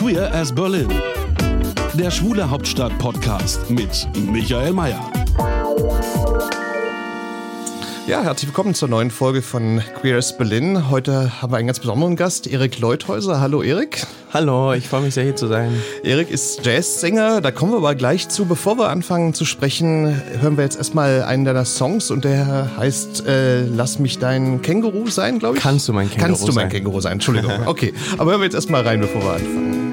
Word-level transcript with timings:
Queer 0.00 0.32
as 0.34 0.50
Berlin. 0.50 0.88
Der 1.92 2.10
Schwule 2.10 2.48
Hauptstadt 2.48 2.96
Podcast 2.98 3.68
mit 3.68 4.08
Michael 4.32 4.72
Mayer. 4.72 5.12
Ja, 8.06 8.22
herzlich 8.22 8.48
willkommen 8.48 8.72
zur 8.72 8.88
neuen 8.88 9.10
Folge 9.10 9.42
von 9.42 9.82
Queer 10.00 10.16
as 10.16 10.38
Berlin. 10.38 10.88
Heute 10.88 11.42
haben 11.42 11.52
wir 11.52 11.58
einen 11.58 11.66
ganz 11.66 11.80
besonderen 11.80 12.16
Gast, 12.16 12.46
Erik 12.46 12.78
Leuthäuser. 12.78 13.42
Hallo 13.42 13.62
Erik. 13.62 14.06
Hallo, 14.32 14.72
ich 14.72 14.88
freue 14.88 15.02
mich 15.02 15.12
sehr 15.12 15.24
hier 15.24 15.36
zu 15.36 15.48
sein. 15.48 15.70
Erik 16.02 16.30
ist 16.30 16.64
Jazzsänger, 16.64 17.42
da 17.42 17.50
kommen 17.50 17.72
wir 17.72 17.76
aber 17.76 17.94
gleich 17.94 18.30
zu. 18.30 18.46
Bevor 18.46 18.78
wir 18.78 18.88
anfangen 18.88 19.34
zu 19.34 19.44
sprechen, 19.44 20.18
hören 20.40 20.56
wir 20.56 20.64
jetzt 20.64 20.78
erstmal 20.78 21.24
einen 21.24 21.44
deiner 21.44 21.66
Songs 21.66 22.10
und 22.10 22.24
der 22.24 22.70
heißt 22.78 23.26
äh, 23.26 23.66
Lass 23.66 23.98
mich 23.98 24.18
dein 24.18 24.62
Känguru 24.62 25.08
sein, 25.08 25.40
glaube 25.40 25.58
ich. 25.58 25.62
Kannst 25.62 25.88
du 25.88 25.92
mein 25.92 26.08
Känguru 26.08 26.26
Kannst 26.26 26.48
du 26.48 26.52
mein 26.52 26.54
sein. 26.54 26.68
Känguru 26.70 27.00
sein, 27.02 27.12
Entschuldigung. 27.12 27.52
Okay, 27.66 27.92
aber 28.16 28.30
hören 28.30 28.40
wir 28.40 28.46
jetzt 28.46 28.54
erstmal 28.54 28.80
rein, 28.80 29.00
bevor 29.00 29.22
wir 29.22 29.32
anfangen. 29.32 29.89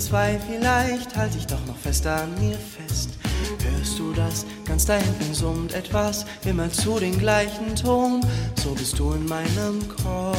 Zwei. 0.00 0.40
Vielleicht 0.48 1.16
halt 1.16 1.34
dich 1.34 1.46
doch 1.46 1.64
noch 1.66 1.76
fester 1.76 2.22
an 2.22 2.34
mir 2.40 2.56
fest. 2.56 3.10
Hörst 3.62 3.98
du 3.98 4.12
das? 4.12 4.46
Ganz 4.64 4.86
da 4.86 4.94
hinten 4.96 5.34
summt 5.34 5.74
etwas, 5.74 6.24
immer 6.44 6.70
zu 6.70 6.98
den 6.98 7.18
gleichen 7.18 7.76
Ton. 7.76 8.20
So 8.62 8.70
bist 8.74 8.98
du 8.98 9.12
in 9.12 9.26
meinem 9.26 9.80
Kopf. 9.88 10.36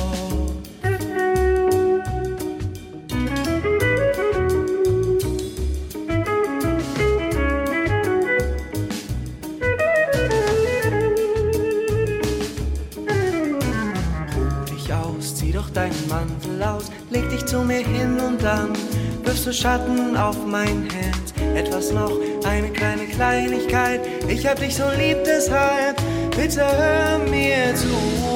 Ruh 14.35 14.65
dich 14.71 14.93
aus, 14.93 15.35
zieh 15.35 15.51
doch 15.51 15.69
deinen 15.69 16.07
Mantel 16.07 16.63
aus, 16.63 16.85
leg 17.09 17.29
dich 17.29 17.45
zu 17.45 17.59
mir 17.63 17.85
hin 17.85 18.19
und 18.19 18.41
dann 18.43 18.73
wirfst 19.31 19.47
du 19.47 19.53
Schatten 19.53 20.17
auf 20.17 20.35
mein 20.45 20.89
Herz. 20.89 21.33
Etwas 21.55 21.93
noch, 21.93 22.11
eine 22.43 22.69
kleine 22.69 23.05
Kleinigkeit, 23.05 24.01
ich 24.27 24.45
hab 24.45 24.59
dich 24.59 24.75
so 24.75 24.83
lieb, 24.99 25.19
deshalb 25.25 25.95
bitte 26.35 26.61
hör 26.61 27.17
mir 27.19 27.73
zu. 27.73 28.30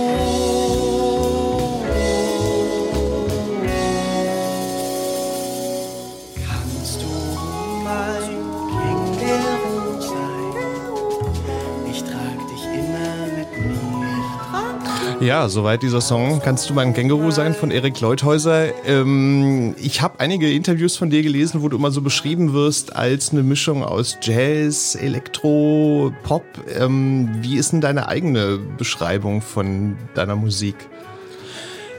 Ja, 15.26 15.50
soweit 15.50 15.82
dieser 15.82 16.02
Song. 16.02 16.40
Kannst 16.40 16.70
du 16.70 16.76
mein 16.76 16.94
Känguru 16.94 17.32
sein 17.32 17.56
von 17.56 17.72
Erik 17.72 18.00
Leuthäuser? 18.00 18.68
Ähm, 18.86 19.74
ich 19.82 20.04
habe 20.04 20.20
einige 20.20 20.52
Interviews 20.52 20.98
von 20.98 21.10
dir 21.10 21.24
gelesen, 21.24 21.64
wo 21.64 21.68
du 21.68 21.78
immer 21.78 21.90
so 21.90 22.04
beschrieben 22.04 22.54
wirst 22.54 22.96
als 22.96 23.32
eine 23.32 23.42
Mischung 23.42 23.84
aus 23.84 24.20
Jazz, 24.22 24.94
Elektro, 24.94 26.14
Pop. 26.22 26.44
Ähm, 26.80 27.38
wie 27.42 27.58
ist 27.58 27.74
denn 27.74 27.82
deine 27.82 28.08
eigene 28.08 28.60
Beschreibung 28.78 29.42
von 29.42 29.98
deiner 30.14 30.36
Musik? 30.36 30.76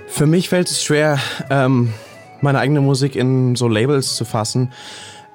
Für 0.07 0.27
mich 0.27 0.49
fällt 0.49 0.71
es 0.71 0.85
schwer, 0.85 1.19
ähm, 1.51 1.93
meine 2.43 2.61
eigene 2.61 2.81
Musik 2.81 3.17
in 3.17 3.57
so 3.57 3.67
Labels 3.67 4.15
zu 4.15 4.25
fassen. 4.25 4.71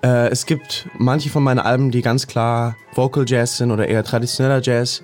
Äh, 0.01 0.29
es 0.29 0.45
gibt 0.45 0.87
manche 0.97 1.29
von 1.29 1.43
meinen 1.43 1.59
Alben, 1.59 1.91
die 1.91 2.01
ganz 2.01 2.25
klar 2.25 2.77
Vocal 2.93 3.25
Jazz 3.27 3.57
sind 3.57 3.69
oder 3.69 3.85
eher 3.89 4.05
traditioneller 4.05 4.61
Jazz. 4.61 5.03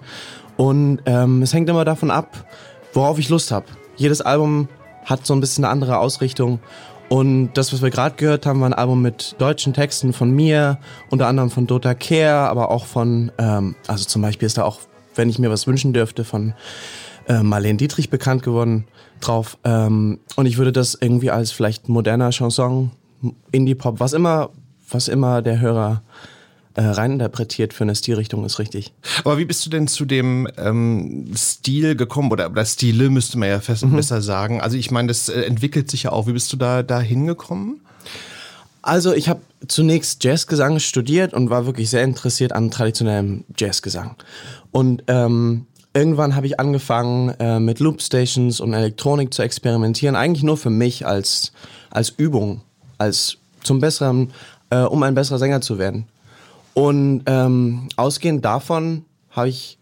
Und 0.56 1.02
ähm, 1.06 1.42
es 1.42 1.54
hängt 1.54 1.70
immer 1.70 1.86
davon 1.86 2.12
ab, 2.12 2.46
worauf 2.94 3.20
ich 3.20 3.30
Lust 3.30 3.52
habe. 3.52 3.66
Jedes 3.96 4.22
Album 4.22 4.68
hat 5.06 5.26
so 5.26 5.34
ein 5.34 5.40
bisschen 5.40 5.64
eine 5.64 5.72
andere 5.72 6.00
Ausrichtung. 6.00 6.60
Und 7.10 7.54
das, 7.54 7.72
was 7.72 7.82
wir 7.82 7.90
gerade 7.90 8.16
gehört 8.18 8.46
haben, 8.46 8.60
war 8.60 8.70
ein 8.70 8.74
Album 8.74 9.02
mit 9.02 9.36
deutschen 9.38 9.74
Texten 9.74 10.12
von 10.12 10.30
mir, 10.30 10.78
unter 11.10 11.28
anderem 11.28 11.50
von 11.50 11.66
Dota 11.66 11.94
Care, 11.94 12.50
aber 12.50 12.70
auch 12.70 12.86
von, 12.86 13.32
ähm, 13.38 13.76
also 13.88 14.04
zum 14.04 14.22
Beispiel 14.22 14.46
ist 14.46 14.58
da 14.58 14.64
auch, 14.64 14.80
wenn 15.16 15.30
ich 15.30 15.40
mir 15.40 15.50
was 15.50 15.68
wünschen 15.68 15.94
dürfte, 15.94 16.26
von 16.26 16.54
äh, 17.28 17.44
Marlene 17.44 17.78
Dietrich 17.78 18.10
bekannt 18.10 18.44
geworden 18.44 18.86
drauf. 19.22 19.58
Ähm, 19.64 20.20
und 20.36 20.46
ich 20.46 20.58
würde 20.58 20.74
das 20.74 20.98
irgendwie 21.00 21.32
als 21.32 21.52
vielleicht 21.52 21.88
moderner 21.88 22.32
Chanson, 22.32 22.92
Indie-Pop, 23.52 24.00
was 24.02 24.12
immer, 24.14 24.50
was 24.90 25.08
immer 25.08 25.42
der 25.42 25.60
Hörer 25.60 26.02
äh, 26.78 26.84
reininterpretiert 26.84 27.74
für 27.74 27.84
eine 27.84 27.96
Stilrichtung, 27.96 28.46
ist 28.46 28.60
richtig. 28.60 28.94
Aber 29.24 29.40
wie 29.40 29.46
bist 29.46 29.66
du 29.66 29.72
denn 29.72 29.88
zu 29.88 30.06
dem 30.06 30.48
ähm, 30.58 31.32
Stil 31.36 31.96
gekommen? 31.96 32.32
Oder, 32.32 32.52
oder 32.52 32.64
Stile 32.66 33.10
müsste 33.10 33.40
man 33.40 33.50
ja 33.50 33.60
fest, 33.60 33.84
besser 33.92 34.22
sagen. 34.22 34.62
Also 34.62 34.78
ich 34.78 34.92
meine, 34.92 35.08
das 35.08 35.28
äh, 35.28 35.42
entwickelt 35.42 35.90
sich 35.90 36.04
ja 36.04 36.12
auch. 36.12 36.28
Wie 36.28 36.34
bist 36.34 36.54
du 36.54 36.58
da, 36.58 36.84
da 36.84 37.02
hingekommen? 37.02 37.82
Also 38.84 39.12
ich 39.12 39.28
habe 39.28 39.42
zunächst 39.68 40.24
Jazzgesang 40.24 40.80
studiert 40.80 41.34
und 41.34 41.50
war 41.50 41.66
wirklich 41.66 41.90
sehr 41.90 42.04
interessiert 42.04 42.54
an 42.54 42.70
traditionellem 42.70 43.44
Jazzgesang. 43.58 44.16
Und 44.72 45.04
ähm, 45.08 45.66
irgendwann 45.96 46.36
habe 46.36 46.46
ich 46.46 46.60
angefangen 46.60 47.30
äh, 47.40 47.60
mit 47.60 47.80
Loopstations 47.80 48.60
und 48.60 48.74
Elektronik 48.74 49.34
zu 49.34 49.42
experimentieren, 49.42 50.16
eigentlich 50.16 50.44
nur 50.44 50.58
für 50.58 50.70
mich 50.70 51.08
als, 51.08 51.54
als 51.90 52.12
Übung, 52.12 52.62
als 53.00 53.38
zum 53.64 53.80
besseren, 53.80 54.32
äh, 54.70 54.82
um 54.82 55.02
ein 55.02 55.16
besserer 55.16 55.40
Sänger 55.40 55.62
zu 55.62 55.80
werden. 55.80 56.06
Und 56.78 57.24
ähm, 57.26 57.90
ausgehend 57.96 58.46
davon 58.46 59.04
habe 59.32 59.50
ich 59.50 59.80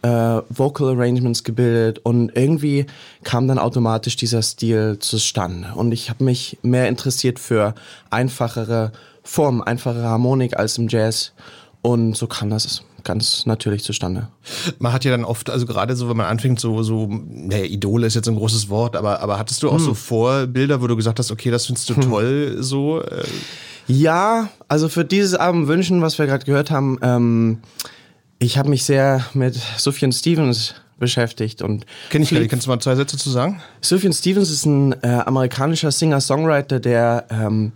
äh, 0.00 0.08
Vocal 0.48 0.94
Arrangements 0.94 1.44
gebildet 1.44 1.98
und 1.98 2.34
irgendwie 2.34 2.86
kam 3.22 3.46
dann 3.48 3.58
automatisch 3.58 4.16
dieser 4.16 4.40
Stil 4.40 4.96
zustande. 4.98 5.74
Und 5.74 5.92
ich 5.92 6.08
habe 6.08 6.24
mich 6.24 6.56
mehr 6.62 6.88
interessiert 6.88 7.38
für 7.38 7.74
einfachere 8.08 8.92
Formen, 9.22 9.62
einfachere 9.62 10.04
Harmonik 10.04 10.56
als 10.56 10.78
im 10.78 10.88
Jazz. 10.88 11.32
Und 11.82 12.16
so 12.16 12.26
kam 12.26 12.48
das 12.48 12.82
ganz 13.04 13.44
natürlich 13.44 13.84
zustande. 13.84 14.28
Man 14.78 14.94
hat 14.94 15.04
ja 15.04 15.10
dann 15.10 15.26
oft, 15.26 15.50
also 15.50 15.66
gerade 15.66 15.96
so, 15.96 16.08
wenn 16.08 16.16
man 16.16 16.28
anfängt, 16.28 16.60
so, 16.60 16.82
so, 16.82 17.08
naja, 17.10 17.64
Idole 17.64 18.06
ist 18.06 18.14
jetzt 18.14 18.26
ein 18.26 18.36
großes 18.36 18.70
Wort, 18.70 18.96
aber, 18.96 19.20
aber 19.20 19.38
hattest 19.38 19.62
du 19.62 19.68
auch 19.68 19.78
so 19.78 19.92
Vorbilder, 19.92 20.80
wo 20.80 20.86
du 20.86 20.96
gesagt 20.96 21.18
hast, 21.18 21.30
okay, 21.30 21.50
das 21.50 21.66
findest 21.66 21.90
du 21.90 21.94
toll, 21.94 22.56
so? 22.60 23.02
Äh, 23.02 23.24
Ja, 23.88 24.50
also 24.68 24.88
für 24.88 25.04
dieses 25.04 25.34
Album 25.34 25.66
Wünschen, 25.66 26.02
was 26.02 26.18
wir 26.18 26.26
gerade 26.26 26.44
gehört 26.44 26.70
haben, 26.70 26.98
ähm, 27.02 27.58
ich 28.38 28.58
habe 28.58 28.68
mich 28.68 28.84
sehr 28.84 29.24
mit 29.34 29.58
Sufjan 29.78 30.12
Stevens 30.12 30.74
beschäftigt 30.98 31.62
und 31.62 31.86
Kenn 32.10 32.22
ich 32.22 32.30
nicht. 32.30 32.50
Kannst 32.50 32.66
du 32.66 32.70
mal 32.70 32.80
zwei 32.80 32.96
Sätze 32.96 33.16
zu 33.16 33.30
sagen? 33.30 33.62
Sufjan 33.80 34.12
Stevens 34.12 34.50
ist 34.50 34.66
ein 34.66 34.92
äh, 35.02 35.22
amerikanischer 35.24 35.90
Singer-Songwriter, 35.90 36.80
der 36.80 37.26
ähm, 37.30 37.72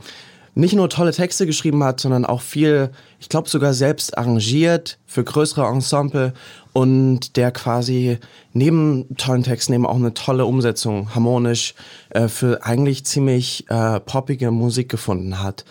nicht 0.54 0.74
nur 0.74 0.90
tolle 0.90 1.12
Texte 1.12 1.46
geschrieben 1.46 1.82
hat, 1.82 2.00
sondern 2.00 2.26
auch 2.26 2.42
viel, 2.42 2.90
ich 3.18 3.28
glaube 3.28 3.48
sogar 3.48 3.72
selbst 3.72 4.18
arrangiert 4.18 4.98
für 5.06 5.24
größere 5.24 5.66
Ensemble 5.66 6.34
und 6.74 7.36
der 7.36 7.52
quasi 7.52 8.18
neben 8.52 9.16
tollen 9.16 9.44
Texten 9.44 9.72
eben 9.72 9.86
auch 9.86 9.96
eine 9.96 10.14
tolle 10.14 10.44
Umsetzung 10.44 11.14
harmonisch 11.14 11.74
äh, 12.10 12.28
für 12.28 12.64
eigentlich 12.64 13.04
ziemlich 13.04 13.64
äh, 13.70 14.00
poppige 14.00 14.50
Musik 14.50 14.90
gefunden 14.90 15.42
hat. 15.42 15.64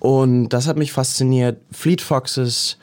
Und 0.00 0.50
das 0.50 0.66
hat 0.66 0.76
mich 0.76 0.92
fasziniert. 0.92 1.60
Fleet 1.70 2.00
Foxes 2.00 2.78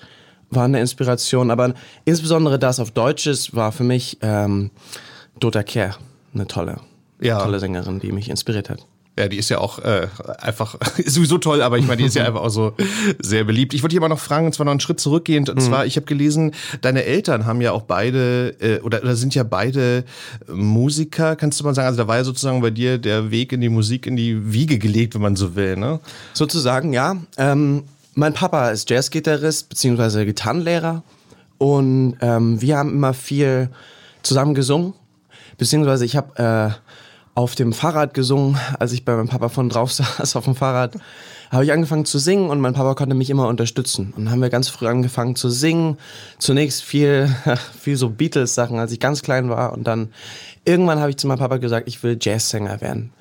war 0.49 0.65
eine 0.65 0.79
Inspiration, 0.79 1.51
aber 1.51 1.73
insbesondere 2.05 2.59
das 2.59 2.79
auf 2.79 2.91
Deutsch 2.91 3.27
ist, 3.27 3.55
war 3.55 3.71
für 3.71 3.83
mich 3.83 4.17
ähm, 4.21 4.71
Dota 5.39 5.63
Care 5.63 5.95
eine 6.33 6.47
tolle, 6.47 6.79
Ja. 7.19 7.39
tolle 7.41 7.59
Sängerin, 7.59 7.99
die 7.99 8.11
mich 8.11 8.29
inspiriert 8.29 8.69
hat. 8.69 8.85
Ja, 9.17 9.29
die 9.29 9.37
ist 9.37 9.49
ja 9.49 9.59
auch 9.59 9.79
äh, 9.79 10.07
einfach 10.39 10.75
ist 10.97 11.13
sowieso 11.13 11.37
toll, 11.37 11.61
aber 11.61 11.77
ich 11.77 11.87
meine, 11.87 11.97
die 12.01 12.07
ist 12.07 12.15
ja 12.15 12.25
einfach 12.27 12.41
auch 12.41 12.49
so 12.49 12.73
sehr 13.19 13.45
beliebt. 13.45 13.73
Ich 13.73 13.81
wollte 13.81 13.93
hier 13.93 14.01
mal 14.01 14.09
noch 14.09 14.19
fragen, 14.19 14.45
und 14.45 14.53
zwar 14.53 14.65
noch 14.65 14.71
einen 14.71 14.81
Schritt 14.81 14.99
zurückgehend. 14.99 15.49
Und 15.49 15.61
zwar, 15.61 15.85
ich 15.85 15.95
habe 15.95 16.05
gelesen, 16.05 16.51
deine 16.81 17.05
Eltern 17.05 17.45
haben 17.45 17.61
ja 17.61 17.71
auch 17.71 17.83
beide 17.83 18.55
äh, 18.59 18.81
oder, 18.81 19.01
oder 19.01 19.15
sind 19.15 19.33
ja 19.33 19.43
beide 19.43 20.03
Musiker, 20.51 21.37
kannst 21.37 21.59
du 21.59 21.63
mal 21.63 21.73
sagen. 21.73 21.87
Also 21.87 21.97
da 21.97 22.07
war 22.07 22.17
ja 22.17 22.23
sozusagen 22.25 22.61
bei 22.61 22.71
dir 22.71 22.97
der 22.97 23.31
Weg 23.31 23.53
in 23.53 23.61
die 23.61 23.69
Musik 23.69 24.05
in 24.05 24.17
die 24.17 24.51
Wiege 24.51 24.79
gelegt, 24.79 25.15
wenn 25.15 25.21
man 25.21 25.37
so 25.37 25.55
will, 25.55 25.77
ne? 25.77 26.01
Sozusagen, 26.33 26.91
ja. 26.91 27.15
Ähm, 27.37 27.83
Mein 28.15 28.33
Papa 28.33 28.69
ist 28.69 28.89
Jazzgitarrist 28.89 29.69
bzw. 29.69 30.25
Gitarrenlehrer 30.25 31.03
und 31.57 32.17
ähm, 32.19 32.61
wir 32.61 32.77
haben 32.77 32.91
immer 32.91 33.13
viel 33.13 33.69
zusammen 34.23 34.55
gesungen, 34.55 34.93
beziehungsweise 35.57 36.03
ich 36.03 36.17
habe 36.17 36.75
äh, 36.75 36.85
auf 37.35 37.53
dem 37.53 37.73
Fahrrad 37.73 38.13
gesungen, 38.13 38.57
als 38.79 38.93
ich 38.93 39.05
bei 39.05 39.15
meinem 39.15 39.27
Papa 39.27 39.49
von 39.49 39.69
drauf 39.69 39.91
saß 39.93 40.35
auf 40.35 40.45
dem 40.45 40.55
Fahrrad, 40.55 40.95
habe 41.51 41.65
ich 41.65 41.71
angefangen 41.71 42.05
zu 42.05 42.17
singen 42.17 42.49
und 42.49 42.59
mein 42.59 42.73
Papa 42.73 42.95
konnte 42.95 43.13
mich 43.13 43.29
immer 43.29 43.47
unterstützen. 43.47 44.13
Und 44.15 44.25
dann 44.25 44.31
haben 44.31 44.41
wir 44.41 44.49
ganz 44.49 44.69
früh 44.69 44.87
angefangen 44.87 45.35
zu 45.35 45.49
singen. 45.49 45.97
Zunächst 46.39 46.83
viel, 46.83 47.29
viel 47.79 47.97
so 47.97 48.09
Beatles-Sachen, 48.09 48.79
als 48.79 48.91
ich 48.91 48.99
ganz 48.99 49.21
klein 49.21 49.49
war. 49.49 49.73
Und 49.73 49.85
dann 49.85 50.09
irgendwann 50.63 50.99
habe 50.99 51.11
ich 51.11 51.17
zu 51.17 51.27
meinem 51.27 51.39
Papa 51.39 51.57
gesagt, 51.57 51.87
ich 51.87 52.01
will 52.01 52.17
Jazzsänger 52.19 52.81
werden. 52.81 53.11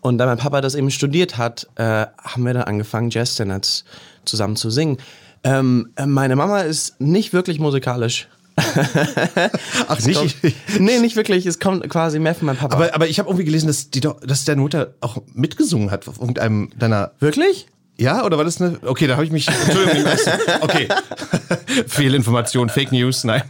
Und 0.00 0.18
da 0.18 0.26
mein 0.26 0.38
Papa 0.38 0.60
das 0.60 0.74
eben 0.74 0.90
studiert 0.90 1.36
hat, 1.36 1.68
äh, 1.74 2.06
haben 2.22 2.44
wir 2.44 2.54
dann 2.54 2.62
angefangen, 2.62 3.10
Jazzstandards 3.10 3.84
zusammen 4.24 4.56
zu 4.56 4.70
singen. 4.70 4.98
Ähm, 5.42 5.92
meine 6.06 6.36
Mama 6.36 6.60
ist 6.60 7.00
nicht 7.00 7.32
wirklich 7.32 7.58
musikalisch. 7.58 8.28
Ach, 9.88 10.00
nicht? 10.00 10.40
Kommt, 10.40 10.80
nee, 10.80 10.98
nicht 10.98 11.16
wirklich. 11.16 11.44
Es 11.44 11.58
kommt 11.58 11.88
quasi 11.90 12.18
mehr 12.18 12.34
von 12.34 12.46
meinem 12.46 12.56
Papa. 12.56 12.74
Aber, 12.74 12.94
aber 12.94 13.06
ich 13.06 13.18
habe 13.18 13.28
irgendwie 13.28 13.44
gelesen, 13.44 13.66
dass, 13.66 13.90
die 13.90 14.00
dass 14.00 14.44
deine 14.44 14.60
Mutter 14.62 14.94
auch 15.00 15.18
mitgesungen 15.34 15.90
hat 15.90 16.08
auf 16.08 16.20
irgendeinem 16.20 16.70
deiner. 16.78 17.12
Wirklich? 17.18 17.66
Ja, 17.98 18.24
oder 18.24 18.36
war 18.36 18.44
das 18.44 18.60
eine? 18.60 18.78
Okay, 18.82 19.06
da 19.06 19.14
habe 19.14 19.24
ich 19.24 19.32
mich. 19.32 19.48
Entschuldigung, 19.48 20.12
okay. 20.60 20.88
Fehlinformation, 21.86 22.68
Fake 22.68 22.92
News, 22.92 23.24
nein. 23.24 23.42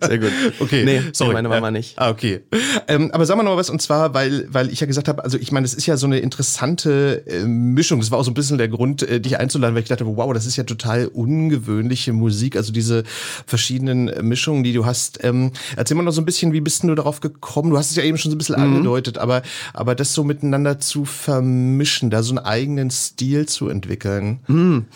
Sehr 0.00 0.18
gut. 0.18 0.30
Okay, 0.60 0.84
nee, 0.84 1.02
sorry, 1.12 1.32
meine 1.32 1.48
Mama 1.48 1.70
nicht. 1.70 1.98
Ah, 1.98 2.10
okay. 2.10 2.40
Ähm, 2.86 3.10
aber 3.12 3.24
sagen 3.24 3.40
wir 3.40 3.44
noch 3.44 3.52
mal 3.52 3.56
was 3.56 3.70
und 3.70 3.80
zwar, 3.80 4.12
weil 4.12 4.46
weil 4.50 4.70
ich 4.70 4.80
ja 4.80 4.86
gesagt 4.86 5.08
habe, 5.08 5.24
also 5.24 5.38
ich 5.38 5.52
meine, 5.52 5.64
das 5.64 5.72
ist 5.72 5.86
ja 5.86 5.96
so 5.96 6.06
eine 6.06 6.18
interessante 6.18 7.26
äh, 7.26 7.44
Mischung. 7.44 8.00
Das 8.00 8.10
war 8.10 8.18
auch 8.18 8.24
so 8.24 8.30
ein 8.30 8.34
bisschen 8.34 8.58
der 8.58 8.68
Grund, 8.68 9.02
äh, 9.02 9.20
dich 9.20 9.38
einzuladen, 9.38 9.74
weil 9.74 9.82
ich 9.82 9.88
dachte, 9.88 10.04
wow, 10.06 10.32
das 10.34 10.44
ist 10.44 10.56
ja 10.56 10.64
total 10.64 11.06
ungewöhnliche 11.06 12.12
Musik. 12.12 12.56
Also 12.56 12.72
diese 12.72 13.04
verschiedenen 13.46 14.08
äh, 14.08 14.22
Mischungen, 14.22 14.64
die 14.64 14.74
du 14.74 14.84
hast. 14.84 15.24
Ähm, 15.24 15.52
erzähl 15.76 15.96
mal 15.96 16.02
noch 16.02 16.12
so 16.12 16.20
ein 16.20 16.26
bisschen, 16.26 16.52
wie 16.52 16.60
bist 16.60 16.82
du 16.82 16.94
darauf 16.94 17.20
gekommen? 17.20 17.70
Du 17.70 17.78
hast 17.78 17.90
es 17.90 17.96
ja 17.96 18.02
eben 18.02 18.18
schon 18.18 18.30
so 18.30 18.34
ein 18.34 18.38
bisschen 18.38 18.56
mhm. 18.56 18.76
angedeutet, 18.76 19.16
aber 19.16 19.42
aber 19.72 19.94
das 19.94 20.12
so 20.12 20.24
miteinander 20.24 20.78
zu 20.78 21.06
vermischen, 21.06 22.10
da 22.10 22.22
so 22.22 22.32
einen 22.32 22.44
eigenen 22.44 22.90
Stil 22.90 23.46
zu 23.46 23.68
entwickeln 23.68 23.77
entwickeln? 23.78 24.40
Hm. 24.46 24.86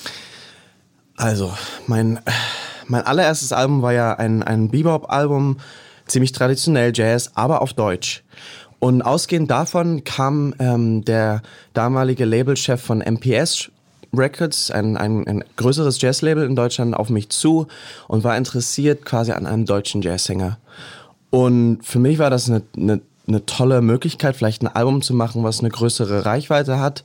Also, 1.16 1.52
mein, 1.86 2.20
mein 2.86 3.02
allererstes 3.02 3.52
Album 3.52 3.82
war 3.82 3.92
ja 3.92 4.14
ein, 4.14 4.42
ein 4.42 4.70
Bebop-Album, 4.70 5.58
ziemlich 6.06 6.32
traditionell 6.32 6.92
Jazz, 6.94 7.30
aber 7.34 7.62
auf 7.62 7.72
Deutsch. 7.74 8.24
Und 8.78 9.02
ausgehend 9.02 9.50
davon 9.50 10.02
kam 10.02 10.54
ähm, 10.58 11.04
der 11.04 11.42
damalige 11.72 12.24
Labelchef 12.24 12.82
von 12.82 12.98
MPS 12.98 13.70
Records, 14.14 14.70
ein, 14.70 14.96
ein, 14.96 15.26
ein 15.26 15.44
größeres 15.56 16.00
Jazzlabel 16.00 16.44
in 16.44 16.56
Deutschland, 16.56 16.94
auf 16.94 17.08
mich 17.08 17.30
zu 17.30 17.68
und 18.08 18.24
war 18.24 18.36
interessiert 18.36 19.04
quasi 19.04 19.32
an 19.32 19.46
einem 19.46 19.64
deutschen 19.64 20.02
Jazzsänger. 20.02 20.58
Und 21.30 21.78
für 21.82 21.98
mich 21.98 22.18
war 22.18 22.28
das 22.28 22.50
eine, 22.50 22.62
eine, 22.76 23.00
eine 23.26 23.46
tolle 23.46 23.80
Möglichkeit, 23.80 24.36
vielleicht 24.36 24.62
ein 24.62 24.68
Album 24.68 25.00
zu 25.00 25.14
machen, 25.14 25.44
was 25.44 25.60
eine 25.60 25.70
größere 25.70 26.26
Reichweite 26.26 26.78
hat 26.78 27.04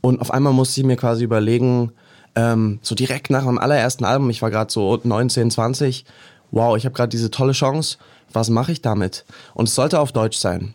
und 0.00 0.20
auf 0.20 0.30
einmal 0.30 0.52
musste 0.52 0.80
ich 0.80 0.86
mir 0.86 0.96
quasi 0.96 1.24
überlegen, 1.24 1.92
ähm, 2.34 2.78
so 2.82 2.94
direkt 2.94 3.30
nach 3.30 3.44
meinem 3.44 3.58
allerersten 3.58 4.04
Album, 4.04 4.30
ich 4.30 4.42
war 4.42 4.50
gerade 4.50 4.72
so 4.72 5.00
19, 5.02 5.50
20, 5.50 6.04
wow, 6.50 6.76
ich 6.76 6.84
habe 6.84 6.94
gerade 6.94 7.10
diese 7.10 7.30
tolle 7.30 7.52
Chance, 7.52 7.98
was 8.32 8.50
mache 8.50 8.72
ich 8.72 8.82
damit? 8.82 9.24
Und 9.54 9.68
es 9.68 9.74
sollte 9.74 10.00
auf 10.00 10.12
Deutsch 10.12 10.38
sein. 10.38 10.74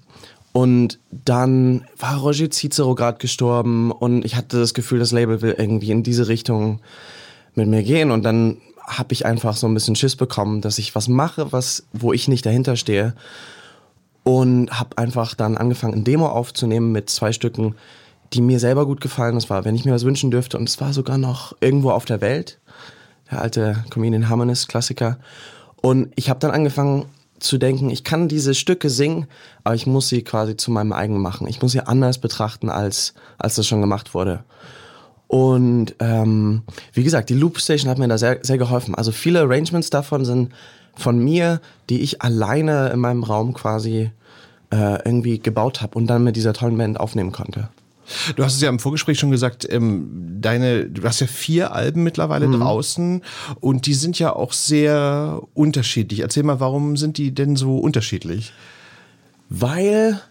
Und 0.51 0.99
dann 1.11 1.85
war 1.99 2.17
Roger 2.17 2.49
Cicero 2.49 2.95
gerade 2.95 3.17
gestorben 3.17 3.91
und 3.91 4.23
ich 4.23 4.35
hatte 4.35 4.57
das 4.59 4.73
Gefühl, 4.73 4.99
das 4.99 5.11
Label 5.11 5.41
will 5.41 5.55
irgendwie 5.57 5.91
in 5.91 6.01
diese 6.01 6.29
Richtung 6.29 6.79
mit 7.55 7.67
mir 7.67 7.83
gehen. 7.83 8.09
Und 8.09 8.23
dann 8.23 8.57
habe 8.87 9.13
ich 9.13 9.25
einfach 9.25 9.57
so 9.57 9.67
ein 9.67 9.73
bisschen 9.73 9.97
Schiss 9.97 10.15
bekommen, 10.15 10.61
dass 10.61 10.77
ich 10.77 10.95
was 10.95 11.09
mache, 11.09 11.51
was, 11.51 11.83
wo 11.91 12.13
ich 12.13 12.27
nicht 12.29 12.45
dahinter 12.45 12.77
stehe. 12.77 13.15
Und 14.23 14.71
habe 14.71 14.97
einfach 14.97 15.35
dann 15.35 15.57
angefangen, 15.57 15.93
ein 15.93 16.03
Demo 16.05 16.27
aufzunehmen 16.27 16.93
mit 16.93 17.09
zwei 17.09 17.33
Stücken, 17.33 17.75
die 18.33 18.41
mir 18.41 18.59
selber 18.59 18.85
gut 18.85 19.01
gefallen. 19.01 19.35
Das 19.35 19.49
war, 19.49 19.65
wenn 19.65 19.75
ich 19.75 19.85
mir 19.85 19.93
was 19.93 20.05
wünschen 20.05 20.31
dürfte. 20.31 20.57
Und 20.57 20.69
es 20.69 20.79
war 20.81 20.93
sogar 20.93 21.17
noch 21.17 21.55
irgendwo 21.61 21.91
auf 21.91 22.05
der 22.05 22.21
Welt. 22.21 22.59
Der 23.31 23.41
alte 23.41 23.83
Comedian 23.89 24.29
Harmonist, 24.29 24.67
Klassiker. 24.67 25.17
Und 25.81 26.11
ich 26.15 26.29
habe 26.29 26.39
dann 26.39 26.51
angefangen 26.51 27.05
zu 27.39 27.57
denken, 27.57 27.89
ich 27.89 28.03
kann 28.03 28.27
diese 28.27 28.55
Stücke 28.55 28.89
singen, 28.89 29.27
aber 29.63 29.75
ich 29.75 29.85
muss 29.87 30.09
sie 30.09 30.23
quasi 30.23 30.57
zu 30.57 30.71
meinem 30.71 30.93
eigenen 30.93 31.21
machen. 31.21 31.47
Ich 31.47 31.61
muss 31.61 31.73
sie 31.73 31.81
anders 31.81 32.17
betrachten, 32.17 32.69
als, 32.69 33.13
als 33.37 33.55
das 33.55 33.67
schon 33.67 33.81
gemacht 33.81 34.13
wurde. 34.13 34.43
Und 35.27 35.95
ähm, 35.99 36.63
wie 36.93 37.03
gesagt, 37.03 37.29
die 37.29 37.33
Loop 37.33 37.59
Station 37.59 37.89
hat 37.89 37.97
mir 37.97 38.07
da 38.07 38.17
sehr, 38.17 38.39
sehr 38.41 38.57
geholfen. 38.57 38.95
Also 38.95 39.11
viele 39.11 39.41
Arrangements 39.41 39.89
davon 39.89 40.23
sind 40.23 40.53
von 40.95 41.19
mir, 41.19 41.61
die 41.89 42.01
ich 42.01 42.21
alleine 42.21 42.89
in 42.89 42.99
meinem 42.99 43.23
Raum 43.23 43.53
quasi 43.53 44.11
äh, 44.71 44.95
irgendwie 45.03 45.39
gebaut 45.39 45.81
habe 45.81 45.97
und 45.97 46.07
dann 46.07 46.23
mit 46.23 46.35
dieser 46.35 46.53
tollen 46.53 46.77
Band 46.77 46.99
aufnehmen 46.99 47.31
konnte. 47.31 47.69
Du 48.35 48.43
hast 48.43 48.55
es 48.55 48.61
ja 48.61 48.69
im 48.69 48.79
Vorgespräch 48.79 49.19
schon 49.19 49.31
gesagt, 49.31 49.67
ähm, 49.69 50.37
deine, 50.39 50.85
du 50.85 51.03
hast 51.03 51.19
ja 51.19 51.27
vier 51.27 51.73
Alben 51.73 52.03
mittlerweile 52.03 52.47
mhm. 52.47 52.59
draußen 52.59 53.21
und 53.59 53.85
die 53.85 53.93
sind 53.93 54.19
ja 54.19 54.33
auch 54.35 54.53
sehr 54.53 55.41
unterschiedlich. 55.53 56.19
Erzähl 56.19 56.43
mal, 56.43 56.59
warum 56.59 56.97
sind 56.97 57.17
die 57.17 57.33
denn 57.33 57.55
so 57.55 57.77
unterschiedlich? 57.77 58.53
Weil 59.49 60.21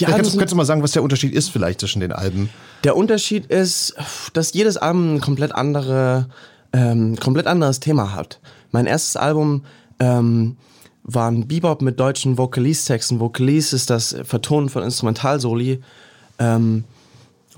die 0.00 0.06
Alben 0.06 0.18
kannst, 0.18 0.38
kannst 0.38 0.52
du 0.52 0.56
mal 0.56 0.64
sagen, 0.64 0.82
was 0.82 0.92
der 0.92 1.02
Unterschied 1.02 1.32
ist 1.32 1.50
vielleicht 1.50 1.80
zwischen 1.80 2.00
den 2.00 2.12
Alben? 2.12 2.50
Der 2.82 2.96
Unterschied 2.96 3.46
ist, 3.46 3.94
dass 4.32 4.52
jedes 4.52 4.76
Album 4.76 5.16
ein 5.16 5.20
komplett 5.20 5.54
andere, 5.54 6.28
ähm, 6.72 7.16
komplett 7.16 7.46
anderes 7.46 7.80
Thema 7.80 8.14
hat. 8.14 8.40
Mein 8.72 8.86
erstes 8.86 9.16
Album 9.16 9.64
ähm, 10.00 10.56
war 11.04 11.30
ein 11.30 11.46
Bebop 11.46 11.82
mit 11.82 12.00
deutschen 12.00 12.38
Vocalese-Texten. 12.38 13.20
Vocalese 13.20 13.76
ist 13.76 13.90
das 13.90 14.16
Vertonen 14.24 14.68
von 14.68 14.82
Instrumentalsoli 14.82 15.80
ähm, 16.38 16.84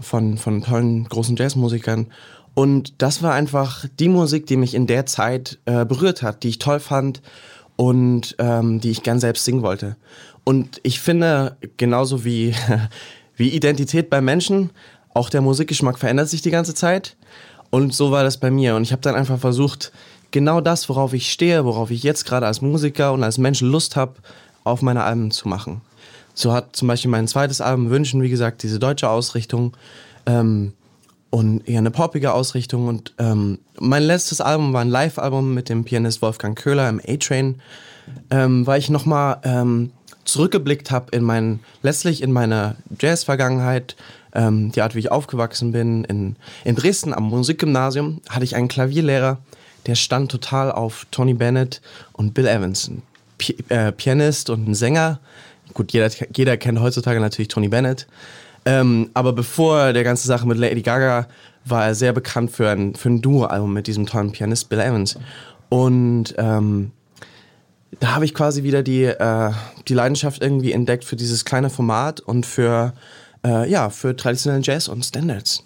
von, 0.01 0.39
von 0.39 0.63
tollen 0.63 1.05
großen 1.05 1.37
Jazzmusikern. 1.37 2.07
Und 2.55 2.95
das 3.03 3.23
war 3.23 3.35
einfach 3.35 3.85
die 3.99 4.09
Musik, 4.09 4.47
die 4.47 4.57
mich 4.57 4.75
in 4.75 4.87
der 4.87 5.07
Zeit 5.07 5.59
äh, 5.67 5.85
berührt 5.85 6.23
hat, 6.23 6.43
die 6.43 6.49
ich 6.49 6.59
toll 6.59 6.81
fand 6.81 7.21
und 7.77 8.35
ähm, 8.39 8.81
die 8.81 8.91
ich 8.91 9.03
gern 9.03 9.21
selbst 9.21 9.45
singen 9.45 9.63
wollte. 9.63 9.97
Und 10.45 10.81
ich 10.83 11.01
finde, 11.01 11.57
genauso 11.77 12.25
wie, 12.25 12.55
wie 13.37 13.51
Identität 13.51 14.09
bei 14.09 14.21
Menschen, 14.21 14.71
auch 15.13 15.29
der 15.29 15.41
Musikgeschmack 15.41 15.99
verändert 15.99 16.29
sich 16.29 16.43
die 16.43 16.51
ganze 16.51 16.75
Zeit. 16.75 17.17
Und 17.71 17.95
so 17.95 18.11
war 18.11 18.23
das 18.23 18.39
bei 18.39 18.51
mir. 18.51 18.77
Und 18.77 18.83
ich 18.83 18.93
habe 18.93 19.03
dann 19.03 19.15
einfach 19.15 19.39
versucht, 19.39 19.93
genau 20.31 20.61
das, 20.61 20.89
worauf 20.89 21.13
ich 21.15 21.33
stehe, 21.33 21.65
worauf 21.65 21.91
ich 21.91 22.03
jetzt 22.03 22.25
gerade 22.25 22.47
als 22.47 22.61
Musiker 22.61 23.13
und 23.13 23.25
als 23.25 23.39
Mensch 23.39 23.61
Lust 23.61 23.97
habe, 23.97 24.15
auf 24.65 24.83
meine 24.83 25.05
Alben 25.05 25.31
zu 25.31 25.49
machen. 25.49 25.81
So 26.37 26.53
hat 26.53 26.77
zum 26.77 26.87
Beispiel 26.87 27.11
mein 27.11 27.27
zweites 27.27 27.63
Album 27.63 27.89
Wünschen, 27.89 28.23
wie 28.23 28.29
gesagt, 28.29 28.63
diese 28.63 28.79
deutsche 28.79 29.09
Ausrichtung 29.09 29.75
ähm, 30.27 30.75
und 31.31 31.67
eher 31.67 31.79
eine 31.79 31.91
poppige 31.91 32.35
Ausrichtung. 32.35 32.89
Und 32.89 33.15
ähm, 33.19 33.59
mein 33.81 34.03
letztes 34.03 34.43
Album 34.43 34.75
war 34.75 34.83
ein 34.83 34.91
Live-Album 34.91 35.55
mit 35.55 35.71
dem 35.71 35.85
Pianist 35.85 36.21
Wolfgang 36.21 36.57
Köhler 36.57 36.91
im 36.91 37.01
A-Train, 37.01 37.61
ähm, 38.31 38.67
weil 38.67 38.79
ich 38.79 38.91
nochmal 38.91 39.39
ähm, 39.45 39.93
zurückgeblickt 40.27 40.91
habe 40.91 41.17
in 41.17 41.25
mein, 41.25 41.61
letztlich 41.83 42.23
in 42.23 42.33
meine 42.33 42.77
Jazz-Vergangenheit, 43.01 43.97
ähm, 44.35 44.73
die 44.73 44.83
Art, 44.83 44.95
wie 44.95 44.99
ich 44.99 45.11
aufgewachsen 45.11 45.73
bin. 45.73 46.05
In, 46.05 46.37
in 46.65 46.77
Dresden 46.77 47.15
am 47.15 47.25
Musikgymnasium 47.25 48.21
hatte 48.29 48.45
ich 48.45 48.57
einen 48.57 48.69
Klavierlehrer, 48.69 49.39
der 49.87 49.95
stand 49.95 50.31
total 50.31 50.71
auf 50.71 51.07
Tony 51.11 51.33
Bennett 51.33 51.81
und 52.13 52.35
Bill 52.35 52.47
Evans, 52.47 52.89
ein 52.89 53.03
Pi 53.39 53.57
äh, 53.71 53.93
Pianist 53.93 54.51
und 54.51 54.69
ein 54.69 54.75
Sänger, 54.75 55.21
Gut, 55.75 55.93
jeder, 55.93 56.11
jeder 56.35 56.57
kennt 56.57 56.81
heutzutage 56.81 57.21
natürlich 57.21 57.49
Tony 57.49 57.69
Bennett. 57.69 58.07
Ähm, 58.65 59.11
aber 59.15 59.33
bevor 59.33 59.93
der 59.93 60.05
ganze 60.05 60.27
Sache 60.27 60.47
mit 60.47 60.59
Lady 60.59 60.83
Gaga 60.83 61.29
war 61.65 61.87
er 61.87 61.95
sehr 61.95 62.13
bekannt 62.13 62.51
für 62.51 62.69
ein, 62.71 62.95
für 62.95 63.09
ein 63.09 63.23
Duo-Album 63.23 63.73
mit 63.73 63.87
diesem 63.87 64.07
tollen 64.07 64.33
Pianist 64.33 64.69
Bill 64.69 64.81
Evans. 64.81 65.19
Und 65.69 66.35
ähm, 66.39 66.93
da 68.01 68.15
habe 68.15 68.25
ich 68.25 68.35
quasi 68.35 68.63
wieder 68.63 68.83
die, 68.83 69.05
äh, 69.05 69.51
die 69.89 69.95
Leidenschaft 69.95 70.43
irgendwie 70.43 70.73
entdeckt 70.73 71.05
für 71.05 71.17
dieses 71.17 71.45
kleine 71.45 71.71
Format 71.71 72.21
und 72.21 72.47
für, 72.47 72.93
äh, 73.45 73.69
ja, 73.71 73.91
für 73.91 74.17
traditionellen 74.17 74.63
Jazz 74.63 74.89
und 74.89 75.05
Standards. 75.05 75.66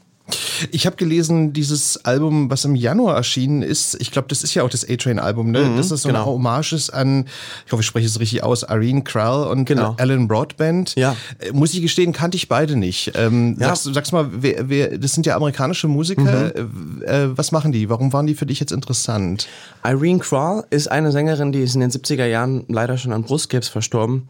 Ich 0.70 0.86
habe 0.86 0.96
gelesen, 0.96 1.52
dieses 1.52 2.04
Album, 2.04 2.50
was 2.50 2.64
im 2.64 2.74
Januar 2.74 3.16
erschienen 3.16 3.62
ist, 3.62 3.96
ich 4.00 4.10
glaube, 4.10 4.28
das 4.28 4.42
ist 4.42 4.54
ja 4.54 4.62
auch 4.62 4.68
das 4.68 4.88
A-Train-Album, 4.88 5.50
ne? 5.50 5.60
Mhm, 5.60 5.76
das 5.76 5.90
ist 5.90 6.02
so 6.02 6.08
genau. 6.08 6.20
eine 6.20 6.26
Hommage 6.26 6.90
an, 6.92 7.26
ich 7.66 7.72
hoffe, 7.72 7.82
ich 7.82 7.86
spreche 7.86 8.06
es 8.06 8.20
richtig 8.20 8.42
aus, 8.42 8.62
Irene 8.62 9.02
Krall 9.02 9.46
und 9.48 9.64
genau. 9.64 9.96
Alan 9.98 10.28
Broadband. 10.28 10.94
Ja. 10.96 11.16
Äh, 11.38 11.52
muss 11.52 11.74
ich 11.74 11.82
gestehen, 11.82 12.12
kannte 12.12 12.36
ich 12.36 12.48
beide 12.48 12.76
nicht. 12.76 13.12
Ähm, 13.14 13.56
ja. 13.58 13.68
sagst, 13.68 13.94
sagst 13.94 14.12
mal, 14.12 14.28
wer, 14.30 14.68
wer, 14.68 14.98
das 14.98 15.12
sind 15.12 15.26
ja 15.26 15.36
amerikanische 15.36 15.88
Musiker. 15.88 16.52
Mhm. 16.54 17.02
Äh, 17.06 17.24
äh 17.24 17.38
was 17.38 17.52
machen 17.52 17.72
die? 17.72 17.88
Warum 17.88 18.12
waren 18.12 18.26
die 18.26 18.34
für 18.34 18.46
dich 18.46 18.60
jetzt 18.60 18.72
interessant? 18.72 19.48
Irene 19.84 20.18
Krall 20.18 20.64
ist 20.70 20.90
eine 20.90 21.12
Sängerin, 21.12 21.52
die 21.52 21.60
ist 21.60 21.74
in 21.74 21.80
den 21.80 21.90
70er 21.90 22.26
Jahren 22.26 22.64
leider 22.68 22.98
schon 22.98 23.12
an 23.12 23.22
Brustkrebs 23.22 23.68
verstorben. 23.68 24.28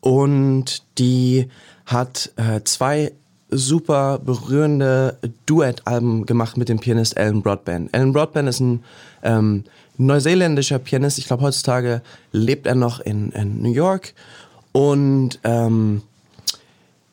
Und 0.00 0.82
die 0.98 1.48
hat 1.86 2.30
äh, 2.36 2.62
zwei 2.64 3.12
super 3.50 4.18
berührende 4.18 5.16
Duettalben 5.46 6.26
gemacht 6.26 6.56
mit 6.56 6.68
dem 6.68 6.78
Pianist 6.78 7.16
Alan 7.16 7.42
Broadband. 7.42 7.94
Alan 7.94 8.12
Broadband 8.12 8.48
ist 8.48 8.60
ein 8.60 8.84
ähm, 9.22 9.64
neuseeländischer 9.96 10.78
Pianist. 10.78 11.18
Ich 11.18 11.26
glaube, 11.26 11.42
heutzutage 11.42 12.02
lebt 12.32 12.66
er 12.66 12.74
noch 12.74 13.00
in, 13.00 13.30
in 13.32 13.62
New 13.62 13.72
York. 13.72 14.14
Und 14.72 15.40
ähm, 15.44 16.02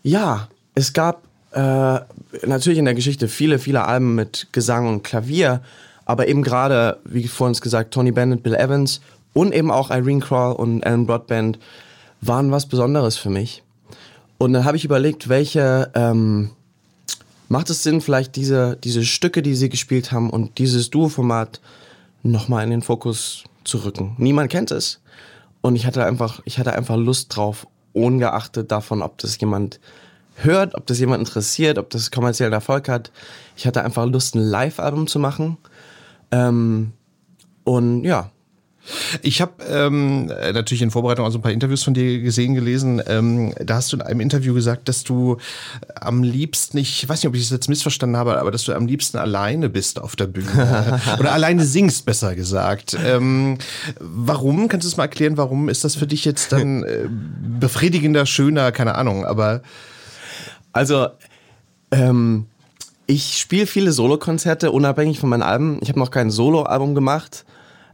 ja, 0.03 0.49
es 0.75 0.93
gab 0.93 1.23
äh, 1.51 1.99
natürlich 2.45 2.79
in 2.79 2.85
der 2.85 2.93
Geschichte 2.93 3.27
viele, 3.27 3.59
viele 3.59 3.85
Alben 3.85 4.15
mit 4.15 4.47
Gesang 4.51 4.87
und 4.87 5.03
Klavier, 5.03 5.61
aber 6.05 6.27
eben 6.27 6.43
gerade, 6.43 6.99
wie 7.05 7.27
vorhin 7.27 7.57
gesagt, 7.59 7.93
Tony 7.93 8.11
Bennett, 8.11 8.43
Bill 8.43 8.55
Evans 8.55 9.01
und 9.33 9.53
eben 9.53 9.71
auch 9.71 9.89
Irene 9.89 10.19
Crawl 10.19 10.55
und 10.55 10.85
Alan 10.85 11.07
Broadband 11.07 11.59
waren 12.21 12.51
was 12.51 12.65
Besonderes 12.65 13.17
für 13.17 13.29
mich. 13.29 13.63
Und 14.37 14.53
dann 14.53 14.65
habe 14.65 14.77
ich 14.77 14.85
überlegt, 14.85 15.29
welche 15.29 15.91
ähm, 15.95 16.51
macht 17.47 17.69
es 17.69 17.83
Sinn, 17.83 18.01
vielleicht 18.01 18.35
diese, 18.35 18.77
diese 18.83 19.03
Stücke, 19.03 19.41
die 19.41 19.55
sie 19.55 19.69
gespielt 19.69 20.11
haben 20.11 20.29
und 20.29 20.57
dieses 20.57 20.89
Duo-Format 20.89 21.61
nochmal 22.23 22.63
in 22.63 22.71
den 22.71 22.81
Fokus 22.81 23.43
zu 23.63 23.79
rücken. 23.79 24.15
Niemand 24.17 24.51
kennt 24.51 24.71
es. 24.71 24.99
Und 25.61 25.75
ich 25.75 25.85
hatte 25.85 26.05
einfach, 26.05 26.41
ich 26.45 26.59
hatte 26.59 26.73
einfach 26.73 26.95
Lust 26.95 27.35
drauf, 27.35 27.67
ungeachtet 27.93 28.71
davon, 28.71 29.01
ob 29.01 29.17
das 29.17 29.39
jemand 29.39 29.79
hört, 30.35 30.75
ob 30.75 30.85
das 30.85 30.99
jemand 30.99 31.21
interessiert, 31.21 31.77
ob 31.77 31.89
das 31.89 32.11
kommerziellen 32.11 32.53
Erfolg 32.53 32.89
hat. 32.89 33.11
Ich 33.55 33.65
hatte 33.65 33.83
einfach 33.83 34.05
Lust, 34.05 34.35
ein 34.35 34.41
Live-Album 34.41 35.07
zu 35.07 35.17
machen. 35.17 35.57
Ähm, 36.31 36.91
und 37.63 38.03
ja, 38.03 38.31
ich 39.21 39.41
habe 39.41 39.63
ähm, 39.69 40.25
natürlich 40.25 40.81
in 40.81 40.91
Vorbereitung 40.91 41.25
auch 41.25 41.31
so 41.31 41.39
ein 41.39 41.41
paar 41.41 41.51
Interviews 41.51 41.83
von 41.83 41.93
dir 41.93 42.19
gesehen, 42.21 42.53
gelesen. 42.53 43.01
Ähm, 43.07 43.53
da 43.59 43.75
hast 43.75 43.91
du 43.91 43.97
in 43.97 44.01
einem 44.01 44.19
Interview 44.19 44.53
gesagt, 44.53 44.87
dass 44.87 45.03
du 45.03 45.37
am 45.95 46.23
liebsten, 46.23 46.77
ich 46.77 47.07
weiß 47.07 47.23
nicht, 47.23 47.27
ob 47.27 47.35
ich 47.35 47.41
das 47.41 47.51
jetzt 47.51 47.69
missverstanden 47.69 48.17
habe, 48.17 48.39
aber 48.39 48.51
dass 48.51 48.63
du 48.63 48.73
am 48.73 48.85
liebsten 48.85 49.17
alleine 49.17 49.69
bist 49.69 49.99
auf 49.99 50.15
der 50.15 50.27
Bühne. 50.27 51.01
Oder 51.19 51.31
alleine 51.31 51.65
singst, 51.65 52.05
besser 52.05 52.35
gesagt. 52.35 52.95
Ähm, 53.03 53.57
warum? 53.99 54.67
Kannst 54.67 54.85
du 54.85 54.89
es 54.89 54.97
mal 54.97 55.03
erklären, 55.03 55.37
warum 55.37 55.69
ist 55.69 55.83
das 55.83 55.95
für 55.95 56.07
dich 56.07 56.25
jetzt 56.25 56.51
dann 56.51 56.83
äh, 56.83 57.07
befriedigender, 57.09 58.25
schöner, 58.25 58.71
keine 58.71 58.95
Ahnung, 58.95 59.25
aber. 59.25 59.61
Also, 60.71 61.07
ähm, 61.91 62.47
ich 63.07 63.37
spiele 63.37 63.67
viele 63.67 63.91
Solokonzerte, 63.91 64.71
unabhängig 64.71 65.19
von 65.19 65.29
meinen 65.29 65.43
Alben. 65.43 65.79
Ich 65.81 65.89
habe 65.89 65.99
noch 65.99 66.11
kein 66.11 66.31
Soloalbum 66.31 66.95
gemacht. 66.95 67.45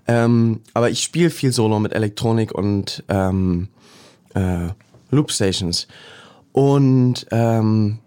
Ähm, 0.08 0.62
aber 0.74 0.90
ich 0.90 1.04
spiele 1.04 1.30
viel 1.30 1.52
Solo 1.52 1.80
mit 1.80 1.94
Elektronik 1.94 2.52
und 2.52 3.04
ähm, 3.08 3.68
äh, 4.34 4.70
Loopstations. 5.12 5.88
Und 6.52 7.28
ähm, 7.32 8.00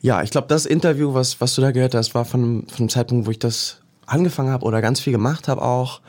ja, 0.00 0.22
ich 0.22 0.30
glaube, 0.30 0.48
das 0.48 0.66
Interview, 0.66 1.14
was, 1.14 1.40
was 1.40 1.54
du 1.54 1.62
da 1.62 1.70
gehört 1.70 1.94
hast, 1.94 2.14
war 2.14 2.24
von, 2.24 2.66
von 2.68 2.86
dem 2.86 2.88
Zeitpunkt, 2.88 3.26
wo 3.26 3.30
ich 3.30 3.38
das 3.38 3.78
angefangen 4.06 4.50
habe 4.50 4.64
oder 4.66 4.82
ganz 4.82 5.00
viel 5.00 5.12
gemacht 5.12 5.48
habe 5.48 5.62
auch. 5.62 6.00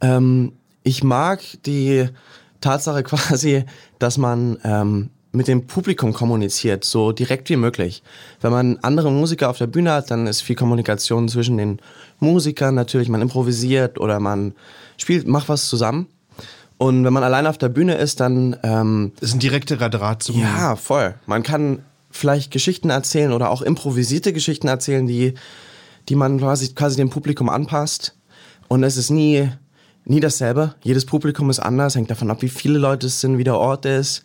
Ähm, 0.00 0.52
ich 0.84 1.02
mag 1.02 1.40
die 1.66 2.08
Tatsache 2.60 3.02
quasi, 3.04 3.64
dass 3.98 4.18
man 4.18 4.58
ähm, 4.62 5.10
mit 5.32 5.48
dem 5.48 5.66
Publikum 5.66 6.12
kommuniziert, 6.12 6.84
so 6.84 7.12
direkt 7.12 7.50
wie 7.50 7.56
möglich. 7.56 8.02
Wenn 8.40 8.52
man 8.52 8.78
andere 8.78 9.10
Musiker 9.10 9.50
auf 9.50 9.58
der 9.58 9.66
Bühne 9.66 9.92
hat, 9.92 10.10
dann 10.10 10.26
ist 10.26 10.40
viel 10.40 10.56
Kommunikation 10.56 11.28
zwischen 11.28 11.58
den 11.58 11.80
Musikern 12.20 12.74
natürlich, 12.74 13.08
man 13.08 13.22
improvisiert 13.22 13.98
oder 13.98 14.20
man 14.20 14.54
spielt, 14.96 15.26
macht 15.26 15.48
was 15.48 15.68
zusammen. 15.68 16.06
Und 16.78 17.04
wenn 17.04 17.12
man 17.12 17.24
alleine 17.24 17.48
auf 17.48 17.58
der 17.58 17.68
Bühne 17.68 17.96
ist, 17.96 18.20
dann... 18.20 18.56
Ähm, 18.62 19.12
ist 19.20 19.34
ein 19.34 19.40
direkterer 19.40 19.88
Draht 19.88 20.22
zum... 20.22 20.40
Ja, 20.40 20.76
voll. 20.76 21.14
Man 21.26 21.42
kann 21.42 21.80
vielleicht 22.10 22.50
Geschichten 22.52 22.90
erzählen 22.90 23.32
oder 23.32 23.50
auch 23.50 23.62
improvisierte 23.62 24.32
Geschichten 24.32 24.68
erzählen, 24.68 25.06
die, 25.06 25.34
die 26.08 26.14
man 26.14 26.38
quasi, 26.38 26.72
quasi 26.74 26.96
dem 26.96 27.10
Publikum 27.10 27.48
anpasst. 27.48 28.14
Und 28.68 28.84
es 28.84 28.96
ist 28.96 29.10
nie, 29.10 29.50
nie 30.04 30.20
dasselbe. 30.20 30.74
Jedes 30.82 31.04
Publikum 31.04 31.50
ist 31.50 31.58
anders, 31.58 31.96
hängt 31.96 32.10
davon 32.10 32.30
ab, 32.30 32.42
wie 32.42 32.48
viele 32.48 32.78
Leute 32.78 33.08
es 33.08 33.20
sind, 33.20 33.38
wie 33.38 33.44
der 33.44 33.58
Ort 33.58 33.84
ist. 33.84 34.22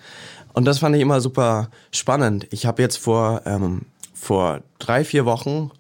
Und 0.53 0.65
das 0.65 0.79
fand 0.79 0.95
ich 0.95 1.01
immer 1.01 1.21
super 1.21 1.69
spannend. 1.91 2.47
Ich 2.51 2.67
habe 2.67 2.81
jetzt 2.83 2.97
vor, 2.97 3.41
ähm, 3.45 3.81
vor 4.13 4.61
drei, 4.77 5.03
vier 5.03 5.25
Wochen 5.25 5.71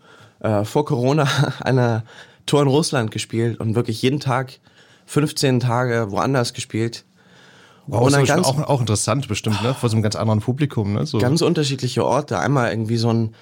äh, 0.43 0.63
vor 0.63 0.85
Corona 0.85 1.27
eine 1.61 2.03
Tour 2.45 2.61
in 2.61 2.67
Russland 2.67 3.11
gespielt 3.11 3.59
und 3.59 3.75
wirklich 3.75 4.01
jeden 4.01 4.19
Tag 4.19 4.59
15 5.07 5.59
Tage 5.59 6.11
woanders 6.11 6.53
gespielt. 6.53 7.05
Wow, 7.87 8.07
und 8.07 8.21
ist 8.21 8.27
ganz, 8.27 8.47
auch, 8.47 8.59
auch 8.59 8.79
interessant 8.79 9.27
bestimmt, 9.27 9.61
ne? 9.61 9.73
Vor 9.73 9.89
so 9.89 9.95
einem 9.95 10.03
ganz 10.03 10.15
anderen 10.15 10.39
Publikum, 10.39 10.93
ne? 10.93 11.05
So. 11.05 11.17
Ganz 11.17 11.41
unterschiedliche 11.41 12.05
Orte. 12.05 12.39
Einmal 12.39 12.69
irgendwie 12.69 12.95
so 12.95 13.09
ein 13.09 13.35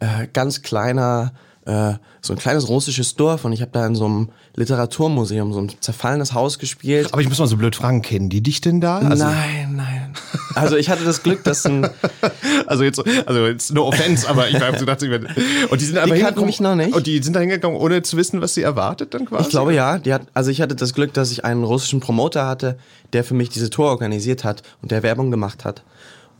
äh, 0.00 0.28
ganz 0.32 0.62
kleiner 0.62 1.32
äh, 1.64 1.94
so 2.20 2.32
ein 2.32 2.38
kleines 2.38 2.68
russisches 2.68 3.14
Dorf 3.14 3.44
und 3.44 3.52
ich 3.52 3.60
habe 3.60 3.70
da 3.72 3.86
in 3.86 3.94
so 3.94 4.04
einem 4.04 4.28
Literaturmuseum 4.56 5.52
so 5.52 5.60
ein 5.60 5.72
zerfallenes 5.80 6.34
Haus 6.34 6.58
gespielt. 6.58 7.12
Aber 7.12 7.22
ich 7.22 7.28
muss 7.28 7.38
mal 7.38 7.46
so 7.46 7.56
blöd 7.56 7.76
fragen, 7.76 8.02
kennen 8.02 8.28
die 8.28 8.42
dich 8.42 8.60
denn 8.60 8.80
da? 8.80 8.98
Also 8.98 9.24
nein, 9.24 9.74
nein. 9.76 10.12
Also 10.54 10.76
ich 10.76 10.90
hatte 10.90 11.04
das 11.04 11.22
Glück, 11.22 11.44
dass 11.44 11.64
ein 11.64 11.88
also 12.66 12.84
jetzt 12.84 13.02
also 13.26 13.46
jetzt 13.46 13.72
no 13.72 13.86
offense, 13.86 14.28
aber 14.28 14.48
ich 14.48 14.60
habe 14.60 14.78
so 14.78 14.86
gedacht, 14.86 15.02
und 15.02 15.80
die 15.80 15.84
sind 15.84 15.98
aber 15.98 16.14
die 16.14 16.44
mich 16.44 16.60
noch 16.60 16.74
nicht. 16.74 16.94
Und 16.94 17.06
die 17.06 17.22
sind 17.22 17.34
da 17.34 17.40
hingegangen, 17.40 17.76
ohne 17.76 18.02
zu 18.02 18.16
wissen, 18.16 18.40
was 18.40 18.54
sie 18.54 18.62
erwartet 18.62 19.14
dann 19.14 19.24
quasi. 19.26 19.44
Ich 19.44 19.50
glaube 19.50 19.74
ja, 19.74 19.98
die 19.98 20.12
hat 20.12 20.22
also 20.34 20.50
ich 20.50 20.60
hatte 20.60 20.74
das 20.74 20.94
Glück, 20.94 21.12
dass 21.14 21.30
ich 21.30 21.44
einen 21.44 21.64
russischen 21.64 22.00
Promoter 22.00 22.46
hatte, 22.46 22.76
der 23.12 23.24
für 23.24 23.34
mich 23.34 23.50
diese 23.50 23.70
Tour 23.70 23.86
organisiert 23.86 24.44
hat 24.44 24.62
und 24.82 24.90
der 24.90 25.02
Werbung 25.02 25.30
gemacht 25.30 25.64
hat. 25.64 25.82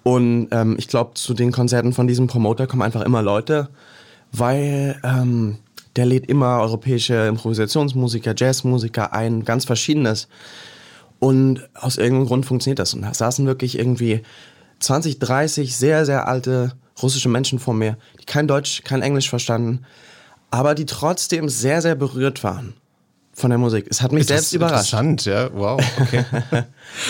Und 0.03 0.49
ähm, 0.51 0.75
ich 0.79 0.89
glaube, 0.89 1.15
zu 1.15 1.33
den 1.33 1.53
Konzerten 1.53 1.93
von 1.93 2.09
diesem 2.09 2.27
Promoter 2.27 2.67
kommen 2.67 2.83
einfach 2.83 3.03
immer 3.03 3.23
Leute, 3.23 3.69
weil 4.33 4.99
ähm, 5.05 5.59
der 5.97 6.07
lädt 6.07 6.27
immer 6.27 6.61
europäische 6.61 7.27
Improvisationsmusiker, 7.27 8.35
Jazzmusiker 8.37 9.13
ein, 9.13 9.45
ganz 9.45 9.65
verschiedenes. 9.65 10.29
Und 11.19 11.69
aus 11.75 11.99
irgendeinem 11.99 12.27
Grund 12.27 12.47
funktioniert 12.47 12.79
das. 12.79 12.95
Und 12.95 13.03
da 13.03 13.15
saßen 13.15 13.47
wirklich 13.47 13.79
irgendwie 13.79 14.23
20, 14.81 15.19
30 15.19 15.77
sehr, 15.77 16.05
sehr 16.05 16.27
alte 16.27 16.73
russische 17.01 17.29
Menschen 17.29 17.59
vor 17.59 17.75
mir, 17.75 17.97
die 18.21 18.25
kein 18.25 18.49
Deutsch, 18.49 18.83
kein 18.85 19.03
Englisch 19.03 19.29
verstanden, 19.29 19.85
aber 20.51 20.75
die 20.75 20.87
trotzdem 20.87 21.49
sehr, 21.49 21.81
sehr 21.81 21.95
berührt 21.95 22.43
waren 22.43 22.75
von 23.33 23.51
der 23.51 23.59
Musik. 23.59 23.87
Es 23.89 24.03
hat 24.03 24.13
mich 24.13 24.27
selbst 24.27 24.53
überrascht. 24.53 24.93
Interessant, 24.93 25.25
ja, 25.25 25.51
wow, 25.55 25.81
okay. 26.01 26.25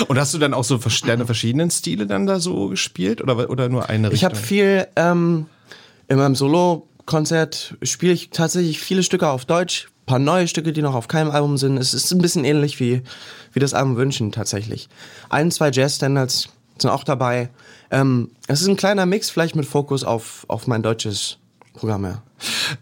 Und 0.09 0.19
hast 0.19 0.35
du 0.35 0.39
dann 0.39 0.55
auch 0.55 0.65
so 0.65 0.79
deine 1.05 1.27
verschiedenen 1.27 1.71
Stile 1.71 2.07
dann 2.07 2.27
da 2.27 2.39
so 2.39 2.69
gespielt 2.69 3.21
oder, 3.21 3.51
oder 3.51 3.69
nur 3.69 3.89
eine 3.89 4.11
Richtung? 4.11 4.15
Ich 4.15 4.25
habe 4.25 4.37
viel 4.37 4.87
ähm, 4.95 5.47
in 6.09 6.19
meinem 6.19 6.35
Solo 6.35 6.87
Konzert 7.07 7.77
spiele 7.83 8.13
ich 8.13 8.31
tatsächlich 8.31 8.81
viele 8.81 9.03
Stücke 9.03 9.29
auf 9.29 9.45
Deutsch, 9.45 9.89
ein 10.03 10.07
paar 10.07 10.19
neue 10.19 10.49
Stücke, 10.49 10.73
die 10.73 10.83
noch 10.83 10.95
auf 10.95 11.09
keinem 11.09 11.31
Album 11.31 11.59
sind. 11.59 11.77
Es 11.77 11.95
ist 11.95 12.11
ein 12.13 12.21
bisschen 12.21 12.45
ähnlich 12.45 12.81
wie, 12.81 13.03
wie 13.53 13.61
das 13.61 13.75
Album 13.75 13.97
Wünschen 13.97 14.33
tatsächlich. 14.33 14.89
Ein, 15.29 15.51
zwei 15.51 15.71
Jazz-Standards 15.71 16.49
sind 16.79 16.91
auch 16.91 17.05
dabei. 17.05 17.51
Ähm, 17.91 18.31
es 18.49 18.63
ist 18.63 18.69
ein 18.69 18.77
kleiner 18.77 19.07
Mix, 19.07 19.31
vielleicht 19.31 19.57
mit 19.57 19.67
Fokus 19.67 20.05
auf, 20.05 20.45
auf 20.49 20.67
mein 20.67 20.83
deutsches 20.83 21.39
Programm, 21.75 22.05
ja. 22.05 22.23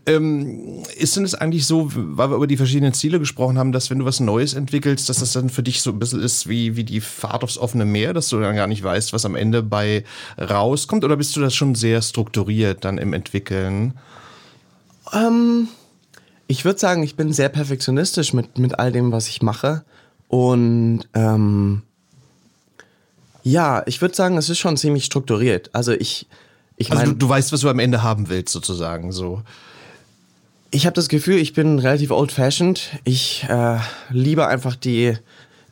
Ähm, 0.07 0.83
ist 0.97 1.17
denn 1.17 1.25
es 1.25 1.35
eigentlich 1.35 1.67
so, 1.67 1.91
weil 1.95 2.31
wir 2.31 2.37
über 2.37 2.47
die 2.47 2.57
verschiedenen 2.57 2.93
Ziele 2.93 3.19
gesprochen 3.19 3.59
haben, 3.59 3.73
dass 3.73 3.91
wenn 3.91 3.99
du 3.99 4.05
was 4.05 4.21
Neues 4.21 4.55
entwickelst, 4.55 5.09
dass 5.09 5.19
das 5.19 5.33
dann 5.33 5.51
für 5.51 5.63
dich 5.63 5.83
so 5.83 5.91
ein 5.91 5.99
bisschen 5.99 6.21
ist 6.21 6.49
wie, 6.49 6.77
wie 6.77 6.85
die 6.85 7.01
Fahrt 7.01 7.45
aufs 7.45 7.59
offene 7.59 7.85
Meer, 7.85 8.13
dass 8.13 8.29
du 8.29 8.41
dann 8.41 8.57
gar 8.57 8.67
nicht 8.67 8.83
weißt, 8.83 9.13
was 9.13 9.25
am 9.25 9.37
Ende 9.37 9.63
bei 9.63 10.05
rauskommt? 10.39 11.05
Oder 11.05 11.17
bist 11.17 11.37
du 11.37 11.41
das 11.41 11.55
schon 11.55 11.75
sehr 11.75 12.03
strukturiert 12.03 12.85
dann 12.85 12.99
im 12.99 13.13
Entwickeln? 13.13 13.95
Ähm, 15.13 15.69
ich 16.47 16.65
würde 16.65 16.79
sagen, 16.79 17.03
ich 17.03 17.17
bin 17.17 17.33
sehr 17.33 17.49
perfektionistisch 17.49 18.33
mit, 18.33 18.59
mit 18.59 18.79
all 18.79 18.93
dem, 18.93 19.13
was 19.13 19.29
ich 19.29 19.43
mache. 19.43 19.85
Und 20.29 21.03
ähm, 21.15 21.83
ja, 23.43 23.83
ich 23.87 24.01
würde 24.01 24.15
sagen, 24.15 24.37
es 24.37 24.49
ist 24.49 24.59
schon 24.59 24.77
ziemlich 24.77 25.05
strukturiert. 25.05 25.71
Also 25.73 25.93
ich, 25.93 26.27
ich 26.77 26.91
also 26.91 27.03
mein, 27.03 27.13
du, 27.13 27.27
du, 27.27 27.29
weißt, 27.29 27.53
was 27.53 27.61
du 27.61 27.69
am 27.69 27.79
Ende 27.79 28.03
haben 28.03 28.29
willst, 28.29 28.53
sozusagen 28.53 29.13
so. 29.13 29.43
Ich 30.73 30.87
habe 30.87 30.95
das 30.95 31.09
Gefühl, 31.09 31.39
ich 31.39 31.53
bin 31.53 31.81
relativ 31.81 32.13
old-fashioned. 32.13 33.01
Ich 33.03 33.45
äh, 33.49 33.79
liebe 34.11 34.47
einfach 34.47 34.77
die, 34.77 35.17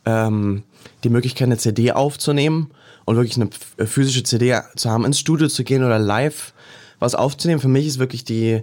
ähm, 0.05 0.65
die 1.05 1.09
Möglichkeit, 1.09 1.47
eine 1.47 1.57
CD 1.57 1.93
aufzunehmen 1.93 2.73
und 3.05 3.15
wirklich 3.15 3.37
eine 3.37 3.51
physische 3.87 4.25
CD 4.25 4.59
zu 4.75 4.91
haben, 4.91 5.05
ins 5.05 5.21
Studio 5.21 5.47
zu 5.47 5.63
gehen 5.63 5.85
oder 5.85 6.01
live 6.01 6.53
was 6.99 7.15
aufzunehmen. 7.15 7.61
Für 7.61 7.69
mich 7.69 7.87
ist 7.87 8.01
wirklich 8.01 8.25
die, 8.25 8.63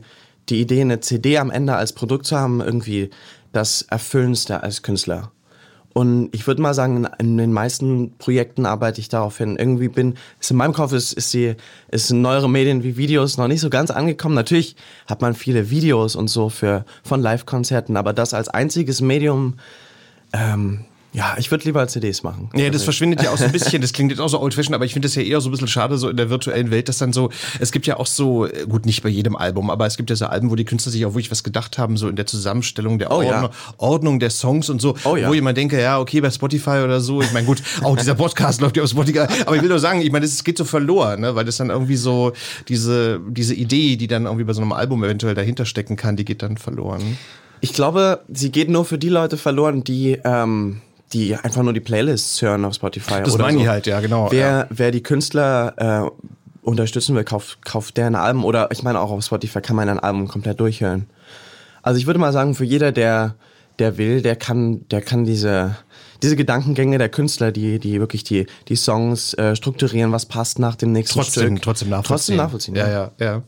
die 0.49 0.59
Idee, 0.59 0.81
eine 0.81 0.99
CD 0.99 1.37
am 1.37 1.51
Ende 1.51 1.75
als 1.75 1.93
Produkt 1.93 2.25
zu 2.25 2.37
haben, 2.37 2.59
irgendwie 2.59 3.11
das 3.53 3.83
Erfüllendste 3.83 4.61
als 4.61 4.83
Künstler. 4.83 5.31
Und 5.97 6.27
ich 6.33 6.45
würde 6.45 6.61
mal 6.61 6.73
sagen, 6.73 7.07
in, 7.19 7.37
den 7.37 7.53
meisten 7.53 8.17
Projekten 8.17 8.65
arbeite 8.65 8.99
ich 8.99 9.07
darauf 9.07 9.37
hin. 9.37 9.55
Irgendwie 9.55 9.87
bin, 9.87 10.15
ist 10.41 10.51
in 10.51 10.57
meinem 10.57 10.73
Kopf 10.73 10.91
ist, 10.91 11.13
ist 11.13 11.33
die, 11.33 11.55
ist 11.87 12.11
neuere 12.11 12.49
Medien 12.49 12.83
wie 12.83 12.97
Videos 12.97 13.37
noch 13.37 13.47
nicht 13.47 13.61
so 13.61 13.69
ganz 13.69 13.91
angekommen. 13.91 14.35
Natürlich 14.35 14.75
hat 15.07 15.21
man 15.21 15.35
viele 15.35 15.69
Videos 15.69 16.17
und 16.17 16.27
so 16.27 16.49
für, 16.49 16.83
von 17.05 17.21
Live-Konzerten, 17.21 17.95
aber 17.95 18.11
das 18.11 18.33
als 18.33 18.49
einziges 18.49 18.99
Medium, 18.99 19.53
ähm, 20.33 20.83
Ja, 21.15 21.35
ich 21.37 21.49
würde 21.49 21.63
lieber 21.63 21.87
CDs 21.87 22.23
machen. 22.23 22.49
Ja, 22.55 22.69
das 22.69 22.83
verschwindet 22.83 23.23
ja 23.23 23.31
auch 23.31 23.37
so 23.37 23.45
ein 23.45 23.51
bisschen. 23.53 23.81
Das 23.81 23.93
klingt 23.93 24.11
jetzt 24.11 24.19
auch 24.19 24.27
so 24.27 24.39
old-fashioned, 24.41 24.75
aber 24.75 24.83
ich 24.83 24.91
finde 24.93 25.07
das 25.07 25.15
ja 25.15 25.21
eher 25.21 25.39
so 25.39 25.47
ein 25.47 25.51
bisschen 25.51 25.67
schade, 25.69 25.97
so 25.97 26.09
in 26.09 26.17
der 26.17 26.29
virtuellen 26.29 26.71
Welt, 26.71 26.89
dass 26.89 26.97
dann 26.97 27.13
so, 27.13 27.29
es 27.59 27.71
gibt 27.71 27.87
ja 27.87 27.97
auch 27.97 28.05
so, 28.05 28.45
äh, 28.45 28.65
gut, 28.67 28.85
nicht 28.85 29.01
bei 29.01 29.07
jedem 29.09 29.35
Album, 29.37 29.69
aber 29.69 29.85
es 29.85 29.95
gibt 29.95 30.09
ja 30.09 30.15
so 30.17 30.25
Alben, 30.25 30.51
wo 30.51 30.55
die 30.55 30.65
Künstler 30.65 30.91
sich 30.91 31.05
auch 31.05 31.11
wirklich 31.13 31.31
was 31.31 31.43
gedacht 31.43 31.77
haben, 31.77 31.95
so 31.95 32.09
in 32.09 32.15
der 32.17 32.25
Zusammenstellung 32.25 32.99
der 32.99 33.11
Oh, 33.11 33.21
ja. 33.21 33.33
Ordnung, 33.35 33.51
Ordnung 33.77 34.19
der 34.19 34.29
Songs 34.29 34.69
und 34.69 34.81
so, 34.81 34.95
Oh, 35.05 35.15
ja. 35.15 35.29
wo 35.29 35.33
jemand 35.33 35.57
denke, 35.57 35.81
ja, 35.81 35.99
okay, 35.99 36.19
bei 36.19 36.29
Spotify 36.31 36.81
oder 36.83 36.99
so, 36.99 37.21
ich 37.21 37.31
meine, 37.31 37.45
gut, 37.45 37.61
auch 37.81 37.95
dieser 37.95 38.15
Podcast 38.15 38.59
läuft 38.61 38.75
ja 38.75 38.83
auf 38.83 38.89
Spotify, 38.89 39.19
aber 39.45 39.55
ich 39.55 39.61
will 39.61 39.69
nur 39.69 39.79
sagen, 39.79 40.01
ich 40.01 40.11
meine, 40.11 40.25
das 40.25 40.43
geht 40.43 40.57
so 40.57 40.65
verloren, 40.65 41.21
ne, 41.21 41.33
weil 41.35 41.45
das 41.45 41.55
dann 41.57 41.69
irgendwie 41.69 41.95
so, 41.95 42.33
diese, 42.67 43.21
diese 43.29 43.53
Idee, 43.55 43.95
die 43.95 44.07
dann 44.07 44.25
irgendwie 44.25 44.43
bei 44.43 44.53
so 44.53 44.61
einem 44.61 44.73
Album 44.73 45.03
eventuell 45.03 45.33
dahinter 45.35 45.65
stecken 45.65 45.95
kann, 45.95 46.17
die 46.17 46.25
geht 46.25 46.41
dann 46.43 46.57
verloren. 46.57 47.17
Ich 47.61 47.73
glaube, 47.73 48.19
sie 48.27 48.51
geht 48.51 48.69
nur 48.69 48.83
für 48.85 48.97
die 48.97 49.09
Leute 49.09 49.37
verloren, 49.37 49.83
die, 49.83 50.19
ähm, 50.23 50.81
die 51.13 51.35
einfach 51.35 51.63
nur 51.63 51.73
die 51.73 51.79
Playlists 51.79 52.41
hören 52.41 52.65
auf 52.65 52.73
Spotify. 52.73 53.21
Das 53.23 53.37
meine 53.37 53.57
so. 53.57 53.63
ich 53.63 53.67
halt, 53.67 53.87
ja, 53.87 53.99
genau. 53.99 54.31
Wer, 54.31 54.47
ja. 54.47 54.67
wer 54.69 54.91
die 54.91 55.03
Künstler 55.03 55.73
äh, 55.77 56.09
unterstützen 56.61 57.15
will, 57.15 57.23
kauft, 57.23 57.63
kauft 57.63 57.97
deren 57.97 58.15
Album. 58.15 58.43
Oder 58.43 58.69
ich 58.71 58.83
meine, 58.83 58.99
auch 58.99 59.11
auf 59.11 59.23
Spotify 59.23 59.61
kann 59.61 59.75
man 59.75 59.87
ein 59.87 59.99
Album 59.99 60.27
komplett 60.27 60.59
durchhören. 60.59 61.07
Also 61.83 61.99
ich 61.99 62.07
würde 62.07 62.19
mal 62.19 62.33
sagen, 62.33 62.55
für 62.55 62.65
jeder, 62.65 62.91
der, 62.91 63.35
der 63.77 63.97
will, 63.97 64.21
der 64.21 64.35
kann, 64.35 64.87
der 64.89 65.01
kann 65.01 65.25
diese, 65.25 65.75
diese 66.23 66.35
Gedankengänge 66.35 66.97
der 66.97 67.09
Künstler, 67.09 67.51
die, 67.51 67.79
die 67.79 67.99
wirklich 67.99 68.23
die, 68.23 68.45
die 68.67 68.75
Songs 68.75 69.33
äh, 69.35 69.55
strukturieren, 69.55 70.11
was 70.11 70.25
passt 70.25 70.59
nach 70.59 70.75
dem 70.75 70.91
nächsten 70.91 71.19
Trotzdem, 71.19 71.47
Stück. 71.57 71.61
trotzdem 71.63 71.89
nachvollziehen. 71.89 72.07
Trotzdem 72.15 72.35
nachvollziehen. 72.37 72.75
Ja, 72.75 72.89
ja, 72.89 73.11
ja. 73.19 73.43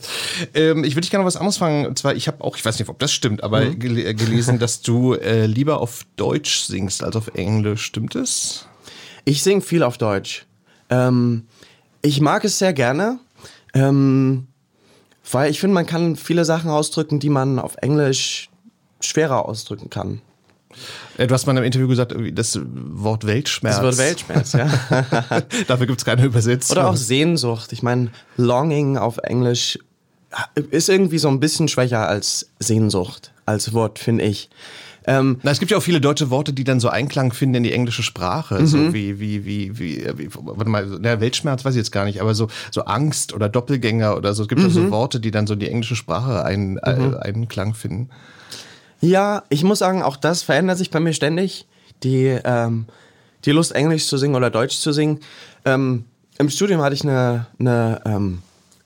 Ähm, 0.54 0.84
ich 0.84 0.94
würde 0.96 1.02
dich 1.02 1.12
gerne 1.12 1.24
noch 1.24 1.28
was 1.28 1.38
anderes 1.38 1.58
fragen. 1.58 1.86
Und 1.86 1.98
zwar, 1.98 2.16
ich 2.16 2.28
habe 2.28 2.44
auch, 2.44 2.58
ich 2.58 2.66
weiß 2.66 2.78
nicht, 2.80 2.90
ob 2.90 3.00
das 3.00 3.12
stimmt, 3.14 3.44
aber 3.44 3.62
Mhm. 3.62 3.80
gel 3.80 3.98
äh, 4.00 4.14
gelesen, 4.14 4.60
dass 4.60 4.82
du 4.82 5.14
äh, 5.14 5.46
lieber 5.46 5.80
auf 5.82 6.06
Deutsch 6.16 6.60
singst 6.66 7.04
als 7.04 7.16
auf 7.16 7.30
Englisch. 7.36 7.84
Stimmt 7.84 8.16
es? 8.16 8.66
Ich 9.26 9.44
singe 9.44 9.62
viel 9.62 9.84
auf 9.84 9.98
Deutsch. 9.98 10.46
Ähm, 10.90 11.48
ich 12.02 12.22
mag 12.22 12.46
es 12.46 12.60
sehr 12.60 12.74
gerne, 12.74 13.20
ähm, 13.74 14.48
weil 15.32 15.52
ich 15.52 15.60
finde, 15.60 15.74
man 15.74 15.86
kann 15.86 16.16
viele 16.16 16.46
Sachen 16.46 16.70
ausdrücken, 16.70 17.20
die 17.20 17.30
man 17.30 17.60
auf 17.60 17.76
Englisch 17.82 18.50
schwerer 19.02 19.46
ausdrücken 19.46 19.90
kann. 19.90 20.22
Äh, 21.18 21.28
du 21.28 21.34
hast 21.34 21.46
mal 21.46 21.52
in 21.54 21.58
einem 21.58 21.66
Interview 21.66 21.88
gesagt, 21.88 22.14
das 22.34 22.60
Wort 22.64 23.26
Weltschmerz. 23.26 23.76
Das 23.78 23.84
wird 23.84 23.98
Weltschmerz, 23.98 24.54
ja. 24.54 24.68
Dafür 25.68 25.88
gibt 25.88 26.00
es 26.00 26.06
keine 26.06 26.26
Übersetzung. 26.26 26.78
Oder 26.78 26.90
auch 26.90 26.96
Sehnsucht. 26.96 27.74
Ich 27.74 27.84
meine, 27.84 28.10
Longing 28.38 28.98
auf 28.98 29.18
Englisch 29.20 29.80
ist 30.72 30.90
irgendwie 30.90 31.18
so 31.20 31.30
ein 31.30 31.40
bisschen 31.40 31.68
schwächer 31.68 32.08
als 32.08 32.50
Sehnsucht 32.60 33.32
als 33.46 33.74
Wort, 33.74 33.98
finde 34.00 34.26
ich. 34.26 34.50
Ähm, 35.10 35.40
Na, 35.42 35.52
es 35.52 35.60
gibt 35.60 35.72
ja 35.72 35.78
auch 35.78 35.82
viele 35.84 36.02
deutsche 36.02 36.30
Worte, 36.30 36.52
die 36.52 36.66
dann 36.66 36.82
so 36.82 36.90
Einklang 36.90 37.32
finden 37.32 37.56
in 37.56 37.64
die 37.64 37.72
englische 37.72 38.04
Sprache. 38.04 38.60
Mhm. 38.60 38.68
So 38.68 38.94
wie, 38.94 39.22
wie, 39.22 39.46
wie, 39.46 39.80
wie, 39.80 40.06
wie, 40.18 40.28
warte 40.34 40.70
mal, 40.70 40.86
na, 41.00 41.22
Weltschmerz 41.22 41.64
weiß 41.64 41.76
ich 41.76 41.78
jetzt 41.80 41.94
gar 41.94 42.04
nicht, 42.04 42.20
aber 42.20 42.36
so, 42.36 42.50
so 42.72 42.82
Angst 42.84 43.32
oder 43.34 43.48
Doppelgänger 43.48 44.18
oder 44.18 44.34
so. 44.34 44.44
Es 44.44 44.50
gibt 44.50 44.60
ja 44.60 44.68
Mhm. 44.68 44.72
so 44.74 44.92
Worte, 44.92 45.22
die 45.22 45.32
dann 45.32 45.48
so 45.48 45.54
in 45.54 45.62
die 45.62 45.70
englische 45.70 45.96
Sprache 45.96 46.44
ein, 46.44 46.78
äh, 46.84 47.16
Einklang 47.22 47.74
finden. 47.74 48.10
Ja, 49.02 49.44
ich 49.50 49.64
muss 49.64 49.80
sagen, 49.80 50.02
auch 50.02 50.18
das 50.18 50.42
verändert 50.42 50.78
sich 50.78 50.92
bei 50.92 51.00
mir 51.00 51.14
ständig. 51.14 51.68
Die, 52.04 52.38
ähm, 52.44 52.86
die 53.46 53.52
Lust, 53.52 53.74
Englisch 53.74 54.08
zu 54.08 54.18
singen 54.18 54.36
oder 54.36 54.50
Deutsch 54.50 54.78
zu 54.78 54.92
singen. 54.92 55.20
Ähm, 55.66 56.06
Im 56.38 56.50
Studium 56.50 56.82
hatte 56.82 56.96
ich 56.96 57.04
eine, 57.04 57.48
eine, 57.60 58.02
ähm, 58.06 58.42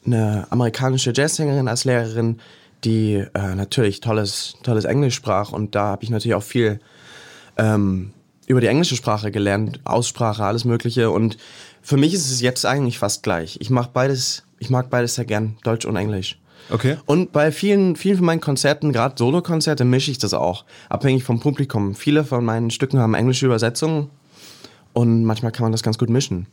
eine 0.06 0.48
amerikanische 0.50 1.14
Jazzsängerin 1.14 1.68
als 1.68 1.86
Lehrerin, 1.86 2.40
die 2.84 3.16
äh, 3.34 3.56
natürlich 3.56 4.02
tolles, 4.02 4.56
tolles 4.64 4.86
Englisch 4.86 5.16
sprach. 5.16 5.52
Und 5.52 5.76
da 5.76 5.88
habe 5.88 6.04
ich 6.04 6.10
natürlich 6.10 6.36
auch 6.36 6.44
viel 6.44 6.80
ähm, 7.58 8.14
über 8.48 8.62
die 8.62 8.68
englische 8.68 8.96
Sprache 8.96 9.32
gelernt, 9.32 9.80
Aussprache, 9.84 10.44
alles 10.44 10.66
Mögliche. 10.66 11.12
Und 11.12 11.38
für 11.82 11.98
mich 11.98 12.14
ist 12.14 12.30
es 12.32 12.42
jetzt 12.42 12.66
eigentlich 12.66 13.00
fast 13.00 13.24
gleich. 13.24 13.58
Ich 13.62 13.70
mache 13.70 13.92
beides, 13.94 14.44
ich 14.60 14.70
mag 14.70 14.90
beides 14.90 15.16
sehr 15.16 15.26
gern, 15.26 15.58
Deutsch 15.64 15.86
und 15.86 15.96
Englisch. 15.96 16.41
Okay. 16.72 16.98
Und 17.06 17.32
bei 17.32 17.52
vielen, 17.52 17.96
vielen 17.96 18.18
von 18.18 18.26
meinen 18.26 18.42
Konzerten, 18.42 18.94
gerade 18.94 19.16
Solokonzerte, 19.18 19.86
mische 19.86 20.12
ich 20.12 20.18
das 20.18 20.34
auch. 20.34 20.66
Abhängig 20.90 21.24
vom 21.24 21.40
Publikum. 21.40 21.96
Viele 21.96 22.24
von 22.24 22.44
meinen 22.44 22.72
Stücken 22.72 23.00
haben 23.00 23.14
englische 23.14 23.46
Übersetzungen 23.46 24.10
und 24.94 25.24
manchmal 25.24 25.52
kann 25.52 25.64
man 25.64 25.72
das 25.72 25.84
ganz 25.84 25.98
gut 25.98 26.10
mischen. 26.10 26.48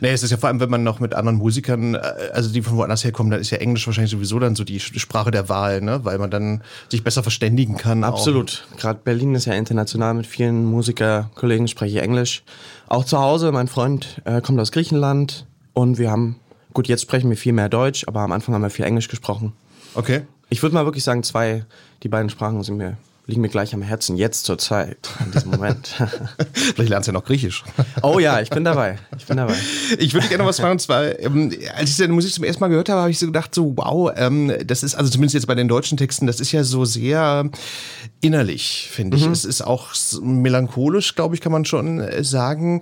Nee, 0.00 0.10
es 0.10 0.22
ist 0.22 0.30
ja 0.30 0.36
vor 0.36 0.48
allem, 0.48 0.60
wenn 0.60 0.70
man 0.70 0.84
noch 0.84 1.00
mit 1.00 1.14
anderen 1.14 1.38
Musikern, 1.38 1.94
äh, 1.94 2.00
also 2.32 2.52
die 2.52 2.62
von 2.62 2.76
woanders 2.76 3.02
herkommen, 3.02 3.30
dann 3.30 3.40
ist 3.40 3.50
ja 3.50 3.58
Englisch 3.58 3.86
wahrscheinlich 3.86 4.12
sowieso 4.12 4.38
dann 4.38 4.54
so 4.54 4.64
die 4.64 4.78
Sprache 4.78 5.30
der 5.30 5.48
Wahl, 5.48 5.80
ne? 5.80 6.04
Weil 6.04 6.18
man 6.18 6.30
dann 6.30 6.62
sich 6.88 7.02
besser 7.02 7.22
verständigen 7.22 7.76
kann. 7.76 8.04
Absolut. 8.04 8.66
Gerade 8.78 9.00
Berlin 9.02 9.34
ist 9.34 9.46
ja 9.46 9.54
international 9.54 10.14
mit 10.14 10.26
vielen 10.26 10.64
Musikerkollegen, 10.66 11.66
spreche 11.66 11.96
ich 11.96 12.02
Englisch. 12.02 12.44
Auch 12.88 13.04
zu 13.04 13.18
Hause, 13.18 13.50
mein 13.50 13.68
Freund 13.68 14.20
äh, 14.24 14.40
kommt 14.40 14.60
aus 14.60 14.70
Griechenland 14.70 15.46
und 15.72 15.98
wir 15.98 16.10
haben, 16.10 16.36
gut, 16.74 16.86
jetzt 16.86 17.02
sprechen 17.02 17.28
wir 17.28 17.36
viel 17.36 17.52
mehr 17.52 17.68
Deutsch, 17.68 18.04
aber 18.06 18.20
am 18.20 18.32
Anfang 18.32 18.54
haben 18.54 18.62
wir 18.62 18.70
viel 18.70 18.84
Englisch 18.84 19.08
gesprochen. 19.08 19.52
Okay. 19.94 20.22
Ich 20.48 20.62
würde 20.62 20.74
mal 20.74 20.84
wirklich 20.84 21.04
sagen, 21.04 21.22
zwei, 21.22 21.64
die 22.02 22.08
beiden 22.08 22.28
Sprachen 22.28 22.62
sind 22.62 22.76
mir, 22.76 22.98
liegen 23.26 23.40
mir 23.40 23.48
gleich 23.48 23.72
am 23.72 23.82
Herzen, 23.82 24.16
jetzt 24.16 24.44
zur 24.44 24.58
Zeit, 24.58 25.10
in 25.24 25.30
diesem 25.30 25.52
Moment. 25.52 25.94
Vielleicht 26.52 26.90
lernst 26.90 27.06
du 27.06 27.12
ja 27.12 27.18
noch 27.18 27.24
Griechisch. 27.24 27.62
oh 28.02 28.18
ja, 28.18 28.40
ich 28.40 28.50
bin 28.50 28.64
dabei. 28.64 28.98
Ich 29.16 29.26
bin 29.26 29.36
dabei. 29.36 29.54
Ich 29.98 30.12
würde 30.12 30.26
gerne 30.26 30.42
noch 30.42 30.48
was 30.48 30.58
fragen, 30.58 30.72
und 30.72 30.80
zwar, 30.80 31.18
ähm, 31.20 31.52
als 31.76 31.90
ich 31.90 31.96
deine 31.98 32.12
Musik 32.12 32.32
zum 32.32 32.42
ersten 32.42 32.60
Mal 32.60 32.68
gehört 32.68 32.88
habe, 32.88 33.00
habe 33.00 33.10
ich 33.10 33.20
so 33.20 33.26
gedacht, 33.26 33.54
so, 33.54 33.74
wow, 33.76 34.10
ähm, 34.16 34.52
das 34.66 34.82
ist, 34.82 34.96
also 34.96 35.08
zumindest 35.08 35.34
jetzt 35.34 35.46
bei 35.46 35.54
den 35.54 35.68
deutschen 35.68 35.96
Texten, 35.96 36.26
das 36.26 36.40
ist 36.40 36.50
ja 36.50 36.64
so 36.64 36.84
sehr 36.84 37.48
innerlich, 38.20 38.88
finde 38.90 39.16
ich. 39.16 39.26
Es 39.26 39.44
ist 39.44 39.62
auch 39.62 39.92
melancholisch, 40.20 41.14
glaube 41.14 41.36
ich, 41.36 41.40
kann 41.40 41.52
man 41.52 41.64
schon 41.64 42.00
äh, 42.00 42.24
sagen. 42.24 42.80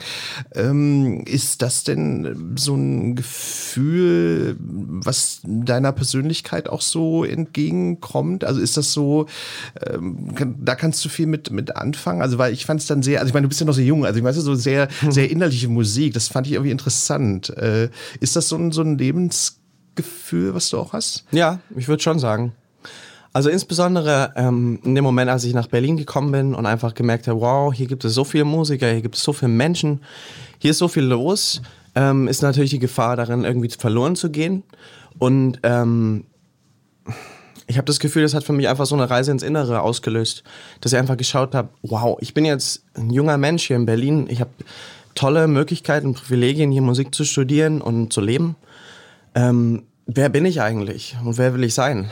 Ähm, 0.54 1.22
ist 1.26 1.60
das 1.60 1.84
denn 1.84 2.54
so 2.56 2.74
ein 2.74 3.14
Gefühl, 3.14 4.56
was 4.58 5.40
deiner 5.44 5.92
Persönlichkeit 5.92 6.68
auch 6.68 6.80
so 6.80 7.24
entgegenkommt? 7.24 8.44
Also 8.44 8.60
ist 8.60 8.78
das 8.78 8.92
so, 8.92 9.26
ähm, 9.86 10.29
da 10.58 10.74
kannst 10.74 11.04
du 11.04 11.08
viel 11.08 11.26
mit, 11.26 11.50
mit 11.50 11.76
anfangen? 11.76 12.22
Also, 12.22 12.38
weil 12.38 12.52
ich 12.52 12.66
fand 12.66 12.80
es 12.80 12.86
dann 12.86 13.02
sehr, 13.02 13.20
also 13.20 13.28
ich 13.28 13.34
meine, 13.34 13.44
du 13.44 13.48
bist 13.48 13.60
ja 13.60 13.66
noch 13.66 13.74
sehr 13.74 13.84
jung, 13.84 14.04
also 14.04 14.16
ich 14.16 14.22
meine, 14.22 14.34
so 14.34 14.54
sehr, 14.54 14.88
sehr 15.08 15.30
innerliche 15.30 15.68
Musik, 15.68 16.14
das 16.14 16.28
fand 16.28 16.46
ich 16.46 16.54
irgendwie 16.54 16.70
interessant. 16.70 17.50
Äh, 17.50 17.90
ist 18.20 18.36
das 18.36 18.48
so 18.48 18.56
ein, 18.56 18.72
so 18.72 18.82
ein 18.82 18.98
Lebensgefühl, 18.98 20.54
was 20.54 20.70
du 20.70 20.78
auch 20.78 20.92
hast? 20.92 21.24
Ja, 21.32 21.60
ich 21.76 21.88
würde 21.88 22.02
schon 22.02 22.18
sagen. 22.18 22.52
Also 23.32 23.48
insbesondere 23.48 24.32
ähm, 24.34 24.80
in 24.82 24.94
dem 24.96 25.04
Moment, 25.04 25.30
als 25.30 25.44
ich 25.44 25.54
nach 25.54 25.68
Berlin 25.68 25.96
gekommen 25.96 26.32
bin 26.32 26.54
und 26.54 26.66
einfach 26.66 26.94
gemerkt 26.94 27.28
habe, 27.28 27.40
wow, 27.40 27.72
hier 27.72 27.86
gibt 27.86 28.04
es 28.04 28.14
so 28.14 28.24
viele 28.24 28.44
Musiker, 28.44 28.90
hier 28.90 29.02
gibt 29.02 29.14
es 29.14 29.22
so 29.22 29.32
viele 29.32 29.52
Menschen, 29.52 30.00
hier 30.58 30.72
ist 30.72 30.78
so 30.78 30.88
viel 30.88 31.04
los, 31.04 31.62
ähm, 31.94 32.26
ist 32.26 32.42
natürlich 32.42 32.70
die 32.70 32.80
Gefahr 32.80 33.16
darin, 33.16 33.44
irgendwie 33.44 33.68
verloren 33.70 34.16
zu 34.16 34.30
gehen. 34.30 34.64
Und 35.18 35.60
ähm, 35.62 36.24
ich 37.70 37.76
habe 37.76 37.84
das 37.84 38.00
Gefühl, 38.00 38.22
das 38.22 38.34
hat 38.34 38.42
für 38.42 38.52
mich 38.52 38.68
einfach 38.68 38.84
so 38.84 38.96
eine 38.96 39.08
Reise 39.08 39.30
ins 39.30 39.44
Innere 39.44 39.82
ausgelöst, 39.82 40.42
dass 40.80 40.92
ich 40.92 40.98
einfach 40.98 41.16
geschaut 41.16 41.54
habe, 41.54 41.68
wow, 41.82 42.18
ich 42.20 42.34
bin 42.34 42.44
jetzt 42.44 42.82
ein 42.94 43.10
junger 43.10 43.38
Mensch 43.38 43.68
hier 43.68 43.76
in 43.76 43.86
Berlin, 43.86 44.26
ich 44.28 44.40
habe 44.40 44.50
tolle 45.14 45.46
Möglichkeiten 45.46 46.08
und 46.08 46.14
Privilegien, 46.14 46.72
hier 46.72 46.82
Musik 46.82 47.14
zu 47.14 47.24
studieren 47.24 47.80
und 47.80 48.12
zu 48.12 48.20
leben. 48.20 48.56
Ähm, 49.36 49.84
wer 50.06 50.30
bin 50.30 50.46
ich 50.46 50.60
eigentlich 50.60 51.16
und 51.24 51.38
wer 51.38 51.54
will 51.54 51.62
ich 51.62 51.74
sein? 51.74 52.10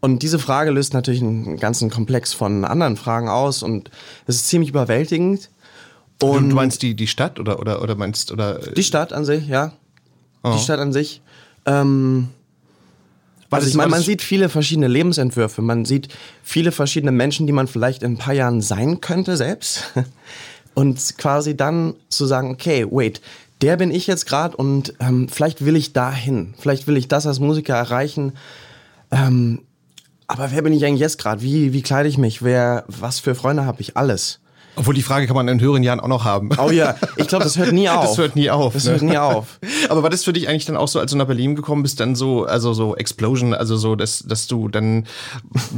Und 0.00 0.24
diese 0.24 0.40
Frage 0.40 0.72
löst 0.72 0.94
natürlich 0.94 1.22
einen 1.22 1.58
ganzen 1.58 1.88
Komplex 1.88 2.32
von 2.32 2.64
anderen 2.64 2.96
Fragen 2.96 3.28
aus 3.28 3.62
und 3.62 3.88
es 4.26 4.34
ist 4.34 4.48
ziemlich 4.48 4.70
überwältigend. 4.70 5.48
Und 6.20 6.48
du 6.48 6.56
meinst 6.56 6.82
die, 6.82 6.96
die 6.96 7.06
Stadt 7.06 7.38
oder, 7.38 7.60
oder, 7.60 7.82
oder 7.82 7.94
meinst, 7.94 8.32
oder? 8.32 8.58
die 8.58 8.82
Stadt 8.82 9.12
an 9.12 9.24
sich, 9.24 9.46
ja. 9.46 9.70
Die 10.44 10.58
Stadt 10.58 10.80
an 10.80 10.92
sich. 10.92 11.22
Ähm, 11.66 12.30
War 13.52 13.58
also 13.58 13.68
ich 13.68 13.74
meine, 13.74 13.90
man 13.90 14.00
sieht 14.00 14.22
viele 14.22 14.48
verschiedene 14.48 14.88
Lebensentwürfe. 14.88 15.60
Man 15.60 15.84
sieht 15.84 16.08
viele 16.42 16.72
verschiedene 16.72 17.12
Menschen, 17.12 17.46
die 17.46 17.52
man 17.52 17.68
vielleicht 17.68 18.02
in 18.02 18.12
ein 18.12 18.16
paar 18.18 18.32
Jahren 18.32 18.62
sein 18.62 19.02
könnte 19.02 19.36
selbst. 19.36 19.92
Und 20.74 21.18
quasi 21.18 21.54
dann 21.54 21.92
zu 22.08 22.24
sagen, 22.24 22.50
okay, 22.50 22.86
wait, 22.90 23.20
der 23.60 23.76
bin 23.76 23.90
ich 23.90 24.06
jetzt 24.06 24.24
gerade 24.24 24.56
und 24.56 24.94
ähm, 25.00 25.28
vielleicht 25.28 25.66
will 25.66 25.76
ich 25.76 25.92
dahin. 25.92 26.54
Vielleicht 26.58 26.86
will 26.86 26.96
ich 26.96 27.08
das 27.08 27.26
als 27.26 27.40
Musiker 27.40 27.74
erreichen. 27.74 28.32
Ähm, 29.10 29.60
aber 30.26 30.50
wer 30.50 30.62
bin 30.62 30.72
ich 30.72 30.82
eigentlich 30.86 31.00
jetzt 31.00 31.18
gerade? 31.18 31.42
Wie, 31.42 31.74
wie 31.74 31.82
kleide 31.82 32.08
ich 32.08 32.16
mich? 32.16 32.42
Wer, 32.42 32.84
was 32.88 33.20
für 33.20 33.34
Freunde 33.34 33.66
habe 33.66 33.82
ich? 33.82 33.98
Alles. 33.98 34.40
Obwohl 34.74 34.94
die 34.94 35.02
Frage 35.02 35.26
kann 35.26 35.36
man 35.36 35.48
in 35.48 35.60
höheren 35.60 35.82
Jahren 35.82 36.00
auch 36.00 36.08
noch 36.08 36.24
haben. 36.24 36.48
Oh 36.58 36.70
ja, 36.70 36.94
ich 37.16 37.28
glaube, 37.28 37.44
das 37.44 37.58
hört 37.58 37.72
nie 37.72 37.88
auf. 37.90 38.06
Das 38.06 38.18
hört 38.18 38.36
nie 38.36 38.50
auf. 38.50 38.72
Das 38.72 38.84
ne? 38.84 38.92
hört 38.92 39.02
nie 39.02 39.18
auf. 39.18 39.58
Aber 39.90 40.02
war 40.02 40.10
das 40.10 40.24
für 40.24 40.32
dich 40.32 40.48
eigentlich 40.48 40.64
dann 40.64 40.76
auch 40.76 40.88
so, 40.88 40.98
als 40.98 41.10
du 41.10 41.16
nach 41.18 41.26
Berlin 41.26 41.54
gekommen 41.54 41.82
bist, 41.82 42.00
dann 42.00 42.14
so, 42.14 42.44
also 42.44 42.72
so 42.72 42.96
Explosion, 42.96 43.52
also 43.54 43.76
so, 43.76 43.96
dass, 43.96 44.20
dass 44.20 44.46
du 44.46 44.68
dann 44.68 45.06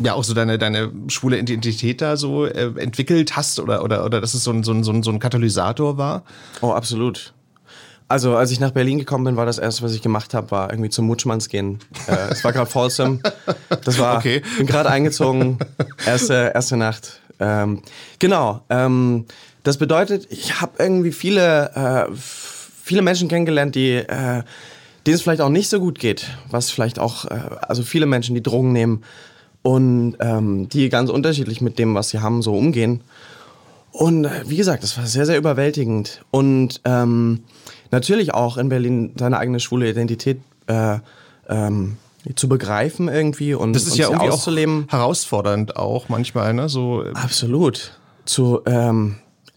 ja 0.02 0.14
auch 0.14 0.24
so 0.24 0.32
deine, 0.32 0.58
deine 0.58 0.92
schwule 1.08 1.38
Identität 1.38 2.00
da 2.00 2.16
so 2.16 2.46
äh, 2.46 2.72
entwickelt 2.76 3.36
hast 3.36 3.58
oder, 3.58 3.82
oder, 3.82 4.04
oder 4.04 4.20
dass 4.20 4.34
es 4.34 4.44
so 4.44 4.52
ein, 4.52 4.62
so 4.62 4.72
ein, 4.72 4.84
so 4.84 4.92
ein, 4.92 5.02
so 5.02 5.10
ein 5.10 5.18
Katalysator 5.18 5.98
war? 5.98 6.22
Oh, 6.60 6.70
absolut. 6.70 7.32
Also, 8.06 8.36
als 8.36 8.50
ich 8.50 8.60
nach 8.60 8.70
Berlin 8.70 8.98
gekommen 8.98 9.24
bin, 9.24 9.36
war 9.36 9.46
das 9.46 9.58
erste, 9.58 9.82
was 9.82 9.94
ich 9.94 10.02
gemacht 10.02 10.34
habe, 10.34 10.50
war 10.50 10.70
irgendwie 10.70 10.90
zum 10.90 11.06
Mutschmanns 11.06 11.48
gehen. 11.48 11.80
Äh, 12.06 12.30
es 12.30 12.44
war 12.44 12.52
gerade 12.52 12.70
Folsom. 12.70 13.20
Das 13.82 13.98
war, 13.98 14.18
Okay. 14.18 14.42
bin 14.58 14.66
gerade 14.66 14.90
eingezogen, 14.90 15.58
erste, 16.06 16.52
erste 16.54 16.76
Nacht. 16.76 17.22
Ähm, 17.40 17.82
genau. 18.18 18.60
Ähm, 18.70 19.26
Das 19.64 19.78
bedeutet, 19.78 20.26
ich 20.30 20.60
habe 20.60 20.72
irgendwie 20.78 21.10
viele, 21.10 21.70
äh, 21.74 22.14
viele 22.14 23.00
Menschen 23.00 23.28
kennengelernt, 23.28 23.74
die, 23.74 23.92
äh, 23.94 24.42
denen 25.06 25.14
es 25.14 25.22
vielleicht 25.22 25.40
auch 25.40 25.48
nicht 25.48 25.70
so 25.70 25.80
gut 25.80 25.98
geht, 25.98 26.26
was 26.50 26.70
vielleicht 26.70 26.98
auch, 26.98 27.24
äh, 27.24 27.40
also 27.62 27.82
viele 27.82 28.04
Menschen, 28.04 28.34
die 28.34 28.42
Drogen 28.42 28.72
nehmen 28.72 29.04
und 29.62 30.16
ähm, 30.20 30.68
die 30.68 30.90
ganz 30.90 31.08
unterschiedlich 31.08 31.62
mit 31.62 31.78
dem, 31.78 31.94
was 31.94 32.10
sie 32.10 32.18
haben, 32.18 32.42
so 32.42 32.54
umgehen. 32.54 33.00
Und 33.90 34.26
äh, 34.26 34.42
wie 34.46 34.58
gesagt, 34.58 34.82
das 34.82 34.98
war 34.98 35.06
sehr, 35.06 35.24
sehr 35.24 35.38
überwältigend. 35.38 36.22
Und 36.30 36.82
ähm, 36.84 37.44
natürlich 37.90 38.34
auch 38.34 38.58
in 38.58 38.68
Berlin 38.68 39.12
seine 39.18 39.38
eigene 39.38 39.60
schwule 39.60 39.88
Identität 39.88 40.40
äh, 40.66 40.98
ähm, 41.48 41.96
zu 42.36 42.48
begreifen 42.48 43.08
irgendwie 43.08 43.54
und 43.54 43.74
Das 43.74 43.84
ist 43.84 43.92
und 43.92 43.98
ja 43.98 44.08
irgendwie 44.08 44.30
auszuleben. 44.30 44.84
auch 44.88 44.92
herausfordernd 44.92 45.76
auch 45.76 46.08
manchmal, 46.08 46.54
ne? 46.54 46.68
So, 46.68 47.04
äh, 47.04 47.12
Absolut. 47.14 47.98
Zu, 48.24 48.62
ähm, 48.66 49.16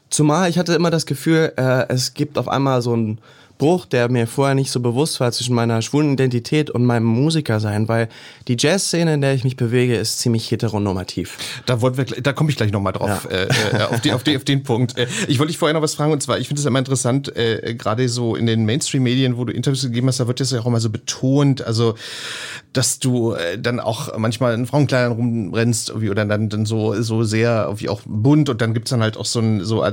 zumal 0.10 0.50
ich 0.50 0.58
hatte 0.58 0.74
immer 0.74 0.90
das 0.92 1.06
Gefühl, 1.06 1.54
äh, 1.58 1.86
es 1.88 2.14
gibt 2.14 2.38
auf 2.38 2.48
einmal 2.50 2.82
so 2.82 2.94
einen 2.94 3.20
Bruch, 3.58 3.86
der 3.86 4.10
mir 4.10 4.28
vorher 4.28 4.56
nicht 4.56 4.72
so 4.72 4.80
bewusst 4.80 5.20
war 5.20 5.32
zwischen 5.32 5.56
meiner 5.56 5.82
schwulen 5.82 6.14
Identität 6.14 6.70
und 6.70 6.86
meinem 6.86 7.06
Musikersein, 7.06 7.88
weil 7.88 8.10
die 8.48 8.56
Jazzszene, 8.58 9.16
in 9.16 9.22
der 9.22 9.34
ich 9.34 9.44
mich 9.44 9.56
bewege, 9.56 9.96
ist 9.96 10.20
ziemlich 10.20 10.50
heteronormativ. 10.52 11.38
Da, 11.66 11.82
wir, 11.82 11.92
da 12.06 12.34
komme 12.34 12.50
ich 12.50 12.58
gleich 12.58 12.72
nochmal 12.72 12.94
drauf, 12.94 13.28
äh, 13.30 13.46
äh, 13.46 13.84
auf, 13.84 14.02
die, 14.02 14.12
auf, 14.12 14.24
die, 14.24 14.36
auf 14.36 14.44
den 14.44 14.64
Punkt. 14.64 14.98
Äh, 14.98 15.08
ich 15.28 15.40
wollte 15.40 15.52
dich 15.52 15.58
vorher 15.58 15.74
noch 15.74 15.82
was 15.82 15.96
fragen, 15.96 16.12
und 16.12 16.22
zwar, 16.22 16.40
ich 16.40 16.48
finde 16.48 16.60
es 16.60 16.66
immer 16.66 16.80
interessant, 16.80 17.36
äh, 17.36 17.76
gerade 17.76 18.08
so 18.10 18.36
in 18.36 18.46
den 18.46 18.66
Mainstream-Medien, 18.66 19.38
wo 19.38 19.46
du 19.46 19.54
Interviews 19.54 19.84
gegeben 19.84 20.08
hast, 20.08 20.20
da 20.20 20.28
wird 20.28 20.40
das 20.40 20.52
ja 20.52 20.60
auch 20.60 20.66
immer 20.66 20.80
so 20.80 20.90
betont, 20.90 21.62
also, 21.62 21.96
dass 22.74 23.00
du 23.00 23.34
äh, 23.34 23.58
dann 23.58 23.80
auch 23.80 24.18
manchmal 24.18 24.54
in 24.54 24.66
Frauenkleidern 24.66 25.12
rumrennst 25.14 25.90
irgendwie, 25.90 26.10
oder 26.10 26.26
dann, 26.26 26.50
dann 26.50 26.66
so, 26.66 27.02
so 27.02 27.24
sehr 27.24 27.64
irgendwie 27.66 27.90
auch 27.90 28.02
bunt 28.06 28.50
und 28.50 28.62
dann 28.62 28.74
gibt's 28.74 28.92
dann 28.92 29.02
halt 29.02 29.18
auch 29.18 29.26
so, 29.26 29.40
ein, 29.40 29.64
so 29.64 29.84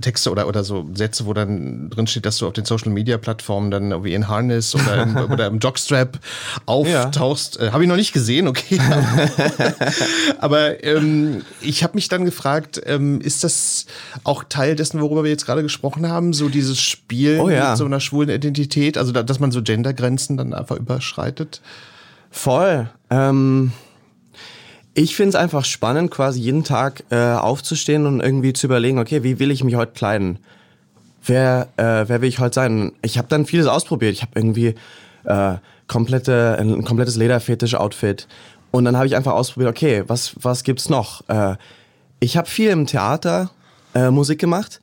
Texte 0.00 0.30
oder, 0.30 0.48
oder 0.48 0.64
so 0.64 0.86
Sätze, 0.94 1.26
wo 1.26 1.34
dann 1.34 1.90
drin 1.90 2.06
steht, 2.06 2.24
dass 2.26 2.38
du 2.38 2.46
auf 2.46 2.52
den 2.52 2.64
Social-Media-Plattformen 3.10 3.70
dann 3.70 3.90
irgendwie 3.90 4.14
in 4.14 4.28
Harness 4.28 4.74
oder 4.74 5.02
im, 5.02 5.16
oder 5.30 5.46
im 5.46 5.58
Jockstrap 5.58 6.18
auftauchst. 6.66 7.60
Äh, 7.60 7.70
Habe 7.72 7.82
ich 7.82 7.88
noch 7.88 7.96
nicht 7.96 8.12
gesehen, 8.12 8.48
okay. 8.48 8.78
Aber 10.38 10.82
ähm, 10.84 11.42
ich 11.60 11.82
habe 11.82 11.94
mich 11.94 12.08
dann 12.08 12.24
gefragt, 12.24 12.80
ähm, 12.86 13.20
ist 13.20 13.44
das 13.44 13.86
auch 14.24 14.44
Teil 14.48 14.76
dessen, 14.76 15.00
worüber 15.00 15.24
wir 15.24 15.30
jetzt 15.30 15.46
gerade 15.46 15.62
gesprochen 15.62 16.08
haben, 16.08 16.32
so 16.32 16.48
dieses 16.48 16.80
Spiel 16.80 17.40
Oh 17.40 17.48
ja. 17.48 17.70
mit 17.70 17.78
so 17.78 17.84
einer 17.84 18.00
schwulen 18.00 18.30
Identität, 18.30 18.96
also 18.96 19.12
da, 19.12 19.22
dass 19.22 19.40
man 19.40 19.50
so 19.50 19.62
Gendergrenzen 19.62 20.36
dann 20.36 20.54
einfach 20.54 20.76
überschreitet? 20.76 21.60
Voll. 22.30 22.88
Ähm, 23.10 23.72
ich 24.94 25.16
finde 25.16 25.30
es 25.30 25.34
einfach 25.36 25.64
spannend, 25.64 26.10
quasi 26.10 26.40
jeden 26.40 26.64
Tag 26.64 27.04
äh, 27.10 27.16
aufzustehen 27.16 28.06
und 28.06 28.20
irgendwie 28.20 28.52
zu 28.52 28.66
überlegen, 28.66 28.98
okay, 28.98 29.22
wie 29.22 29.38
will 29.38 29.50
ich 29.50 29.64
mich 29.64 29.74
heute 29.74 29.92
kleiden? 29.92 30.38
Wer, 31.24 31.68
äh, 31.76 32.08
wer 32.08 32.20
will 32.20 32.28
ich 32.28 32.38
heute 32.38 32.54
sein? 32.54 32.92
Ich 33.02 33.18
habe 33.18 33.28
dann 33.28 33.46
vieles 33.46 33.66
ausprobiert. 33.66 34.12
Ich 34.12 34.22
habe 34.22 34.32
irgendwie 34.34 34.74
äh, 35.24 35.54
komplette, 35.86 36.56
ein 36.58 36.84
komplettes 36.84 37.16
Lederfetisch-Outfit. 37.16 38.26
Und 38.70 38.84
dann 38.84 38.96
habe 38.96 39.06
ich 39.06 39.16
einfach 39.16 39.32
ausprobiert, 39.32 39.70
okay, 39.70 40.04
was, 40.06 40.32
was 40.40 40.62
gibt's 40.62 40.88
noch? 40.88 41.28
Äh, 41.28 41.56
ich 42.20 42.36
habe 42.36 42.48
viel 42.48 42.70
im 42.70 42.86
Theater 42.86 43.50
äh, 43.94 44.10
Musik 44.10 44.38
gemacht. 44.38 44.80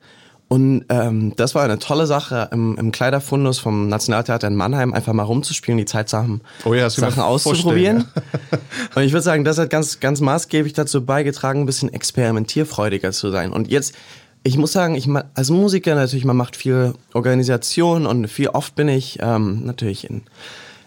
Und 0.48 0.86
ähm, 0.88 1.34
das 1.36 1.54
war 1.54 1.62
eine 1.62 1.78
tolle 1.78 2.06
Sache, 2.06 2.48
im, 2.52 2.76
im 2.78 2.90
Kleiderfundus 2.90 3.58
vom 3.58 3.88
Nationaltheater 3.88 4.48
in 4.48 4.56
Mannheim 4.56 4.94
einfach 4.94 5.12
mal 5.12 5.24
rumzuspielen, 5.24 5.76
die 5.76 5.84
Zeit 5.84 6.10
haben, 6.14 6.40
Oh 6.64 6.72
ja, 6.72 6.88
Sachen 6.88 7.22
auszuprobieren. 7.22 8.06
vorstellen, 8.06 8.62
Und 8.94 9.02
ich 9.02 9.12
würde 9.12 9.22
sagen, 9.22 9.44
das 9.44 9.58
hat 9.58 9.68
ganz, 9.68 10.00
ganz 10.00 10.22
maßgeblich 10.22 10.72
dazu 10.72 11.04
beigetragen, 11.04 11.60
ein 11.60 11.66
bisschen 11.66 11.92
experimentierfreudiger 11.92 13.12
zu 13.12 13.30
sein. 13.30 13.52
Und 13.52 13.68
jetzt, 13.68 13.94
ich 14.42 14.56
muss 14.56 14.72
sagen, 14.72 14.94
ich 14.94 15.08
als 15.34 15.50
Musiker 15.50 15.94
natürlich, 15.94 16.24
man 16.24 16.36
macht 16.36 16.56
viel 16.56 16.94
Organisation 17.14 18.06
und 18.06 18.28
viel 18.28 18.48
oft 18.48 18.74
bin 18.74 18.88
ich 18.88 19.18
ähm, 19.20 19.64
natürlich 19.64 20.08
in, 20.08 20.22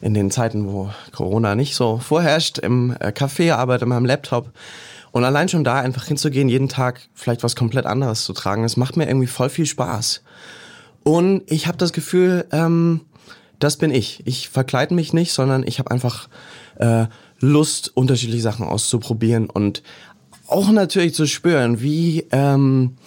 in 0.02 0.14
den 0.14 0.32
Zeiten, 0.32 0.68
wo 0.68 0.90
Corona 1.12 1.56
nicht 1.56 1.76
so 1.76 1.98
vorherrscht, 1.98 2.58
im 2.58 2.96
äh, 3.00 3.08
Café, 3.10 3.54
arbeite 3.54 3.84
an 3.84 3.90
meinem 3.90 4.06
Laptop. 4.06 4.52
Und 5.12 5.26
allein 5.26 5.50
schon 5.50 5.66
da 5.66 5.80
einfach 5.80 6.06
hinzugehen, 6.06 6.48
jeden 6.48 6.70
Tag 6.70 7.02
vielleicht 7.14 7.44
was 7.44 7.56
komplett 7.56 7.86
anderes 7.86 8.24
zu 8.24 8.34
tragen, 8.34 8.64
das 8.64 8.78
macht 8.78 8.96
mir 8.96 9.08
irgendwie 9.08 9.28
voll 9.28 9.50
viel 9.50 9.66
Spaß. 9.66 10.24
Und 11.04 11.44
ich 11.48 11.68
habe 11.68 11.78
das 11.78 11.92
Gefühl, 11.92 12.46
ähm, 12.52 13.02
das 13.60 13.78
bin 13.78 13.92
ich. 13.92 14.24
Ich 14.26 14.50
verkleide 14.50 14.94
mich 14.94 15.14
nicht, 15.14 15.34
sondern 15.34 15.64
ich 15.68 15.80
habe 15.80 15.92
einfach 15.92 16.30
äh, 16.80 17.06
Lust, 17.40 17.92
unterschiedliche 17.96 18.42
Sachen 18.42 18.66
auszuprobieren 18.66 19.50
und 19.50 19.84
auch 20.48 20.70
natürlich 20.72 21.14
zu 21.14 21.28
spüren, 21.28 21.82
wie, 21.82 22.28
ähm, 22.32 22.98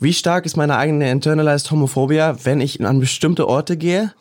wie 0.00 0.12
stark 0.14 0.46
ist 0.46 0.56
meine 0.56 0.76
eigene 0.76 1.10
internalized 1.10 1.70
Homophobia, 1.70 2.36
wenn 2.44 2.60
ich 2.60 2.84
an 2.84 3.00
bestimmte 3.00 3.46
Orte 3.46 3.76
gehe. 3.76 4.12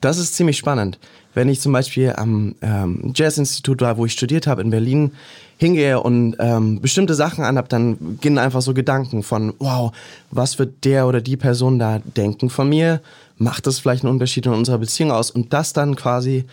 Das 0.00 0.18
ist 0.18 0.34
ziemlich 0.34 0.58
spannend. 0.58 0.98
Wenn 1.34 1.48
ich 1.48 1.60
zum 1.60 1.72
Beispiel 1.72 2.12
am 2.16 2.54
ähm, 2.60 3.12
Jazzinstitut 3.14 3.80
war, 3.80 3.96
wo 3.96 4.06
ich 4.06 4.12
studiert 4.12 4.46
habe 4.46 4.60
in 4.60 4.70
Berlin, 4.70 5.12
hingehe 5.56 6.00
und 6.00 6.36
ähm, 6.38 6.80
bestimmte 6.80 7.14
Sachen 7.14 7.44
anhab, 7.44 7.68
dann 7.68 7.96
beginnen 7.98 8.38
einfach 8.38 8.60
so 8.60 8.74
Gedanken 8.74 9.22
von, 9.22 9.54
wow, 9.58 9.92
was 10.30 10.58
wird 10.58 10.84
der 10.84 11.06
oder 11.06 11.20
die 11.20 11.36
Person 11.36 11.78
da 11.78 12.00
denken 12.00 12.50
von 12.50 12.68
mir? 12.68 13.00
Macht 13.38 13.66
das 13.66 13.78
vielleicht 13.78 14.04
einen 14.04 14.12
Unterschied 14.12 14.46
in 14.46 14.52
unserer 14.52 14.78
Beziehung 14.78 15.12
aus? 15.12 15.30
Und 15.30 15.52
das 15.52 15.72
dann 15.72 15.96
quasi 15.96 16.44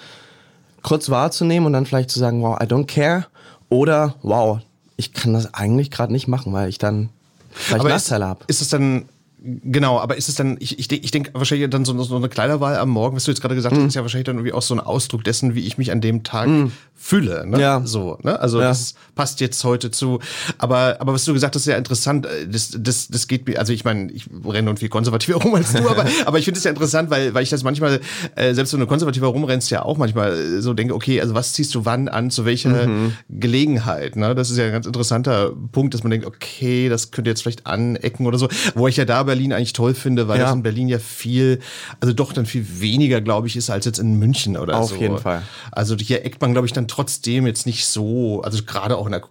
kurz 0.83 1.09
wahrzunehmen 1.09 1.67
und 1.67 1.73
dann 1.73 1.85
vielleicht 1.85 2.09
zu 2.09 2.19
sagen, 2.19 2.41
wow, 2.41 2.59
I 2.61 2.65
don't 2.65 2.87
care. 2.87 3.25
Oder, 3.69 4.15
wow, 4.21 4.59
ich 4.97 5.13
kann 5.13 5.33
das 5.33 5.53
eigentlich 5.53 5.91
gerade 5.91 6.13
nicht 6.13 6.27
machen, 6.27 6.53
weil 6.53 6.69
ich 6.69 6.77
dann 6.77 7.09
vielleicht 7.51 7.83
ist, 7.83 7.93
Nachteile 7.93 8.27
habe. 8.27 8.45
ist 8.47 8.61
es 8.61 8.69
dann 8.69 9.09
Genau, 9.43 9.99
aber 9.99 10.17
ist 10.17 10.29
es 10.29 10.35
dann, 10.35 10.57
ich, 10.59 10.77
ich, 10.77 10.91
ich 10.91 11.09
denke 11.09 11.31
wahrscheinlich 11.33 11.67
dann 11.71 11.83
so, 11.83 11.99
so 12.03 12.15
eine 12.15 12.29
Kleiderwahl 12.29 12.75
am 12.77 12.89
Morgen, 12.89 13.15
was 13.15 13.23
du 13.23 13.31
jetzt 13.31 13.41
gerade 13.41 13.55
gesagt 13.55 13.75
Mhm. 13.75 13.79
hast, 13.81 13.87
ist 13.87 13.95
ja 13.95 14.03
wahrscheinlich 14.03 14.25
dann 14.25 14.35
irgendwie 14.35 14.53
auch 14.53 14.61
so 14.61 14.75
ein 14.75 14.79
Ausdruck 14.79 15.23
dessen, 15.23 15.55
wie 15.55 15.61
ich 15.65 15.79
mich 15.79 15.91
an 15.91 15.99
dem 15.99 16.21
Tag 16.23 16.47
fühle. 16.95 17.47
Ne? 17.47 17.59
Ja. 17.59 17.81
So, 17.83 18.19
ne? 18.21 18.39
Also 18.39 18.59
Ja. 18.61 18.67
das 18.67 18.93
passt 19.15 19.39
jetzt 19.41 19.63
heute 19.63 19.89
zu. 19.89 20.19
Aber, 20.59 20.97
aber 20.99 21.13
was 21.13 21.25
du 21.25 21.33
gesagt 21.33 21.55
hast, 21.55 21.63
ist 21.63 21.67
ja 21.71 21.75
interessant. 21.77 22.27
äh, 22.27 22.47
Das, 22.47 22.77
das, 22.77 23.07
das 23.07 23.27
geht 23.27 23.47
mir, 23.47 23.57
also 23.57 23.73
ich 23.73 23.83
meine, 23.83 24.11
ich 24.11 24.27
renne 24.45 24.69
und 24.69 24.77
viel 24.77 24.89
konservativer 24.89 25.37
rum 25.41 25.55
als 25.55 25.73
du, 25.73 25.89
aber, 25.89 26.05
aber 26.25 26.37
ich 26.37 26.45
finde 26.45 26.59
es 26.59 26.63
ja 26.63 26.69
interessant, 26.69 27.09
weil, 27.09 27.33
weil 27.33 27.41
ich 27.41 27.49
das 27.49 27.63
manchmal, 27.63 27.99
äh, 28.35 28.53
selbst 28.53 28.73
wenn 28.73 28.79
du 28.79 28.85
konservativer 28.85 29.25
rumrennst, 29.27 29.71
ja 29.71 29.81
auch 29.83 29.97
manchmal 29.97 30.33
äh, 30.33 30.61
so 30.61 30.75
denke, 30.75 30.93
okay, 30.93 31.19
also 31.19 31.33
was 31.33 31.53
ziehst 31.53 31.73
du 31.73 31.83
wann 31.85 32.07
an, 32.09 32.29
zu 32.29 32.45
welcher 32.45 32.61
Mhm. 32.87 33.13
Gelegenheit? 33.29 34.15
Ne? 34.15 34.35
Das 34.35 34.51
ist 34.51 34.57
ja 34.57 34.65
ein 34.65 34.71
ganz 34.71 34.85
interessanter 34.85 35.51
Punkt, 35.71 35.95
dass 35.95 36.03
man 36.03 36.11
denkt, 36.11 36.27
okay, 36.27 36.89
das 36.89 37.09
könnte 37.09 37.31
jetzt 37.31 37.41
vielleicht 37.41 37.65
anecken 37.65 38.27
oder 38.27 38.37
so. 38.37 38.47
Wo 38.75 38.87
ich 38.87 38.97
ja 38.97 39.05
da 39.05 39.25
Berlin 39.31 39.53
eigentlich 39.53 39.73
toll 39.73 39.93
finde, 39.93 40.27
weil 40.27 40.37
Ja. 40.39 40.45
das 40.45 40.53
in 40.53 40.63
Berlin 40.63 40.89
ja 40.89 40.99
viel, 40.99 41.59
also 42.01 42.13
doch 42.13 42.33
dann 42.33 42.45
viel 42.45 42.65
weniger, 42.81 43.21
glaube 43.21 43.47
ich, 43.47 43.55
ist 43.55 43.69
als 43.69 43.85
jetzt 43.85 43.99
in 43.99 44.19
München 44.19 44.57
oder 44.57 44.77
Auf 44.77 44.89
so. 44.89 44.95
jeden 44.95 45.17
Fall. 45.17 45.41
Also 45.71 45.95
hier 45.95 46.25
eckt 46.25 46.41
man, 46.41 46.51
glaube 46.51 46.67
ich, 46.67 46.73
dann 46.73 46.87
trotzdem 46.87 47.47
jetzt 47.47 47.65
nicht 47.65 47.85
so, 47.87 48.41
also 48.41 48.63
gerade 48.63 48.97
auch 48.97 49.05
in 49.05 49.13
der 49.13 49.23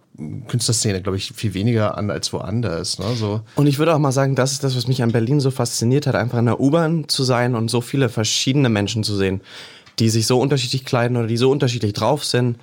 Künstlerszene, 0.47 1.01
glaube 1.01 1.17
ich, 1.17 1.31
viel 1.35 1.53
weniger 1.53 1.97
an 1.97 2.09
als 2.09 2.33
woanders. 2.33 2.99
Ne? 2.99 3.05
So. 3.15 3.41
Und 3.55 3.67
ich 3.67 3.79
würde 3.79 3.93
auch 3.95 3.99
mal 3.99 4.11
sagen, 4.11 4.35
das 4.35 4.51
ist 4.53 4.63
das, 4.63 4.75
was 4.75 4.87
mich 4.87 5.01
an 5.03 5.11
Berlin 5.11 5.39
so 5.39 5.51
fasziniert 5.51 6.07
hat, 6.07 6.15
einfach 6.15 6.39
in 6.39 6.45
der 6.45 6.59
U-Bahn 6.59 7.07
zu 7.07 7.23
sein 7.23 7.55
und 7.55 7.69
so 7.69 7.81
viele 7.81 8.09
verschiedene 8.09 8.69
Menschen 8.69 9.03
zu 9.03 9.15
sehen, 9.15 9.41
die 9.99 10.09
sich 10.09 10.27
so 10.27 10.39
unterschiedlich 10.39 10.83
kleiden 10.85 11.17
oder 11.17 11.27
die 11.27 11.37
so 11.37 11.49
unterschiedlich 11.51 11.93
drauf 11.93 12.25
sind. 12.25 12.57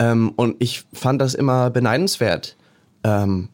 Ähm, 0.00 0.30
und 0.36 0.56
ich 0.58 0.84
fand 0.92 1.20
das 1.20 1.34
immer 1.34 1.70
beneidenswert 1.70 2.56
ähm, 3.04 3.48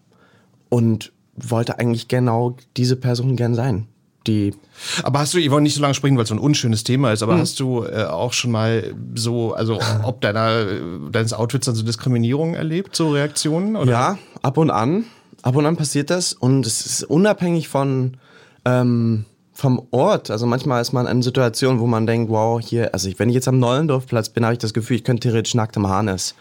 und 0.69 1.13
wollte 1.37 1.79
eigentlich 1.79 2.09
genau 2.09 2.57
diese 2.77 2.97
Person 2.97 3.37
gern 3.37 3.55
sein. 3.55 3.89
Die 4.27 4.55
Aber 5.03 5.19
hast 5.19 5.35
du, 5.35 5.39
ich 5.39 5.51
wollte 5.51 5.65
nicht 5.65 5.75
so 5.75 5.83
lange 5.83 5.95
sprechen, 5.95 6.17
weil 6.17 6.23
es 6.23 6.31
so 6.31 6.35
ein 6.35 6.39
unschönes 6.39 6.83
Thema 6.83 7.13
ist, 7.13 7.23
aber 7.23 7.37
hast 7.37 7.61
du 7.61 7.85
äh, 7.85 8.05
auch 8.05 8.33
schon 8.33 8.53
mal 8.53 8.95
so, 9.15 9.53
also 9.53 9.79
ob 10.03 10.23
deiner, 10.23 10.65
deines 11.11 11.35
Outfits 11.35 11.67
dann 11.67 11.75
so 11.75 11.83
Diskriminierung 11.83 12.55
erlebt, 12.55 12.97
so 12.97 13.11
Reaktionen? 13.11 13.77
Oder? 13.77 13.91
Ja, 13.91 14.19
ab 14.43 14.57
und 14.57 14.71
an. 14.71 15.05
Ab 15.43 15.57
und 15.57 15.67
an 15.67 15.77
passiert 15.77 16.09
das 16.09 16.33
und 16.33 16.67
es 16.67 16.87
ist 16.87 17.03
unabhängig 17.05 17.69
von 17.69 18.17
ähm, 18.65 19.27
vom 19.57 19.87
Ort. 19.93 20.31
Also 20.31 20.47
manchmal 20.47 20.83
ist 20.83 20.93
man 20.93 21.07
in 21.07 21.23
Situationen, 21.23 21.79
wo 21.81 21.87
man 21.87 22.07
denkt, 22.07 22.29
wow, 22.31 22.61
hier, 22.61 22.93
also 22.93 23.09
ich, 23.09 23.19
wenn 23.21 23.29
ich 23.29 23.35
jetzt 23.37 23.47
am 23.49 23.59
Neulendorfplatz 23.61 24.29
bin, 24.31 24.45
habe 24.45 24.53
ich 24.55 24.59
das 24.59 24.75
Gefühl, 24.75 24.97
ich 24.97 25.05
könnte 25.05 25.29
theoretisch 25.29 25.55
nackt 25.55 25.77
im 25.77 25.87
Harness 25.87 26.35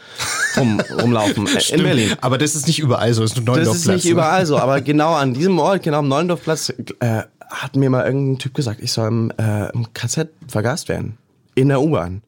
rum, 0.58 0.82
rumlaufen. 1.02 1.46
Äh, 1.48 1.52
in 1.54 1.60
Stimmt. 1.60 1.84
Berlin. 1.84 2.12
Aber 2.22 2.38
das 2.40 2.56
ist 2.56 2.66
nicht 2.68 2.80
überall 2.80 3.14
so, 3.14 3.22
das 3.22 3.34
ist 3.34 3.38
ein 3.38 3.46
Das 3.46 3.68
ist 3.68 3.88
nicht 3.88 4.06
ne? 4.06 4.12
überall 4.12 4.46
so, 4.48 4.58
aber 4.58 4.82
genau 4.82 5.14
an 5.14 5.34
diesem 5.34 5.60
Ort, 5.60 5.84
genau 5.84 6.00
am 6.00 6.08
Neulendorfplatz, 6.08 6.74
äh, 7.00 7.22
hat 7.50 7.76
mir 7.76 7.90
mal 7.92 8.04
irgendein 8.06 8.40
Typ 8.40 8.56
gesagt, 8.56 8.80
ich 8.82 8.92
soll 8.92 9.08
im, 9.10 9.32
äh, 9.38 9.70
im 9.74 9.94
KZ 9.94 10.30
vergast 10.48 10.90
werden. 10.90 11.18
In 11.54 11.68
der 11.70 11.82
U-Bahn. 11.82 12.24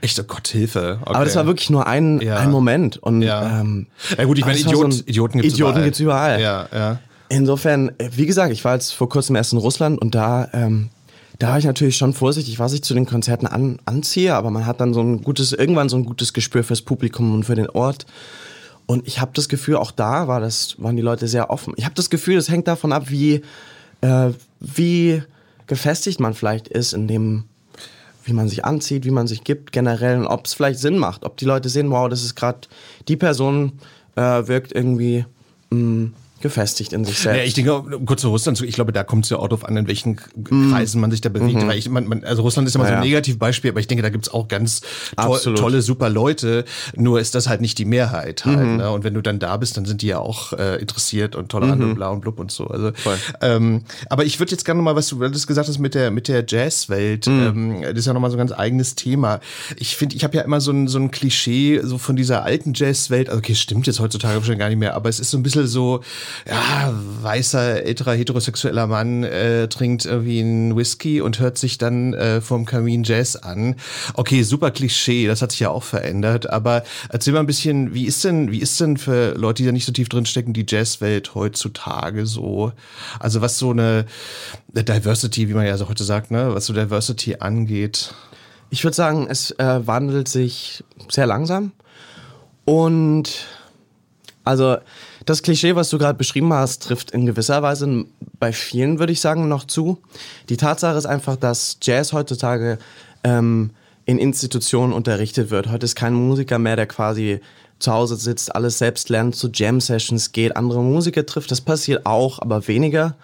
Echt, 0.00 0.18
oh 0.20 0.24
Gott, 0.26 0.48
Hilfe. 0.48 0.98
Okay. 1.02 1.14
Aber 1.14 1.24
das 1.24 1.36
war 1.36 1.44
wirklich 1.46 1.68
nur 1.70 1.86
ein, 1.86 2.20
Ja. 2.22 2.36
ein 2.36 2.50
Moment. 2.50 2.96
Und, 2.96 3.20
Ja. 3.22 3.60
ähm, 3.60 3.86
Ja 4.16 4.24
gut, 4.24 4.38
ich 4.38 4.44
meine, 4.46 4.58
war 4.64 4.90
so 4.90 5.02
Idioten 5.06 5.40
gibt's 5.40 5.54
Idioten 5.54 5.72
überall. 5.72 5.84
gibt's 5.84 6.00
überall. 6.00 6.40
Ja, 6.40 6.66
ja. 6.72 6.98
Insofern, 7.28 7.90
äh, 7.98 8.10
wie 8.12 8.26
gesagt, 8.26 8.52
ich 8.52 8.64
war 8.64 8.74
jetzt 8.74 8.92
vor 8.92 9.08
kurzem 9.08 9.36
erst 9.36 9.52
in 9.52 9.58
Russland 9.58 10.00
und 10.00 10.14
da, 10.14 10.48
ähm, 10.52 10.90
da 11.38 11.48
war 11.48 11.58
ich 11.58 11.64
natürlich 11.64 11.96
schon 11.96 12.12
vorsichtig, 12.12 12.58
was 12.58 12.72
ich 12.72 12.82
zu 12.82 12.94
den 12.94 13.06
Konzerten 13.06 13.46
an, 13.46 13.78
anziehe, 13.86 14.34
aber 14.34 14.50
man 14.50 14.66
hat 14.66 14.80
dann 14.80 14.94
so 14.94 15.00
ein 15.00 15.22
gutes, 15.22 15.52
irgendwann 15.52 15.88
so 15.88 15.96
ein 15.96 16.04
gutes 16.04 16.32
Gespür 16.32 16.62
fürs 16.64 16.82
Publikum 16.82 17.34
und 17.34 17.44
für 17.44 17.54
den 17.54 17.68
Ort. 17.70 18.06
Und 18.86 19.06
ich 19.06 19.20
habe 19.20 19.32
das 19.34 19.48
Gefühl, 19.48 19.76
auch 19.76 19.90
da 19.90 20.28
war 20.28 20.40
das, 20.40 20.76
waren 20.78 20.96
die 20.96 21.02
Leute 21.02 21.26
sehr 21.26 21.50
offen. 21.50 21.72
Ich 21.76 21.84
habe 21.84 21.94
das 21.94 22.10
Gefühl, 22.10 22.36
es 22.36 22.50
hängt 22.50 22.68
davon 22.68 22.92
ab, 22.92 23.04
wie, 23.08 23.40
äh, 24.02 24.30
wie 24.60 25.22
gefestigt 25.66 26.20
man 26.20 26.34
vielleicht 26.34 26.68
ist 26.68 26.92
in 26.92 27.08
dem, 27.08 27.44
wie 28.24 28.34
man 28.34 28.48
sich 28.48 28.64
anzieht, 28.64 29.04
wie 29.04 29.10
man 29.10 29.26
sich 29.26 29.42
gibt 29.42 29.72
generell 29.72 30.18
und 30.18 30.26
ob 30.26 30.44
es 30.46 30.54
vielleicht 30.54 30.78
Sinn 30.78 30.98
macht. 30.98 31.24
Ob 31.24 31.38
die 31.38 31.46
Leute 31.46 31.70
sehen, 31.70 31.90
wow, 31.90 32.08
das 32.08 32.22
ist 32.22 32.34
gerade 32.34 32.68
die 33.08 33.16
Person 33.16 33.72
äh, 34.16 34.46
wirkt 34.46 34.72
irgendwie 34.72 35.24
mh, 35.70 36.10
gefestigt 36.44 36.92
in 36.92 37.04
sich 37.04 37.18
selbst. 37.18 37.38
Ja, 37.38 37.44
ich 37.44 37.54
denke, 37.54 37.82
kurz 38.04 38.20
zu 38.20 38.28
Russland 38.28 38.58
zu, 38.58 38.64
ich 38.64 38.74
glaube, 38.74 38.92
da 38.92 39.02
kommt 39.02 39.24
es 39.24 39.30
ja 39.30 39.38
auch 39.38 39.48
darauf 39.48 39.64
an, 39.64 39.76
in 39.76 39.88
welchen 39.88 40.16
Kreisen 40.16 41.00
man 41.00 41.10
sich 41.10 41.22
da 41.22 41.30
bewegt. 41.30 41.62
Mhm. 41.62 41.66
Weil 41.68 41.78
ich, 41.78 41.88
man, 41.88 42.06
man, 42.06 42.22
also 42.22 42.42
Russland 42.42 42.68
ist 42.68 42.74
immer 42.74 42.84
so 42.84 42.90
Ja, 42.90 42.98
ein 42.98 43.02
ja. 43.02 43.08
Negativbeispiel, 43.08 43.70
aber 43.70 43.80
ich 43.80 43.86
denke, 43.86 44.02
da 44.02 44.10
gibt's 44.10 44.28
auch 44.28 44.46
ganz 44.46 44.82
to 44.82 44.86
Absolut. 45.16 45.58
tolle, 45.58 45.80
super 45.82 46.10
Leute. 46.10 46.64
Nur 46.94 47.18
ist 47.18 47.34
das 47.34 47.48
halt 47.48 47.60
nicht 47.62 47.78
die 47.78 47.86
Mehrheit 47.86 48.44
halt. 48.44 48.58
Mhm. 48.58 48.76
Ne? 48.76 48.90
Und 48.90 49.04
wenn 49.04 49.14
du 49.14 49.22
dann 49.22 49.38
da 49.38 49.56
bist, 49.56 49.76
dann 49.78 49.86
sind 49.86 50.02
die 50.02 50.08
ja 50.08 50.18
auch 50.18 50.52
äh, 50.52 50.76
interessiert 50.80 51.34
und 51.34 51.48
tolerant 51.48 51.82
und 51.82 51.94
bla 51.94 52.10
und 52.10 52.20
blub 52.20 52.38
und 52.38 52.52
so. 52.52 52.66
Also, 52.66 52.92
ähm, 53.40 53.82
aber 54.10 54.24
ich 54.26 54.38
würde 54.38 54.52
jetzt 54.52 54.64
gerne 54.64 54.78
noch 54.78 54.84
mal, 54.84 54.96
was 54.96 55.08
du 55.08 55.18
das 55.18 55.46
gesagt 55.46 55.68
hast 55.68 55.78
mit 55.78 55.94
der 55.94 56.10
mit 56.10 56.28
der 56.28 56.44
Jazzwelt, 56.46 57.26
Mhm. 57.26 57.42
ähm, 57.42 57.82
das 57.82 58.00
ist 58.00 58.06
ja 58.06 58.12
noch 58.12 58.20
mal 58.20 58.30
so 58.30 58.36
ein 58.36 58.38
ganz 58.38 58.52
eigenes 58.52 58.94
Thema. 58.94 59.40
Ich 59.76 59.96
finde, 59.96 60.14
ich 60.16 60.24
habe 60.24 60.36
ja 60.36 60.42
immer 60.42 60.60
so 60.60 60.70
ein 60.70 60.88
so 60.88 60.98
ein 60.98 61.10
Klischee 61.10 61.80
so 61.82 61.96
von 61.98 62.16
dieser 62.16 62.42
alten 62.44 62.74
Jazzwelt. 62.74 63.28
Also, 63.28 63.38
okay, 63.38 63.54
stimmt 63.54 63.86
jetzt 63.86 64.00
heutzutage 64.00 64.36
wahrscheinlich 64.36 64.58
gar 64.58 64.68
nicht 64.68 64.78
mehr, 64.78 64.94
aber 64.94 65.08
es 65.08 65.20
ist 65.20 65.30
so 65.30 65.38
ein 65.38 65.42
bisschen 65.42 65.66
so, 65.66 66.02
ja, 66.48 66.92
weißer 67.22 67.82
älterer 67.84 68.14
heterosexueller 68.14 68.86
Mann 68.86 69.24
äh, 69.24 69.68
trinkt 69.68 70.04
irgendwie 70.04 70.40
einen 70.40 70.76
Whisky 70.76 71.20
und 71.20 71.38
hört 71.38 71.58
sich 71.58 71.78
dann 71.78 72.14
äh, 72.14 72.40
vom 72.40 72.64
Kamin 72.64 73.04
Jazz 73.04 73.36
an. 73.36 73.76
Okay, 74.14 74.42
super 74.42 74.70
Klischee, 74.70 75.26
das 75.26 75.42
hat 75.42 75.52
sich 75.52 75.60
ja 75.60 75.70
auch 75.70 75.82
verändert. 75.82 76.50
Aber 76.50 76.84
erzähl 77.08 77.32
mal 77.32 77.40
ein 77.40 77.46
bisschen, 77.46 77.94
wie 77.94 78.06
ist 78.06 78.24
denn, 78.24 78.52
wie 78.52 78.60
ist 78.60 78.80
denn 78.80 78.96
für 78.96 79.34
Leute, 79.34 79.62
die 79.62 79.66
da 79.66 79.72
nicht 79.72 79.86
so 79.86 79.92
tief 79.92 80.08
drin 80.08 80.26
stecken, 80.26 80.52
die 80.52 80.66
Jazzwelt 80.68 81.34
heutzutage 81.34 82.26
so? 82.26 82.72
Also 83.18 83.40
was 83.40 83.58
so 83.58 83.70
eine, 83.70 84.06
eine 84.74 84.84
Diversity, 84.84 85.48
wie 85.48 85.54
man 85.54 85.66
ja 85.66 85.76
so 85.76 85.88
heute 85.88 86.04
sagt, 86.04 86.30
ne, 86.30 86.54
was 86.54 86.66
so 86.66 86.72
Diversity 86.72 87.36
angeht. 87.40 88.14
Ich 88.70 88.82
würde 88.84 88.94
sagen, 88.94 89.26
es 89.28 89.52
äh, 89.52 89.86
wandelt 89.86 90.28
sich 90.28 90.82
sehr 91.08 91.26
langsam. 91.26 91.72
Und 92.64 93.46
also 94.44 94.76
das 95.24 95.42
Klischee, 95.42 95.74
was 95.74 95.90
du 95.90 95.98
gerade 95.98 96.18
beschrieben 96.18 96.52
hast, 96.52 96.82
trifft 96.82 97.10
in 97.10 97.26
gewisser 97.26 97.62
Weise 97.62 98.04
bei 98.38 98.52
vielen, 98.52 98.98
würde 98.98 99.12
ich 99.12 99.20
sagen, 99.20 99.48
noch 99.48 99.64
zu. 99.64 99.98
Die 100.48 100.56
Tatsache 100.56 100.96
ist 100.96 101.06
einfach, 101.06 101.36
dass 101.36 101.78
Jazz 101.82 102.12
heutzutage 102.12 102.78
ähm, 103.22 103.70
in 104.04 104.18
Institutionen 104.18 104.92
unterrichtet 104.92 105.50
wird. 105.50 105.70
Heute 105.70 105.84
ist 105.84 105.94
kein 105.96 106.14
Musiker 106.14 106.58
mehr, 106.58 106.76
der 106.76 106.86
quasi 106.86 107.40
zu 107.78 107.92
Hause 107.92 108.16
sitzt, 108.16 108.54
alles 108.54 108.78
selbst 108.78 109.08
lernt, 109.08 109.34
zu 109.34 109.50
Jam-Sessions 109.52 110.32
geht, 110.32 110.56
andere 110.56 110.82
Musiker 110.82 111.26
trifft. 111.26 111.50
Das 111.50 111.60
passiert 111.60 112.06
auch, 112.06 112.38
aber 112.38 112.66
weniger. 112.68 113.16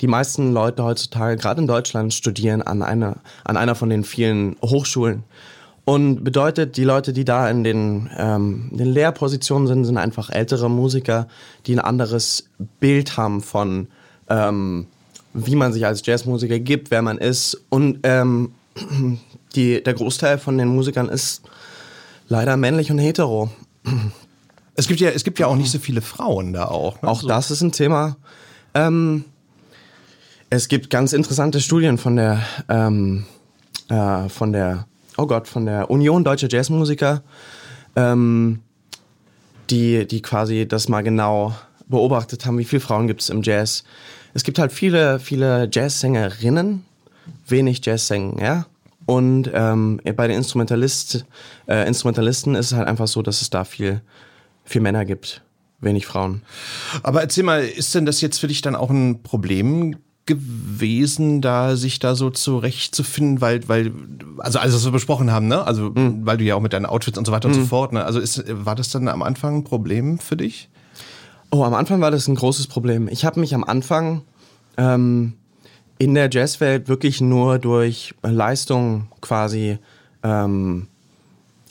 Die 0.00 0.06
meisten 0.06 0.52
Leute 0.52 0.82
heutzutage, 0.82 1.36
gerade 1.36 1.60
in 1.60 1.66
Deutschland, 1.66 2.14
studieren 2.14 2.62
an 2.62 2.82
einer, 2.82 3.16
an 3.44 3.56
einer 3.56 3.74
von 3.74 3.90
den 3.90 4.04
vielen 4.04 4.56
Hochschulen. 4.62 5.24
Und 5.88 6.22
bedeutet, 6.22 6.76
die 6.76 6.84
Leute, 6.84 7.14
die 7.14 7.24
da 7.24 7.48
in 7.48 7.64
den, 7.64 8.10
ähm, 8.18 8.68
in 8.72 8.76
den 8.76 8.88
Lehrpositionen 8.88 9.66
sind, 9.66 9.86
sind 9.86 9.96
einfach 9.96 10.28
ältere 10.28 10.68
Musiker, 10.68 11.28
die 11.64 11.72
ein 11.72 11.78
anderes 11.78 12.50
Bild 12.78 13.16
haben 13.16 13.40
von, 13.40 13.86
ähm, 14.28 14.86
wie 15.32 15.56
man 15.56 15.72
sich 15.72 15.86
als 15.86 16.04
Jazzmusiker 16.04 16.58
gibt, 16.58 16.90
wer 16.90 17.00
man 17.00 17.16
ist. 17.16 17.58
Und 17.70 18.00
ähm, 18.02 18.52
die, 19.54 19.82
der 19.82 19.94
Großteil 19.94 20.36
von 20.36 20.58
den 20.58 20.68
Musikern 20.68 21.08
ist 21.08 21.40
leider 22.28 22.58
männlich 22.58 22.90
und 22.90 22.98
hetero. 22.98 23.48
Es 24.74 24.88
gibt 24.88 25.00
ja, 25.00 25.08
es 25.08 25.24
gibt 25.24 25.38
ja 25.38 25.46
auch 25.46 25.56
nicht 25.56 25.70
so 25.70 25.78
viele 25.78 26.02
Frauen 26.02 26.52
da 26.52 26.66
auch. 26.66 27.00
Ne? 27.00 27.08
Auch 27.08 27.22
so. 27.22 27.28
das 27.28 27.50
ist 27.50 27.62
ein 27.62 27.72
Thema. 27.72 28.18
Ähm, 28.74 29.24
es 30.50 30.68
gibt 30.68 30.90
ganz 30.90 31.14
interessante 31.14 31.62
Studien 31.62 31.96
von 31.96 32.16
der, 32.16 32.42
ähm, 32.68 33.24
äh, 33.88 34.28
von 34.28 34.52
der, 34.52 34.86
oh 35.18 35.26
Gott, 35.26 35.48
von 35.48 35.66
der 35.66 35.90
Union 35.90 36.24
Deutscher 36.24 36.48
Jazzmusiker, 36.48 37.22
ähm, 37.96 38.60
die, 39.68 40.06
die 40.06 40.22
quasi 40.22 40.66
das 40.66 40.88
mal 40.88 41.02
genau 41.02 41.54
beobachtet 41.88 42.46
haben, 42.46 42.56
wie 42.58 42.64
viele 42.64 42.80
Frauen 42.80 43.06
gibt 43.06 43.20
es 43.20 43.28
im 43.28 43.42
Jazz. 43.42 43.84
Es 44.32 44.44
gibt 44.44 44.58
halt 44.58 44.72
viele, 44.72 45.18
viele 45.18 45.68
Jazzsängerinnen, 45.70 46.84
wenig 47.46 47.84
Jazzsänger, 47.84 48.42
ja. 48.42 48.66
Und 49.06 49.50
ähm, 49.54 50.00
bei 50.16 50.28
den 50.28 50.36
Instrumentalist, 50.36 51.24
äh, 51.66 51.88
Instrumentalisten 51.88 52.54
ist 52.54 52.72
es 52.72 52.78
halt 52.78 52.86
einfach 52.86 53.08
so, 53.08 53.22
dass 53.22 53.40
es 53.40 53.48
da 53.48 53.64
viel, 53.64 54.02
viel 54.64 54.82
Männer 54.82 55.06
gibt, 55.06 55.42
wenig 55.80 56.06
Frauen. 56.06 56.42
Aber 57.02 57.22
erzähl 57.22 57.42
mal, 57.42 57.64
ist 57.64 57.94
denn 57.94 58.04
das 58.04 58.20
jetzt 58.20 58.38
für 58.38 58.48
dich 58.48 58.60
dann 58.60 58.76
auch 58.76 58.90
ein 58.90 59.22
Problem 59.22 59.96
gewesen, 60.28 61.40
da 61.40 61.74
sich 61.74 61.98
da 61.98 62.14
so 62.14 62.30
zurechtzufinden, 62.30 63.40
weil, 63.40 63.68
weil, 63.68 63.90
also 64.38 64.60
alles, 64.60 64.74
was 64.76 64.84
wir 64.84 64.92
besprochen 64.92 65.32
haben, 65.32 65.48
ne? 65.48 65.66
Also, 65.66 65.90
weil 65.94 66.36
du 66.36 66.44
ja 66.44 66.54
auch 66.54 66.60
mit 66.60 66.72
deinen 66.72 66.86
Outfits 66.86 67.18
und 67.18 67.26
so 67.26 67.32
weiter 67.32 67.48
und 67.48 67.54
so 67.54 67.64
fort, 67.64 67.92
ne? 67.92 68.04
Also 68.04 68.20
ist, 68.20 68.44
war 68.46 68.76
das 68.76 68.90
dann 68.90 69.08
am 69.08 69.22
Anfang 69.22 69.56
ein 69.56 69.64
Problem 69.64 70.20
für 70.20 70.36
dich? 70.36 70.68
Oh, 71.50 71.64
am 71.64 71.74
Anfang 71.74 72.00
war 72.00 72.12
das 72.12 72.28
ein 72.28 72.36
großes 72.36 72.68
Problem. 72.68 73.08
Ich 73.08 73.24
habe 73.24 73.40
mich 73.40 73.54
am 73.54 73.64
Anfang 73.64 74.22
ähm, 74.76 75.32
in 75.98 76.14
der 76.14 76.30
Jazzwelt 76.30 76.88
wirklich 76.88 77.20
nur 77.20 77.58
durch 77.58 78.14
Leistung 78.22 79.08
quasi, 79.20 79.78
ähm, 80.22 80.86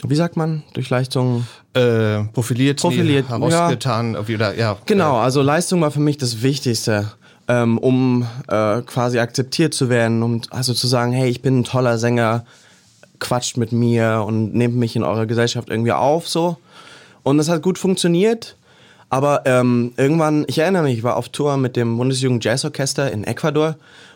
wie 0.03 0.15
sagt 0.15 0.35
man, 0.35 0.63
durch 0.73 0.89
Leistung 0.89 1.45
Äh, 1.73 2.23
profiliert, 2.33 2.81
Profiliert, 2.81 3.29
nee, 3.29 3.49
herausgetan, 3.49 4.15
irgendwie, 4.15 4.35
oder, 4.35 4.57
ja. 4.57 4.77
Genau, 4.87 5.17
also 5.17 5.41
Leistung 5.43 5.79
war 5.81 5.91
für 5.91 5.99
mich 5.99 6.17
das 6.17 6.41
Wichtigste, 6.41 7.11
ähm, 7.47 7.77
um 7.77 8.27
äh, 8.47 8.81
quasi 8.81 9.19
akzeptiert 9.19 9.73
zu 9.73 9.89
werden, 9.89 10.23
um 10.23 10.41
also 10.49 10.73
zu 10.73 10.88
sagen, 10.88 11.12
hey, 11.12 11.29
ich 11.29 11.41
bin 11.41 11.60
ein 11.60 11.63
toller 11.63 11.97
Sänger, 11.97 12.45
quatscht 13.19 13.57
mit 13.57 13.71
mir 13.71 14.23
und 14.27 14.53
nehmt 14.53 14.75
mich 14.75 14.95
in 14.95 15.03
eurer 15.03 15.25
Gesellschaft 15.25 15.69
irgendwie 15.69 15.91
auf, 15.91 16.27
so. 16.27 16.57
Und 17.23 17.38
das 17.38 17.49
hat 17.49 17.62
gut 17.62 17.77
funktioniert. 17.77 18.55
Aber 19.10 19.43
ähm, 19.45 19.93
irgendwann, 19.95 20.45
ich 20.47 20.60
erinnere 20.60 20.83
mich, 20.83 20.97
ich 20.97 21.03
war 21.03 21.15
auf 21.15 21.29
Tour 21.29 21.57
mit 21.57 21.75
dem 21.75 21.97
Bundesjugend 21.97 22.43
Jazzorchester 22.43 23.12
in 23.12 23.23
Ecuador 23.23 23.75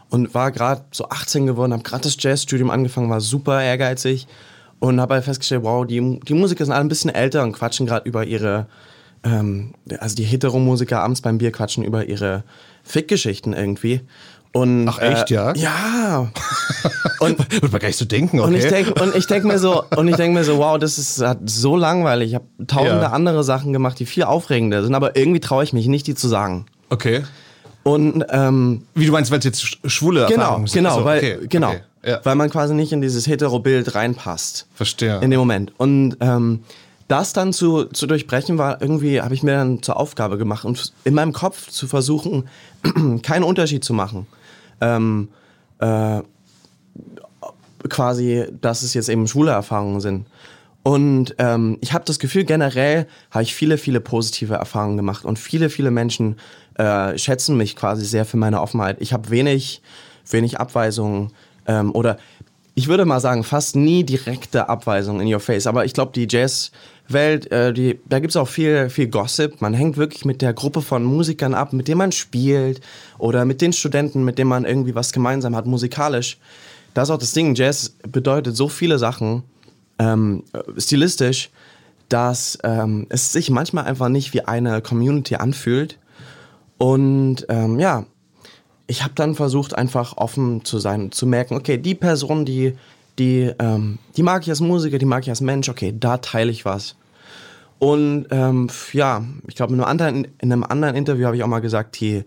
und 0.09 0.33
war 0.33 0.51
gerade 0.51 0.81
so 0.91 1.07
18 1.07 1.47
geworden, 1.47 1.71
habe 1.71 1.83
gerade 1.83 2.03
das 2.03 2.17
Jazzstudium 2.19 2.69
angefangen, 2.69 3.09
war 3.09 3.21
super 3.21 3.63
ehrgeizig 3.63 4.27
und 4.79 4.99
habe 4.99 5.13
halt 5.13 5.23
festgestellt, 5.23 5.63
wow, 5.63 5.85
die, 5.85 6.19
die 6.19 6.33
Musiker 6.33 6.65
sind 6.65 6.73
alle 6.73 6.83
ein 6.83 6.89
bisschen 6.89 7.13
älter 7.13 7.43
und 7.43 7.53
quatschen 7.53 7.85
gerade 7.85 8.07
über 8.07 8.25
ihre, 8.25 8.65
ähm, 9.23 9.73
also 9.99 10.15
die 10.15 10.25
Hetero-Musiker 10.25 11.01
abends 11.01 11.21
beim 11.21 11.37
Bier 11.37 11.53
quatschen 11.53 11.85
über 11.85 12.05
ihre 12.05 12.43
Fickgeschichten 12.91 13.53
irgendwie. 13.53 14.01
Und, 14.53 14.87
Ach, 14.89 14.99
echt, 14.99 15.31
äh, 15.31 15.35
ja? 15.35 15.53
Ja. 15.55 16.31
Und, 17.21 17.37
man 17.71 17.71
gar 17.79 17.87
nicht 17.87 17.97
so 17.97 18.05
denken, 18.05 18.39
okay. 18.39 18.47
Und 18.49 18.55
ich 18.55 18.67
denke 18.67 18.93
und 19.01 19.15
ich 19.15 19.27
denk 19.27 19.45
mir 19.45 19.59
so, 19.59 19.83
und 19.95 20.07
ich 20.07 20.15
denk 20.15 20.33
mir 20.33 20.43
so, 20.43 20.57
wow, 20.57 20.79
das 20.79 20.97
ist 20.97 21.23
so 21.45 21.77
langweilig. 21.77 22.29
Ich 22.29 22.35
habe 22.35 22.45
tausende 22.65 23.03
Ja. 23.03 23.11
andere 23.11 23.43
Sachen 23.43 23.73
gemacht, 23.73 23.99
die 23.99 24.07
viel 24.07 24.23
aufregender 24.23 24.83
sind, 24.83 24.95
aber 24.95 25.15
irgendwie 25.15 25.39
traue 25.39 25.63
ich 25.63 25.71
mich 25.71 25.85
nicht, 25.87 26.07
die 26.07 26.15
zu 26.15 26.27
sagen. 26.27 26.65
okay. 26.89 27.23
Und 27.83 28.23
ähm, 28.29 28.83
Wie 28.93 29.05
du 29.07 29.11
meinst, 29.11 29.31
weil 29.31 29.39
es 29.39 29.45
jetzt 29.45 29.63
sch- 29.63 29.77
schwule 29.89 30.25
genau, 30.27 30.41
Erfahrungen 30.41 30.67
sind? 30.67 30.83
genau, 30.83 30.99
so, 30.99 31.05
weil 31.05 31.17
okay, 31.17 31.37
genau, 31.49 31.69
Okay. 31.69 31.81
Ja, 32.05 32.19
weil 32.23 32.35
man 32.35 32.49
quasi 32.51 32.73
nicht 32.75 32.91
in 32.91 33.01
dieses 33.01 33.25
hetero-Bild 33.27 33.93
reinpasst. 33.95 34.67
verstehe. 34.73 35.19
in 35.21 35.31
dem 35.31 35.39
Moment. 35.39 35.73
Und 35.77 36.17
ähm, 36.19 36.59
das 37.11 37.33
dann 37.33 37.51
zu, 37.51 37.85
zu 37.85 38.07
durchbrechen 38.07 38.57
war 38.57 38.81
irgendwie, 38.81 39.21
habe 39.21 39.33
ich 39.33 39.43
mir 39.43 39.51
dann 39.51 39.83
zur 39.83 39.97
Aufgabe 39.97 40.37
gemacht 40.37 40.63
und 40.63 40.93
in 41.03 41.13
meinem 41.13 41.33
Kopf 41.33 41.69
zu 41.69 41.87
versuchen, 41.87 42.47
keinen 43.21 43.43
Unterschied 43.43 43.83
zu 43.83 43.93
machen. 43.93 44.27
Ähm, 44.79 45.27
äh, 45.79 46.21
quasi, 47.89 48.45
dass 48.61 48.83
es 48.83 48.93
jetzt 48.93 49.09
eben 49.09 49.27
schwule 49.27 49.51
Erfahrungen 49.51 49.99
sind. 49.99 50.25
Und 50.83 51.35
ähm, 51.37 51.77
ich 51.81 51.91
habe 51.93 52.05
das 52.05 52.17
Gefühl, 52.17 52.45
generell 52.45 53.07
habe 53.29 53.43
ich 53.43 53.53
viele, 53.53 53.77
viele 53.77 53.99
positive 53.99 54.53
Erfahrungen 54.53 54.97
gemacht 54.97 55.25
und 55.25 55.37
viele, 55.37 55.69
viele 55.69 55.91
Menschen 55.91 56.37
äh, 56.75 57.17
schätzen 57.17 57.57
mich 57.57 57.75
quasi 57.75 58.05
sehr 58.05 58.23
für 58.23 58.37
meine 58.37 58.61
Offenheit. 58.61 58.97
Ich 59.01 59.11
habe 59.11 59.29
wenig, 59.29 59.81
wenig 60.29 60.59
Abweisungen 60.59 61.33
ähm, 61.67 61.93
oder 61.93 62.17
ich 62.73 62.87
würde 62.87 63.05
mal 63.05 63.19
sagen, 63.19 63.43
fast 63.43 63.75
nie 63.75 64.03
direkte 64.03 64.69
Abweisungen 64.69 65.21
in 65.27 65.33
your 65.33 65.39
face. 65.39 65.67
Aber 65.67 65.85
ich 65.85 65.93
glaube, 65.93 66.13
die 66.13 66.25
Jazzwelt, 67.11 67.51
äh, 67.51 67.73
die, 67.73 67.99
da 68.05 68.19
gibt's 68.19 68.35
auch 68.35 68.47
viel, 68.47 68.89
viel 68.89 69.07
Gossip. 69.07 69.61
Man 69.61 69.73
hängt 69.73 69.97
wirklich 69.97 70.25
mit 70.25 70.41
der 70.41 70.53
Gruppe 70.53 70.81
von 70.81 71.03
Musikern 71.03 71.53
ab, 71.53 71.73
mit 71.73 71.87
denen 71.87 71.97
man 71.97 72.11
spielt 72.11 72.81
oder 73.17 73.45
mit 73.45 73.61
den 73.61 73.73
Studenten, 73.73 74.23
mit 74.23 74.37
denen 74.37 74.49
man 74.49 74.65
irgendwie 74.65 74.95
was 74.95 75.11
gemeinsam 75.11 75.55
hat, 75.55 75.65
musikalisch. 75.65 76.37
Das 76.93 77.09
ist 77.09 77.13
auch 77.13 77.19
das 77.19 77.33
Ding. 77.33 77.55
Jazz 77.55 77.95
bedeutet 78.07 78.55
so 78.55 78.67
viele 78.67 78.97
Sachen, 78.97 79.43
ähm, 79.99 80.43
stilistisch, 80.77 81.49
dass 82.09 82.57
ähm, 82.63 83.07
es 83.09 83.31
sich 83.31 83.49
manchmal 83.49 83.85
einfach 83.85 84.09
nicht 84.09 84.33
wie 84.33 84.41
eine 84.41 84.81
Community 84.81 85.35
anfühlt. 85.35 85.97
Und 86.77 87.45
ähm, 87.49 87.79
ja, 87.79 88.05
ich 88.87 89.03
habe 89.03 89.13
dann 89.15 89.35
versucht, 89.35 89.77
einfach 89.77 90.17
offen 90.17 90.65
zu 90.65 90.79
sein, 90.79 91.11
zu 91.11 91.25
merken, 91.25 91.55
okay, 91.55 91.77
die 91.77 91.95
Person, 91.95 92.43
die, 92.43 92.73
die, 93.19 93.51
ähm, 93.59 93.99
die 94.17 94.23
mag 94.23 94.41
ich 94.41 94.49
als 94.49 94.59
Musiker, 94.59 94.97
die 94.97 95.05
mag 95.05 95.23
ich 95.23 95.29
als 95.29 95.39
Mensch, 95.39 95.69
okay, 95.69 95.93
da 95.97 96.17
teile 96.17 96.51
ich 96.51 96.65
was. 96.65 96.95
Und 97.81 98.27
ähm, 98.29 98.67
ja, 98.93 99.23
ich 99.47 99.55
glaube, 99.55 99.73
in, 99.73 99.79
einem 99.79 99.89
anderen- 99.89 100.27
in 100.37 100.53
einem 100.53 100.63
anderen 100.63 100.95
Interview 100.95 101.25
habe 101.25 101.35
ich 101.35 101.41
auch 101.41 101.47
mal 101.47 101.61
gesagt, 101.61 101.99
die, 101.99 102.23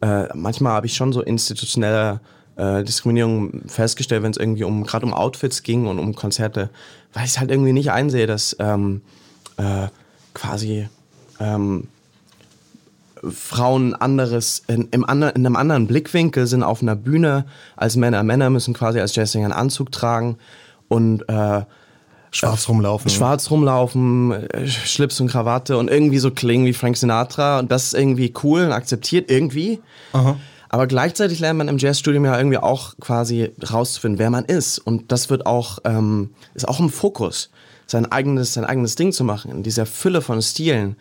äh, 0.00 0.34
manchmal 0.34 0.72
habe 0.72 0.86
ich 0.86 0.96
schon 0.96 1.12
so 1.12 1.20
institutionelle 1.20 2.20
äh, 2.56 2.82
Diskriminierung 2.82 3.60
festgestellt, 3.66 4.22
wenn 4.22 4.30
es 4.30 4.38
irgendwie 4.38 4.64
um 4.64 4.82
gerade 4.82 5.04
um 5.04 5.12
Outfits 5.12 5.62
ging 5.62 5.88
und 5.88 5.98
um 5.98 6.14
Konzerte, 6.14 6.70
weil 7.12 7.26
ich 7.26 7.38
halt 7.38 7.50
irgendwie 7.50 7.74
nicht 7.74 7.90
einsehe, 7.90 8.26
dass 8.26 8.56
ähm, 8.60 9.02
äh, 9.58 9.88
quasi 10.32 10.88
ähm, 11.38 11.88
Frauen 13.30 13.94
anderes 13.94 14.62
in, 14.68 14.88
im 14.90 15.04
ander, 15.04 15.36
in 15.36 15.44
einem 15.44 15.56
anderen 15.56 15.86
Blickwinkel 15.86 16.46
sind 16.46 16.62
auf 16.62 16.80
einer 16.80 16.96
Bühne 16.96 17.44
als 17.76 17.96
Männer. 17.96 18.22
Männer 18.22 18.48
müssen 18.48 18.72
quasi 18.72 19.00
als 19.00 19.14
Jazzsänger 19.14 19.44
einen 19.44 19.52
Anzug 19.52 19.92
tragen 19.92 20.38
und 20.88 21.28
äh, 21.28 21.62
Schwarz 22.34 22.68
rumlaufen. 22.68 23.10
schwarz 23.10 23.50
rumlaufen, 23.50 24.32
äh, 24.32 24.66
Schlips 24.66 25.20
und 25.20 25.28
Krawatte 25.28 25.78
und 25.78 25.88
irgendwie 25.88 26.18
so 26.18 26.30
klingen 26.30 26.66
wie 26.66 26.72
Frank 26.72 26.96
Sinatra 26.96 27.60
und 27.60 27.70
das 27.70 27.84
ist 27.86 27.94
irgendwie 27.94 28.34
cool 28.42 28.62
und 28.62 28.72
akzeptiert 28.72 29.30
irgendwie. 29.30 29.80
Aber 30.68 30.88
gleichzeitig 30.88 31.38
lernt 31.38 31.58
man 31.58 31.68
im 31.68 31.78
Jazzstudium 31.78 32.24
ja 32.24 32.36
irgendwie 32.36 32.58
auch 32.58 32.94
quasi 33.00 33.52
rauszufinden, 33.70 34.18
wer 34.18 34.30
man 34.30 34.44
ist 34.44 34.78
und 34.78 35.12
das 35.12 35.30
wird 35.30 35.46
auch 35.46 35.78
ähm, 35.84 36.30
ist 36.54 36.66
auch 36.66 36.80
im 36.80 36.90
Fokus, 36.90 37.50
sein 37.86 38.10
eigenes 38.10 38.54
sein 38.54 38.64
eigenes 38.64 38.96
Ding 38.96 39.12
zu 39.12 39.22
machen 39.22 39.52
in 39.52 39.62
dieser 39.62 39.86
Fülle 39.86 40.20
von 40.20 40.42
Stilen. 40.42 40.96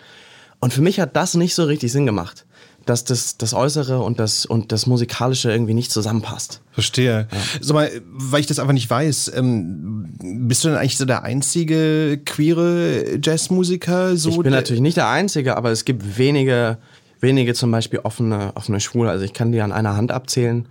Und 0.60 0.74
für 0.74 0.82
mich 0.82 1.00
hat 1.00 1.15
das 1.15 1.34
nicht 1.34 1.56
so 1.56 1.63
richtig 1.63 1.91
Sinn 1.91 2.06
gemacht, 2.06 2.46
dass 2.86 3.04
das 3.04 3.38
das 3.38 3.54
Äußere 3.54 4.00
und 4.02 4.19
das 4.19 4.46
und 4.46 4.72
das 4.72 4.86
musikalische 4.88 5.52
irgendwie 5.52 5.74
nicht 5.74 5.91
zusammenpasst. 5.91 6.62
Verstehe. 6.72 7.28
Sag 7.62 7.74
mal, 7.74 7.89
weil 8.10 8.41
ich 8.41 8.48
das 8.48 8.60
einfach 8.60 8.74
nicht 8.74 8.89
weiß, 8.89 9.32
ähm, 9.36 10.13
bist 10.22 10.63
du 10.63 10.69
denn 10.69 10.78
eigentlich 10.78 10.98
so 10.98 11.06
der 11.06 11.24
einzige 11.24 12.19
queere 12.26 13.19
Jazzmusiker? 13.22 14.17
So 14.17 14.30
Ich 14.30 14.39
bin 14.39 14.52
natürlich 14.52 14.82
nicht 14.82 14.98
der 14.98 15.10
Einzige, 15.10 15.56
aber 15.56 15.72
es 15.72 15.86
gibt 15.86 16.17
wenige, 16.17 16.78
wenige 17.19 17.54
zum 17.54 17.72
Beispiel 17.72 18.00
offene, 18.00 18.52
offene 18.56 18.80
Schwule. 18.80 19.10
Also 19.10 19.24
ich 19.24 19.34
kann 19.34 19.52
die 19.52 19.62
an 19.62 19.72
einer 19.72 19.96
Hand 19.96 20.12
abzählen. 20.12 20.67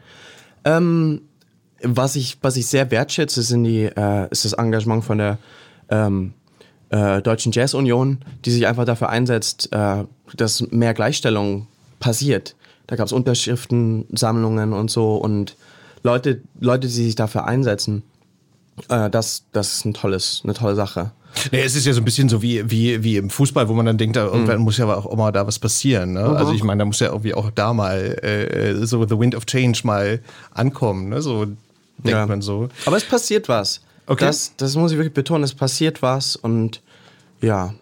Ähm, 0.64 1.22
was 1.83 2.16
ich, 2.16 2.38
was 2.42 2.57
ich 2.57 2.66
sehr 2.66 2.90
wertschätze, 2.90 3.42
sind 3.42 3.64
die, 3.64 3.85
äh, 3.85 4.29
ist 4.31 4.44
das 4.44 4.53
Engagement 4.53 5.05
von 5.05 5.18
der 5.18 5.38
ähm, 5.88 6.35
äh, 6.90 7.22
Deutschen 7.22 7.53
Jazz 7.53 7.75
Union, 7.75 8.18
die 8.44 8.51
sich 8.51 8.66
einfach 8.66 8.85
dafür 8.85 9.09
einsetzt, 9.09 9.70
äh, 9.72 10.05
dass 10.37 10.61
mehr 10.70 10.94
Gleichstellung 10.94 11.66
passiert. 12.03 12.55
Da 12.88 12.97
gab 12.97 13.07
es 13.07 13.12
Unterschriftensammlungen 13.12 14.73
und 14.73 14.91
so 14.91 15.17
und 15.17 15.57
Leute, 16.03 16.43
Leute, 16.61 16.88
die 16.88 16.93
sich 16.93 17.15
dafür 17.15 17.45
einsetzen. 17.47 18.03
Äh, 18.88 19.09
das, 19.11 19.45
das 19.53 19.75
ist 19.75 19.85
ein 19.85 19.95
tolles, 19.95 20.41
eine 20.45 20.55
tolle 20.55 20.75
Sache. 20.75 21.12
Nee, 21.51 21.62
es 21.62 21.75
ist 21.77 21.87
ja 21.87 21.93
so 21.95 22.01
ein 22.01 22.05
bisschen 22.05 22.29
so 22.29 22.43
wie, 22.43 22.71
wie, 22.71 23.03
wie 23.03 23.17
im 23.17 23.31
Fußball, 23.31 23.69
wo 23.69 23.73
man 23.73 23.87
dann 23.87 23.97
denkt, 23.99 24.17
da 24.17 24.27
Mhm. 24.27 24.33
irgendwann 24.33 24.59
muss 24.61 24.77
ja 24.79 24.87
auch 24.93 25.17
mal 25.17 25.31
da 25.33 25.47
was 25.47 25.59
passieren. 25.59 26.12
Ne? 26.15 26.21
Also 26.25 26.53
ich 26.53 26.62
meine, 26.62 26.81
da 26.81 26.85
muss 26.85 27.01
ja 27.01 27.07
irgendwie 27.09 27.33
auch 27.35 27.51
da 27.51 27.73
mal 27.73 27.99
äh, 28.23 28.85
so 28.85 29.07
The 29.07 29.19
Wind 29.19 29.35
of 29.35 29.47
Change 29.47 29.81
mal 29.85 30.21
ankommen. 30.53 31.09
Ne? 31.09 31.23
So 31.23 31.45
denkt 31.47 31.57
Ja. 32.05 32.27
man 32.27 32.43
so. 32.43 32.69
Aber 32.85 32.97
es 32.97 33.05
passiert 33.05 33.49
was. 33.49 33.81
Okay. 34.07 34.25
Das, 34.27 34.53
das 34.57 34.75
muss 34.77 34.91
ich 34.93 34.99
wirklich 34.99 35.15
betonen, 35.15 35.45
es 35.45 35.55
passiert 35.55 36.03
was 36.03 36.37
und 36.37 36.83
ja, 37.41 37.73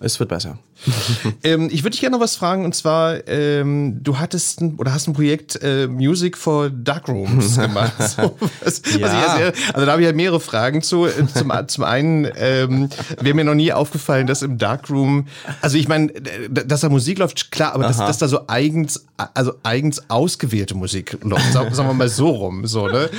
es 0.00 0.18
wird 0.18 0.28
besser. 0.28 0.58
Ähm, 1.42 1.68
ich 1.70 1.82
würde 1.82 1.90
dich 1.90 2.00
gerne 2.00 2.16
noch 2.16 2.22
was 2.22 2.36
fragen 2.36 2.64
und 2.64 2.74
zwar, 2.74 3.26
ähm, 3.28 4.02
du 4.02 4.18
hattest 4.18 4.60
ein, 4.60 4.74
oder 4.76 4.92
hast 4.94 5.06
ein 5.06 5.12
Projekt 5.12 5.58
äh, 5.62 5.86
Music 5.86 6.36
for 6.38 6.70
Darkrooms 6.70 7.56
gemacht. 7.60 7.92
So, 7.98 8.36
was, 8.62 8.82
Ja. 8.98 9.36
sehr, 9.36 9.52
also 9.72 9.86
da 9.86 9.92
habe 9.92 10.02
ich 10.02 10.06
ja 10.08 10.14
mehrere 10.14 10.40
Fragen 10.40 10.80
zu. 10.82 11.06
Zum, 11.34 11.52
zum 11.68 11.84
einen 11.84 12.28
ähm, 12.36 12.88
wäre 13.20 13.34
mir 13.34 13.44
noch 13.44 13.54
nie 13.54 13.72
aufgefallen, 13.72 14.26
dass 14.26 14.42
im 14.42 14.58
Darkroom, 14.58 15.26
also 15.60 15.76
ich 15.76 15.86
meine, 15.88 16.12
dass 16.50 16.80
da 16.80 16.88
Musik 16.88 17.18
läuft, 17.18 17.50
klar, 17.50 17.74
aber 17.74 17.84
dass, 17.84 17.98
dass 17.98 18.18
da 18.18 18.28
so 18.28 18.46
eigens, 18.46 19.06
also 19.34 19.54
eigens 19.62 20.08
ausgewählte 20.10 20.74
Musik 20.74 21.18
läuft, 21.22 21.52
sagen, 21.52 21.74
sagen 21.74 21.88
wir 21.88 21.94
mal 21.94 22.08
so 22.08 22.28
rum, 22.28 22.66
so 22.66 22.88
ne. 22.88 23.10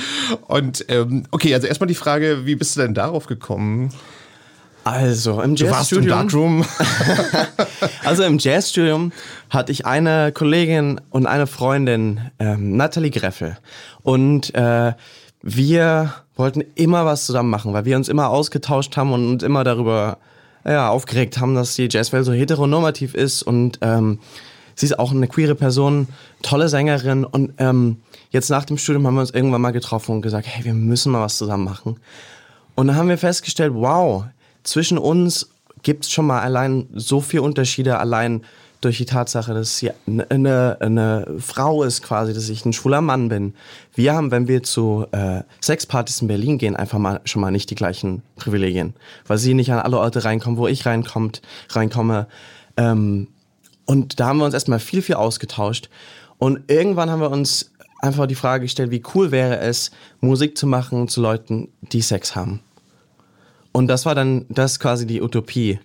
Und 0.46 0.84
ähm, 0.88 1.24
okay, 1.30 1.54
also 1.54 1.66
erstmal 1.66 1.88
die 1.88 1.94
Frage, 1.94 2.44
wie 2.44 2.56
bist 2.56 2.76
du 2.76 2.80
denn 2.80 2.94
darauf 2.94 3.26
gekommen? 3.26 3.90
Also 4.86 5.42
im 5.42 5.56
Du 5.56 5.68
warst 5.68 5.90
im 5.90 6.04
Jazzstudium, 6.04 6.64
Darkroom. 6.64 6.64
also 8.04 8.22
im 8.22 8.38
Jazzstudium 8.38 9.10
hatte 9.50 9.72
ich 9.72 9.84
eine 9.84 10.30
Kollegin 10.30 11.00
und 11.10 11.26
eine 11.26 11.48
Freundin, 11.48 12.20
ähm, 12.38 12.76
Nathalie 12.76 13.10
Greffel. 13.10 13.58
Und 14.04 14.54
äh, 14.54 14.92
wir 15.42 16.14
wollten 16.36 16.62
immer 16.76 17.04
was 17.04 17.26
zusammen 17.26 17.50
machen, 17.50 17.72
weil 17.72 17.84
wir 17.84 17.96
uns 17.96 18.08
immer 18.08 18.28
ausgetauscht 18.28 18.96
haben 18.96 19.12
und 19.12 19.28
uns 19.28 19.42
immer 19.42 19.64
darüber 19.64 20.18
ja, 20.64 20.88
aufgeregt 20.88 21.40
haben, 21.40 21.56
dass 21.56 21.74
die 21.74 21.88
Jazzwelt 21.90 22.24
so 22.24 22.32
heteronormativ 22.32 23.14
ist 23.14 23.42
und 23.42 23.80
ähm, 23.82 24.20
sie 24.76 24.86
ist 24.86 25.00
auch 25.00 25.10
eine 25.10 25.26
queere 25.26 25.56
Person, 25.56 26.06
tolle 26.42 26.68
Sängerin 26.68 27.24
und 27.24 27.54
ähm, 27.58 27.96
jetzt 28.30 28.50
nach 28.50 28.64
dem 28.64 28.78
Studium 28.78 29.04
haben 29.04 29.14
wir 29.14 29.22
uns 29.22 29.30
irgendwann 29.30 29.62
mal 29.62 29.72
getroffen 29.72 30.12
und 30.12 30.22
gesagt, 30.22 30.46
hey, 30.46 30.64
wir 30.64 30.74
müssen 30.74 31.10
mal 31.10 31.22
was 31.22 31.38
zusammen 31.38 31.64
machen. 31.64 31.96
Und 32.76 32.86
dann 32.86 32.96
haben 32.96 33.08
wir 33.08 33.18
festgestellt, 33.18 33.72
wow, 33.74 34.26
zwischen 34.66 34.98
uns 34.98 35.50
gibt's 35.82 36.10
schon 36.10 36.26
mal 36.26 36.40
allein 36.40 36.88
so 36.94 37.20
viel 37.20 37.40
Unterschiede, 37.40 37.98
allein 37.98 38.42
durch 38.80 38.98
die 38.98 39.06
Tatsache, 39.06 39.54
dass 39.54 39.78
sie 39.78 39.90
eine, 40.06 40.30
eine, 40.30 40.76
eine 40.80 41.26
Frau 41.38 41.82
ist 41.82 42.02
quasi, 42.02 42.34
dass 42.34 42.48
ich 42.48 42.64
ein 42.64 42.72
schwuler 42.72 43.00
Mann 43.00 43.28
bin. 43.28 43.54
Wir 43.94 44.14
haben, 44.14 44.30
wenn 44.30 44.48
wir 44.48 44.62
zu 44.62 45.06
äh, 45.12 45.42
Sexpartys 45.62 46.20
in 46.20 46.28
Berlin 46.28 46.58
gehen, 46.58 46.76
einfach 46.76 46.98
mal 46.98 47.20
schon 47.24 47.40
mal 47.40 47.50
nicht 47.50 47.70
die 47.70 47.74
gleichen 47.74 48.22
Privilegien, 48.36 48.94
weil 49.26 49.38
sie 49.38 49.54
nicht 49.54 49.72
an 49.72 49.78
alle 49.78 49.98
Orte 49.98 50.24
reinkommen, 50.24 50.58
wo 50.58 50.66
ich 50.68 50.84
reinkommt, 50.84 51.40
reinkomme. 51.70 52.26
Ähm, 52.76 53.28
und 53.86 54.20
da 54.20 54.28
haben 54.28 54.38
wir 54.38 54.44
uns 54.44 54.54
erstmal 54.54 54.80
viel, 54.80 55.02
viel 55.02 55.14
ausgetauscht. 55.14 55.88
Und 56.38 56.70
irgendwann 56.70 57.10
haben 57.10 57.20
wir 57.20 57.30
uns 57.30 57.72
einfach 58.00 58.26
die 58.26 58.34
Frage 58.34 58.64
gestellt, 58.64 58.90
wie 58.90 59.02
cool 59.14 59.30
wäre 59.30 59.58
es, 59.58 59.90
Musik 60.20 60.58
zu 60.58 60.66
machen 60.66 61.08
zu 61.08 61.20
Leuten, 61.22 61.68
die 61.92 62.02
Sex 62.02 62.36
haben. 62.36 62.60
Und 63.76 63.88
das 63.88 64.06
war 64.06 64.14
dann, 64.14 64.46
das 64.48 64.80
quasi 64.80 65.06
die 65.06 65.20
Utopie. 65.20 65.78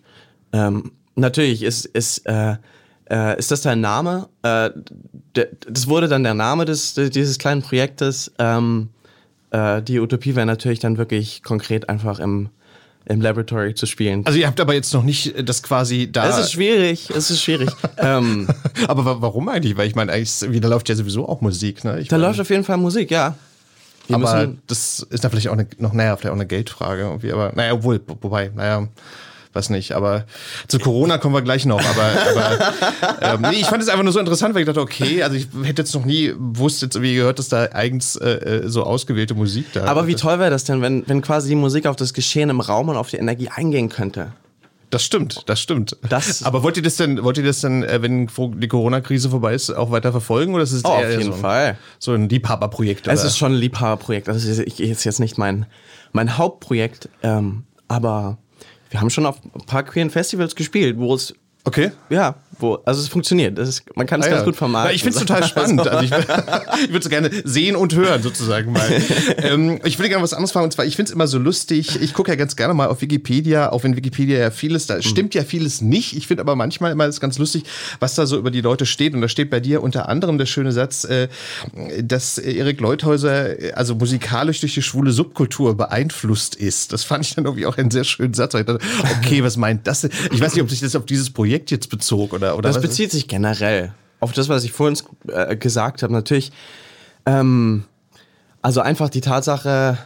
Ähm, 0.53 0.91
natürlich 1.15 1.61
ist, 1.61 1.85
ist, 1.85 2.19
äh, 2.25 2.55
äh, 3.09 3.37
ist 3.37 3.51
das 3.51 3.61
dein 3.61 3.81
Name. 3.81 4.29
Äh, 4.43 4.69
d- 5.35 5.47
das 5.69 5.87
wurde 5.87 6.07
dann 6.07 6.23
der 6.23 6.33
Name 6.33 6.63
des, 6.63 6.93
dieses 6.93 7.37
kleinen 7.37 7.61
Projektes. 7.61 8.31
Ähm, 8.39 8.89
äh, 9.51 9.81
die 9.81 9.99
Utopie 9.99 10.35
wäre 10.37 10.45
natürlich 10.45 10.79
dann 10.79 10.97
wirklich 10.97 11.43
konkret 11.43 11.89
einfach 11.89 12.19
im, 12.19 12.47
im 13.05 13.19
Laboratory 13.19 13.75
zu 13.75 13.85
spielen. 13.85 14.25
Also 14.25 14.39
ihr 14.39 14.47
habt 14.47 14.61
aber 14.61 14.73
jetzt 14.73 14.93
noch 14.93 15.03
nicht 15.03 15.35
äh, 15.35 15.43
das 15.43 15.61
quasi 15.61 16.09
da. 16.09 16.29
es 16.29 16.45
ist 16.45 16.51
schwierig, 16.53 17.09
es 17.09 17.29
ist 17.29 17.41
schwierig. 17.41 17.69
ähm, 17.97 18.47
Aber 18.87 19.03
wa- 19.03 19.17
warum 19.19 19.49
eigentlich? 19.49 19.75
Weil 19.75 19.87
ich 19.89 19.95
meine, 19.95 20.13
eigentlich 20.13 20.61
da 20.61 20.67
läuft 20.69 20.87
ja 20.87 20.95
sowieso 20.95 21.27
auch 21.27 21.41
Musik, 21.41 21.83
ne? 21.83 21.99
Ich 21.99 22.07
da 22.07 22.15
läuft 22.15 22.39
auf 22.39 22.49
jeden 22.49 22.63
Fall 22.63 22.77
Musik, 22.77 23.11
ja. 23.11 23.35
Wir 24.11 24.27
aber 24.27 24.35
müssen, 24.47 24.61
das 24.67 24.99
ist 25.09 25.23
da 25.23 25.29
vielleicht 25.29 25.47
auch 25.49 25.53
eine, 25.53 25.67
noch, 25.77 25.93
naja, 25.93 26.15
vielleicht 26.17 26.31
auch 26.31 26.35
eine 26.37 26.45
Geldfrage 26.47 27.01
irgendwie, 27.03 27.31
aber 27.31 27.51
naja, 27.55 27.73
obwohl, 27.73 27.99
wo- 28.07 28.17
wobei, 28.21 28.51
naja, 28.55 28.87
weiß 29.53 29.69
nicht, 29.69 29.91
aber 29.91 30.23
zu 30.69 30.79
Corona 30.79 31.17
kommen 31.17 31.35
wir 31.35 31.41
gleich 31.41 31.65
noch, 31.65 31.81
aber, 31.83 32.09
aber 33.19 33.21
ähm, 33.21 33.51
nee, 33.51 33.57
ich 33.59 33.65
fand 33.65 33.83
es 33.83 33.89
einfach 33.89 34.03
nur 34.03 34.13
so 34.13 34.19
interessant, 34.19 34.53
weil 34.55 34.61
ich 34.61 34.65
dachte, 34.67 34.79
okay, 34.79 35.23
also 35.23 35.35
ich 35.35 35.47
hätte 35.63 35.81
jetzt 35.81 35.93
noch 35.93 36.05
nie 36.05 36.33
wusste 36.37 36.85
jetzt 36.85 36.95
irgendwie 36.95 37.15
gehört, 37.15 37.37
dass 37.37 37.49
da 37.49 37.63
eigens 37.73 38.15
äh, 38.15 38.29
äh, 38.29 38.69
so 38.69 38.83
ausgewählte 38.83 39.33
Musik 39.33 39.65
da 39.73 39.83
aber 39.85 40.07
wie 40.07 40.15
toll 40.15 40.39
wäre 40.39 40.51
das 40.51 40.63
denn, 40.63 40.81
wenn, 40.81 41.03
wenn 41.07 41.21
quasi 41.21 41.49
die 41.49 41.55
Musik 41.55 41.85
auf 41.85 41.97
das 41.97 42.13
Geschehen 42.13 42.49
im 42.49 42.61
Raum 42.61 42.87
und 42.89 42.95
auf 42.95 43.09
die 43.09 43.17
Energie 43.17 43.49
eingehen 43.49 43.89
könnte? 43.89 44.31
Das 44.91 45.03
stimmt, 45.03 45.43
das 45.47 45.59
stimmt. 45.59 45.97
Das- 46.07 46.43
aber 46.43 46.61
wollt 46.63 46.77
ihr 46.77 46.83
das 46.83 46.97
denn, 46.97 47.23
wollt 47.23 47.37
ihr 47.37 47.43
das 47.43 47.61
denn, 47.61 47.83
äh, 47.83 48.01
wenn 48.01 48.27
die 48.27 48.67
Corona-Krise 48.67 49.29
vorbei 49.29 49.53
ist, 49.55 49.71
auch 49.71 49.89
weiter 49.89 50.11
verfolgen 50.11 50.53
oder 50.53 50.63
ist 50.63 50.73
es 50.73 50.85
Oh, 50.85 50.89
auf 50.89 51.01
eher 51.01 51.11
jeden 51.11 51.23
so 51.23 51.33
ein, 51.33 51.39
Fall. 51.39 51.77
so 51.97 52.11
ein 52.13 52.29
Liebhaberprojekt? 52.29 53.07
Es 53.07 53.23
ist 53.23 53.37
schon 53.37 53.53
ein 53.53 53.57
Liebhaberprojekt. 53.57 54.29
Also 54.29 54.47
es 54.49 54.59
ist 54.59 54.79
ist 54.79 55.03
jetzt 55.05 55.19
nicht 55.19 55.37
mein, 55.37 55.65
mein 56.11 56.37
Hauptprojekt, 56.37 57.09
ähm, 57.23 57.63
aber 57.87 58.37
wir 58.89 58.99
haben 59.01 59.09
schon 59.09 59.25
auf 59.25 59.37
ein 59.55 59.65
paar 59.65 59.83
queeren 59.83 60.09
Festivals 60.09 60.55
gespielt, 60.55 60.97
wo 60.99 61.15
es 61.15 61.33
okay. 61.63 61.91
ja, 62.09 62.35
wo 62.61 62.75
also 62.85 63.01
es 63.01 63.07
funktioniert. 63.07 63.57
Das 63.57 63.69
ist, 63.69 63.83
man 63.95 64.05
kann 64.07 64.21
es 64.21 64.27
Ah, 64.27 64.29
ganz 64.29 64.41
ja. 64.41 64.45
gut 64.45 64.55
vermarkten. 64.55 64.95
Ich 64.95 65.03
finde 65.03 65.17
es 65.17 65.25
total 65.25 65.43
spannend. 65.43 65.87
Also 65.87 66.03
ich, 66.03 66.11
ich 66.83 66.89
würde 66.89 66.99
es 66.99 67.09
gerne 67.09 67.29
sehen 67.43 67.75
und 67.75 67.95
hören, 67.95 68.21
sozusagen 68.23 68.71
mal. 68.71 68.89
ähm, 69.37 69.79
ich 69.83 69.97
würde 69.99 70.09
gerne 70.09 70.23
was 70.23 70.33
anderes 70.33 70.51
fragen. 70.51 70.65
Und 70.65 70.71
zwar, 70.71 70.85
ich 70.85 70.95
finde 70.95 71.09
es 71.09 71.15
immer 71.15 71.27
so 71.27 71.37
lustig. 71.37 72.01
Ich 72.01 72.13
gucke 72.13 72.31
ja 72.31 72.35
ganz 72.35 72.55
gerne 72.55 72.73
mal 72.73 72.87
auf 72.87 73.01
Wikipedia, 73.01 73.71
auch 73.71 73.83
wenn 73.83 73.95
Wikipedia 73.95 74.39
ja 74.39 74.51
vieles, 74.51 74.87
da 74.87 75.01
stimmt 75.01 75.33
ja 75.33 75.43
vieles 75.43 75.81
nicht. 75.81 76.15
Ich 76.15 76.27
finde 76.27 76.41
aber 76.41 76.55
manchmal 76.55 76.91
immer 76.91 77.05
das 77.05 77.19
ganz 77.19 77.37
lustig, 77.37 77.63
was 77.99 78.15
da 78.15 78.25
so 78.25 78.37
über 78.37 78.51
die 78.51 78.61
Leute 78.61 78.85
steht. 78.85 79.13
Und 79.13 79.21
da 79.21 79.27
steht 79.27 79.49
bei 79.49 79.59
dir 79.59 79.81
unter 79.83 80.09
anderem 80.09 80.37
der 80.37 80.45
schöne 80.45 80.71
Satz, 80.71 81.03
äh, 81.03 81.27
dass 82.03 82.37
Erik 82.37 82.79
Leuthäuser 82.81 83.59
äh, 83.59 83.71
also 83.73 83.95
musikalisch 83.95 84.59
durch 84.59 84.73
die 84.73 84.81
schwule 84.81 85.11
Subkultur 85.11 85.75
beeinflusst 85.75 86.55
ist. 86.55 86.93
Das 86.93 87.03
fand 87.03 87.25
ich 87.25 87.35
dann 87.35 87.45
irgendwie 87.45 87.65
auch 87.65 87.77
einen 87.77 87.91
sehr 87.91 88.03
schönen 88.03 88.33
Satz. 88.33 88.51
dachte, 88.53 88.79
okay, 89.19 89.43
was 89.43 89.57
meint 89.57 89.87
das 89.87 90.01
denn? 90.01 90.11
Ich 90.31 90.41
weiß 90.41 90.53
nicht, 90.53 90.63
ob 90.63 90.69
sich 90.69 90.79
das 90.81 90.95
auf 90.95 91.05
dieses 91.05 91.29
Projekt 91.29 91.71
jetzt 91.71 91.89
bezog 91.89 92.33
oder, 92.33 92.50
oder 92.55 92.69
Das 92.69 92.77
was? 92.77 92.81
bezieht 92.83 93.11
sich 93.11 93.27
generell 93.27 93.93
auf 94.19 94.31
das, 94.33 94.49
was 94.49 94.63
ich 94.63 94.71
vorhin 94.71 94.97
äh, 95.27 95.55
gesagt 95.55 96.03
habe. 96.03 96.13
Natürlich, 96.13 96.51
ähm, 97.25 97.83
also 98.61 98.81
einfach 98.81 99.09
die 99.09 99.21
Tatsache, 99.21 99.97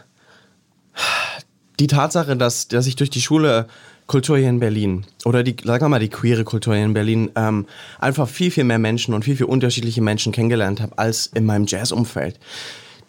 die 1.78 1.86
Tatsache, 1.86 2.36
dass, 2.36 2.68
dass 2.68 2.86
ich 2.86 2.96
durch 2.96 3.10
die 3.10 3.20
Schule 3.20 3.66
Kultur 4.06 4.38
hier 4.38 4.48
in 4.48 4.60
Berlin 4.60 5.04
oder 5.24 5.42
die, 5.42 5.56
sagen 5.64 5.84
wir 5.84 5.88
mal, 5.88 5.98
die 5.98 6.08
queere 6.08 6.44
Kultur 6.44 6.74
hier 6.76 6.84
in 6.84 6.94
Berlin 6.94 7.30
ähm, 7.34 7.66
einfach 7.98 8.28
viel, 8.28 8.50
viel 8.52 8.64
mehr 8.64 8.78
Menschen 8.78 9.12
und 9.14 9.24
viel, 9.24 9.36
viel 9.36 9.46
unterschiedliche 9.46 10.00
Menschen 10.00 10.32
kennengelernt 10.32 10.80
habe 10.80 10.96
als 10.96 11.26
in 11.26 11.44
meinem 11.44 11.66
Jazzumfeld. 11.66 12.38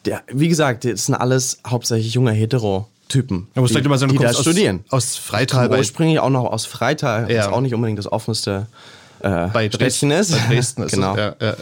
Der, 0.05 0.23
wie 0.31 0.47
gesagt, 0.47 0.85
das 0.85 1.05
sind 1.05 1.15
alles 1.15 1.59
hauptsächlich 1.67 2.13
junge 2.15 2.31
Hetero-Typen, 2.31 3.47
Aber 3.55 3.67
die, 3.67 3.73
zeigt 3.73 3.85
immer 3.85 3.97
so, 3.99 4.07
die 4.07 4.17
da 4.17 4.29
aus- 4.29 4.41
studieren. 4.41 4.83
aus 4.89 5.17
Freital 5.17 5.69
bei- 5.69 5.77
Ursprünglich 5.77 6.19
auch 6.19 6.29
noch 6.31 6.45
aus 6.45 6.65
Freital, 6.65 7.31
Ja. 7.31 7.45
was 7.45 7.47
auch 7.53 7.61
nicht 7.61 7.75
unbedingt 7.75 7.99
das 7.99 8.11
offenste 8.11 8.65
äh, 9.19 9.47
Bei 9.47 9.69
Städtchen 9.69 10.11
ist. 10.11 10.31
Bei 10.31 10.53
Dresden 10.55 10.83
ist 10.83 10.93
genau. 10.93 11.13
es. 11.13 11.17
Ja, 11.17 11.35
ja. 11.39 11.55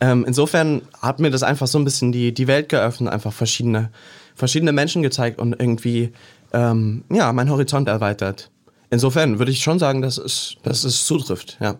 Ähm, 0.00 0.24
insofern 0.26 0.82
hat 1.00 1.20
mir 1.20 1.30
das 1.30 1.42
einfach 1.42 1.66
so 1.66 1.78
ein 1.78 1.84
bisschen 1.84 2.12
die, 2.12 2.32
die 2.32 2.46
Welt 2.46 2.68
geöffnet, 2.68 3.12
einfach 3.12 3.32
verschiedene, 3.32 3.90
verschiedene 4.34 4.72
Menschen 4.72 5.02
gezeigt 5.02 5.38
und 5.38 5.58
irgendwie 5.58 6.12
ähm, 6.52 7.04
ja, 7.10 7.32
mein 7.32 7.50
Horizont 7.50 7.88
erweitert. 7.88 8.50
Insofern 8.90 9.38
würde 9.38 9.50
ich 9.50 9.62
schon 9.62 9.78
sagen, 9.78 10.02
dass 10.02 10.18
es, 10.18 10.56
dass 10.62 10.84
es 10.84 11.06
zutrifft, 11.06 11.58
ja. 11.60 11.76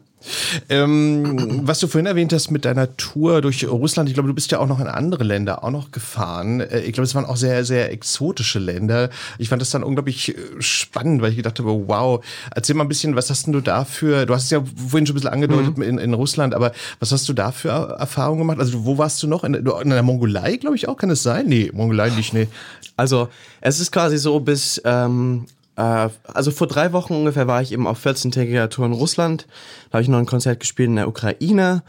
Ähm, 0.68 1.60
was 1.66 1.80
du 1.80 1.86
vorhin 1.86 2.06
erwähnt 2.06 2.32
hast 2.32 2.50
mit 2.50 2.64
deiner 2.64 2.96
Tour 2.96 3.40
durch 3.42 3.66
Russland, 3.68 4.08
ich 4.08 4.14
glaube, 4.14 4.28
du 4.28 4.34
bist 4.34 4.50
ja 4.52 4.58
auch 4.58 4.66
noch 4.66 4.80
in 4.80 4.86
andere 4.86 5.24
Länder 5.24 5.64
auch 5.64 5.70
noch 5.70 5.90
gefahren. 5.90 6.60
Äh, 6.60 6.80
Ich 6.80 6.92
glaube, 6.92 7.04
es 7.06 7.14
waren 7.14 7.24
auch 7.24 7.36
sehr, 7.36 7.64
sehr 7.64 7.92
exotische 7.92 8.58
Länder. 8.58 9.10
Ich 9.38 9.48
fand 9.48 9.62
das 9.62 9.70
dann 9.70 9.82
unglaublich 9.82 10.30
äh, 10.30 10.34
spannend, 10.60 11.22
weil 11.22 11.30
ich 11.30 11.36
gedacht 11.36 11.58
habe, 11.58 11.88
wow, 11.88 12.24
erzähl 12.54 12.74
mal 12.74 12.84
ein 12.84 12.88
bisschen, 12.88 13.16
was 13.16 13.30
hast 13.30 13.46
denn 13.46 13.52
du 13.52 13.60
dafür, 13.60 14.26
du 14.26 14.34
hast 14.34 14.44
es 14.44 14.50
ja 14.50 14.62
vorhin 14.88 15.06
schon 15.06 15.14
ein 15.14 15.20
bisschen 15.20 15.30
angedeutet 15.32 15.78
in, 15.78 15.98
in 15.98 16.14
Russland, 16.14 16.54
aber 16.54 16.72
was 17.00 17.12
hast 17.12 17.28
du 17.28 17.32
da 17.32 17.52
für 17.52 17.68
Er- 17.68 17.96
Erfahrungen 17.98 18.38
gemacht? 18.40 18.58
Also 18.60 18.84
wo 18.84 18.98
warst 18.98 19.22
du 19.22 19.26
noch? 19.28 19.44
In, 19.44 19.52
der- 19.52 19.80
in 19.82 19.90
der 19.90 20.02
Mongolei, 20.02 20.56
glaube 20.56 20.76
ich 20.76 20.88
auch, 20.88 20.96
kann 20.96 21.10
es 21.10 21.22
sein? 21.22 21.46
Nee, 21.46 21.70
Mongolei 21.72 22.10
nicht, 22.10 22.32
nee. 22.32 22.48
Also 22.96 23.28
es 23.60 23.80
ist 23.80 23.92
quasi 23.92 24.16
so 24.18 24.40
bis, 24.40 24.80
ähm, 24.84 25.46
äh, 25.46 25.55
also 25.76 26.50
vor 26.50 26.66
drei 26.66 26.92
Wochen 26.92 27.14
ungefähr 27.14 27.46
war 27.46 27.60
ich 27.60 27.72
eben 27.72 27.86
auf 27.86 28.04
14-tägiger 28.04 28.68
Tour 28.70 28.86
in 28.86 28.92
Russland. 28.92 29.46
Da 29.90 29.94
habe 29.94 30.02
ich 30.02 30.08
noch 30.08 30.18
ein 30.18 30.26
Konzert 30.26 30.60
gespielt 30.60 30.88
in 30.88 30.96
der 30.96 31.08
Ukraine 31.08 31.82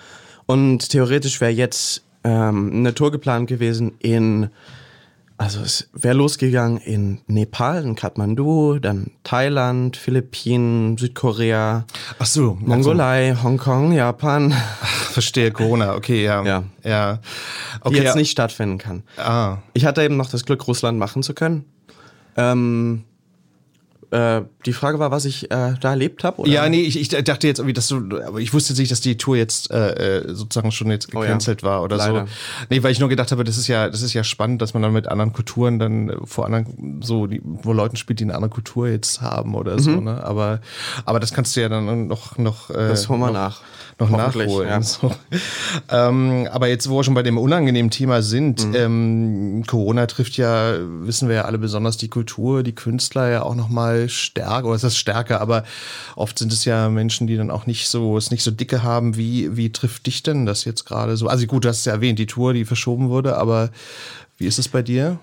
und 0.46 0.90
theoretisch 0.90 1.40
wäre 1.40 1.52
jetzt 1.52 2.04
ähm, 2.24 2.72
eine 2.74 2.94
Tour 2.94 3.12
geplant 3.12 3.48
gewesen 3.48 3.94
in, 4.00 4.50
also 5.38 5.62
es 5.62 5.90
wäre 5.94 6.16
losgegangen 6.16 6.80
in 6.80 7.20
Nepal, 7.28 7.84
in 7.84 7.96
Kathmandu, 7.96 8.80
dann 8.80 9.12
Thailand, 9.24 9.96
Philippinen, 9.96 10.98
Südkorea, 10.98 11.86
Ach 12.20 12.26
so. 12.26 12.58
Mongolei, 12.60 13.36
Hongkong, 13.42 13.94
Japan, 13.94 14.52
Verstehe, 15.12 15.52
Corona, 15.52 15.96
okay, 15.96 16.24
ja. 16.24 16.44
Ja. 16.44 16.64
Ja. 16.84 17.14
die 17.16 17.20
Okay, 17.82 17.96
jetzt 17.98 18.06
ja. 18.06 18.16
nicht 18.16 18.32
stattfinden 18.32 18.80
kann. 18.80 19.04
Ah. 19.18 19.60
Ich 19.74 19.86
hatte 19.86 20.04
eben 20.04 20.18
noch 20.18 20.30
das 20.30 20.44
Glück, 20.44 20.68
Russland 20.68 21.00
machen 21.00 21.24
zu 21.24 21.34
können. 21.34 21.66
Ähm, 22.36 23.04
äh, 24.12 24.42
die 24.66 24.74
Frage 24.74 25.00
war, 25.00 25.12
was 25.12 25.26
ich 25.26 25.52
äh, 25.52 25.74
da 25.80 25.90
erlebt 25.90 26.24
habe. 26.24 26.48
Ja, 26.50 26.68
nee, 26.70 26.82
ich, 26.82 27.00
ich 27.00 27.10
dachte 27.10 27.48
jetzt 27.48 27.60
irgendwie, 27.60 27.74
dass 27.74 27.88
du, 27.88 28.22
aber 28.26 28.40
ich 28.40 28.54
wusste 28.54 28.74
jetzt 28.74 28.80
nicht, 28.80 28.92
dass 28.92 29.02
die 29.02 29.18
Tour 29.18 29.36
jetzt 29.38 29.70
äh, 29.72 30.20
äh, 30.20 30.34
sozusagen 30.34 30.72
schon 30.72 30.90
jetzt 30.90 31.10
Oh 31.14 31.20
ja. 31.20 31.26
gecancelt 31.28 31.64
war 31.64 31.84
oder 31.84 31.98
Leider. 31.98 32.22
so. 32.28 32.34
Nee, 32.70 32.84
weil 32.84 32.92
ich 32.92 33.00
nur 33.00 33.10
gedacht 33.10 33.32
habe, 33.32 33.44
das 33.44 33.58
ist 33.58 33.68
ja, 33.68 33.90
das 33.90 34.02
ist 34.02 34.14
ja 34.14 34.24
spannend, 34.24 34.62
dass 34.62 34.74
man 34.74 34.84
dann 34.84 34.94
mit 34.94 35.08
anderen 35.08 35.34
Kulturen 35.34 35.78
dann 35.80 36.10
äh, 36.10 36.16
vor 36.24 36.46
anderen, 36.46 37.02
so, 37.04 37.28
die, 37.28 37.42
wo 37.44 37.74
Leuten 37.74 37.96
spielt, 37.98 38.20
die 38.20 38.24
eine 38.24 38.36
andere 38.36 38.52
Kultur 38.52 38.88
jetzt 38.88 39.22
haben 39.22 39.56
oder 39.56 39.78
so, 39.80 39.92
ne? 40.02 40.24
Aber, 40.24 40.62
aber 41.06 41.20
das 41.20 41.34
kannst 41.34 41.56
du 41.56 41.62
ja 41.62 41.70
dann 41.70 42.08
noch, 42.08 42.38
noch, 42.38 42.70
äh, 42.70 42.88
Mhm. 42.88 42.90
Das 42.90 43.10
holen 43.10 43.20
wir 43.20 43.32
nach. 43.32 43.62
Noch 44.00 44.10
nachholen. 44.10 44.70
ja. 44.70 44.82
So. 44.82 45.12
ähm, 45.90 46.48
aber 46.52 46.68
jetzt, 46.68 46.90
wo 46.90 46.98
wir 46.98 47.04
schon 47.04 47.14
bei 47.14 47.24
dem 47.24 47.38
unangenehmen 47.38 47.90
Thema 47.92 48.22
sind, 48.22 48.66
Mhm. 48.68 48.76
ähm, 48.76 49.64
Corona 49.66 50.06
trifft 50.06 50.38
ja, 50.38 50.76
wissen 51.02 51.28
wir 51.30 51.36
ja 51.38 51.46
alle 51.46 51.58
besonders 51.58 51.98
die 51.98 52.08
Kultur, 52.08 52.64
die 52.64 52.76
Künstler 52.76 53.30
ja 53.30 53.42
auch 53.44 53.56
noch 53.56 53.70
mal 53.70 54.08
stärker, 54.10 54.66
oder 54.68 54.76
ist 54.76 54.84
das 54.84 54.98
stärker, 54.98 55.42
aber 55.42 55.64
oft 56.16 56.38
sind 56.38 56.54
es 56.54 56.64
ja 56.66 56.90
Menschen, 56.90 57.28
die 57.28 57.38
dann 57.38 57.50
auch 57.52 57.66
nicht 57.66 57.88
so, 57.90 58.18
es 58.18 58.30
nicht 58.32 58.44
so 58.44 58.52
dicke 58.52 58.84
haben. 58.84 59.18
Wie, 59.18 59.58
wie 59.58 59.72
trifft 59.72 60.06
dich 60.06 60.22
denn 60.24 60.46
das 60.46 60.66
jetzt 60.66 60.86
gerade 60.86 61.18
so? 61.18 61.28
Also 61.28 61.48
gut, 61.48 61.66
du 61.66 61.70
hast 61.70 61.80
es 61.80 61.86
ja 61.86 61.94
erwähnt, 61.94 62.20
die 62.20 62.28
Tour, 62.28 62.54
die 62.54 62.66
verschoben 62.66 63.10
wurde, 63.10 63.38
aber 63.38 63.72
wie 64.38 64.46
ist 64.46 64.60
es 64.60 64.68
bei 64.68 64.82
dir? 64.84 65.18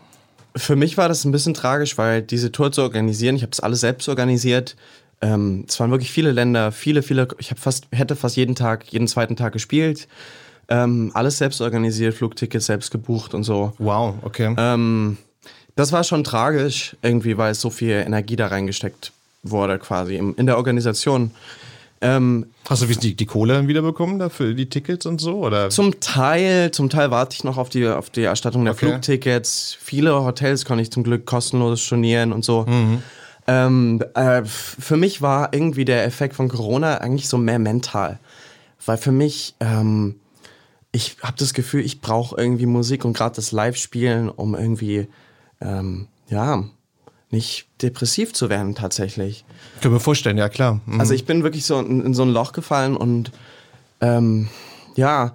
Für 0.56 0.76
mich 0.76 0.96
war 0.96 1.08
das 1.08 1.24
ein 1.24 1.32
bisschen 1.32 1.54
tragisch, 1.54 1.98
weil 1.98 2.22
diese 2.22 2.52
Tour 2.52 2.70
zu 2.70 2.82
organisieren, 2.82 3.34
ich 3.36 3.42
habe 3.42 3.50
das 3.50 3.60
alles 3.60 3.80
selbst 3.80 4.08
organisiert. 4.08 4.76
Ähm, 5.20 5.64
es 5.68 5.78
waren 5.80 5.90
wirklich 5.90 6.10
viele 6.10 6.32
Länder, 6.32 6.72
viele, 6.72 7.02
viele. 7.02 7.28
Ich 7.38 7.50
habe 7.50 7.60
fast, 7.60 7.86
hätte 7.92 8.16
fast 8.16 8.36
jeden 8.36 8.54
Tag, 8.54 8.84
jeden 8.92 9.08
zweiten 9.08 9.36
Tag 9.36 9.52
gespielt. 9.52 10.08
Ähm, 10.68 11.10
alles 11.14 11.38
selbst 11.38 11.60
organisiert, 11.60 12.14
Flugtickets 12.14 12.66
selbst 12.66 12.90
gebucht 12.90 13.34
und 13.34 13.44
so. 13.44 13.72
Wow, 13.78 14.14
okay. 14.22 14.54
Ähm, 14.56 15.18
das 15.76 15.92
war 15.92 16.04
schon 16.04 16.24
tragisch, 16.24 16.96
irgendwie, 17.02 17.36
weil 17.36 17.54
so 17.54 17.70
viel 17.70 17.90
Energie 17.90 18.36
da 18.36 18.46
reingesteckt 18.46 19.12
wurde, 19.42 19.78
quasi 19.78 20.16
im, 20.16 20.34
in 20.36 20.46
der 20.46 20.56
Organisation. 20.56 21.32
Ähm, 22.00 22.46
Hast 22.68 22.82
du 22.82 22.86
die, 22.86 23.14
die 23.14 23.26
Kohle 23.26 23.66
wiederbekommen 23.66 24.18
dafür 24.18 24.54
die 24.54 24.68
Tickets 24.68 25.06
und 25.06 25.20
so? 25.20 25.36
Oder? 25.44 25.70
zum 25.70 26.00
Teil, 26.00 26.70
zum 26.70 26.90
Teil 26.90 27.10
warte 27.10 27.34
ich 27.34 27.44
noch 27.44 27.56
auf 27.56 27.68
die, 27.68 27.86
auf 27.86 28.10
die 28.10 28.22
Erstattung 28.24 28.64
der 28.64 28.74
Okay. 28.74 28.88
Flugtickets. 28.90 29.76
Viele 29.80 30.22
Hotels 30.22 30.64
konnte 30.64 30.82
ich 30.82 30.90
zum 30.90 31.02
Glück 31.02 31.24
kostenlos 31.24 31.80
stornieren 31.80 32.32
und 32.32 32.44
so. 32.44 32.66
Ähm, 33.46 34.02
äh, 34.14 34.42
für 34.44 34.96
mich 34.96 35.20
war 35.20 35.52
irgendwie 35.52 35.84
der 35.84 36.04
Effekt 36.04 36.34
von 36.34 36.48
Corona 36.48 36.98
eigentlich 36.98 37.28
so 37.28 37.38
mehr 37.38 37.58
mental. 37.58 38.18
Weil 38.86 38.96
für 38.96 39.12
mich, 39.12 39.54
ähm, 39.60 40.16
ich 40.92 41.16
habe 41.22 41.36
das 41.38 41.54
Gefühl, 41.54 41.84
ich 41.84 42.00
brauche 42.00 42.36
irgendwie 42.36 42.66
Musik 42.66 43.04
und 43.04 43.14
gerade 43.14 43.36
das 43.36 43.52
Live-Spielen, 43.52 44.28
um 44.28 44.54
irgendwie, 44.54 45.08
ähm, 45.60 46.08
ja, 46.28 46.64
nicht 47.30 47.66
depressiv 47.82 48.32
zu 48.32 48.48
werden 48.48 48.74
tatsächlich. 48.74 49.44
Können 49.80 49.94
wir 49.94 50.00
vorstellen, 50.00 50.38
ja 50.38 50.48
klar. 50.48 50.80
Mhm. 50.86 51.00
Also 51.00 51.14
ich 51.14 51.24
bin 51.24 51.42
wirklich 51.42 51.64
so 51.66 51.78
in, 51.80 52.04
in 52.04 52.14
so 52.14 52.22
ein 52.22 52.30
Loch 52.30 52.52
gefallen 52.52 52.96
und 52.96 53.32
ähm, 54.00 54.48
ja, 54.94 55.32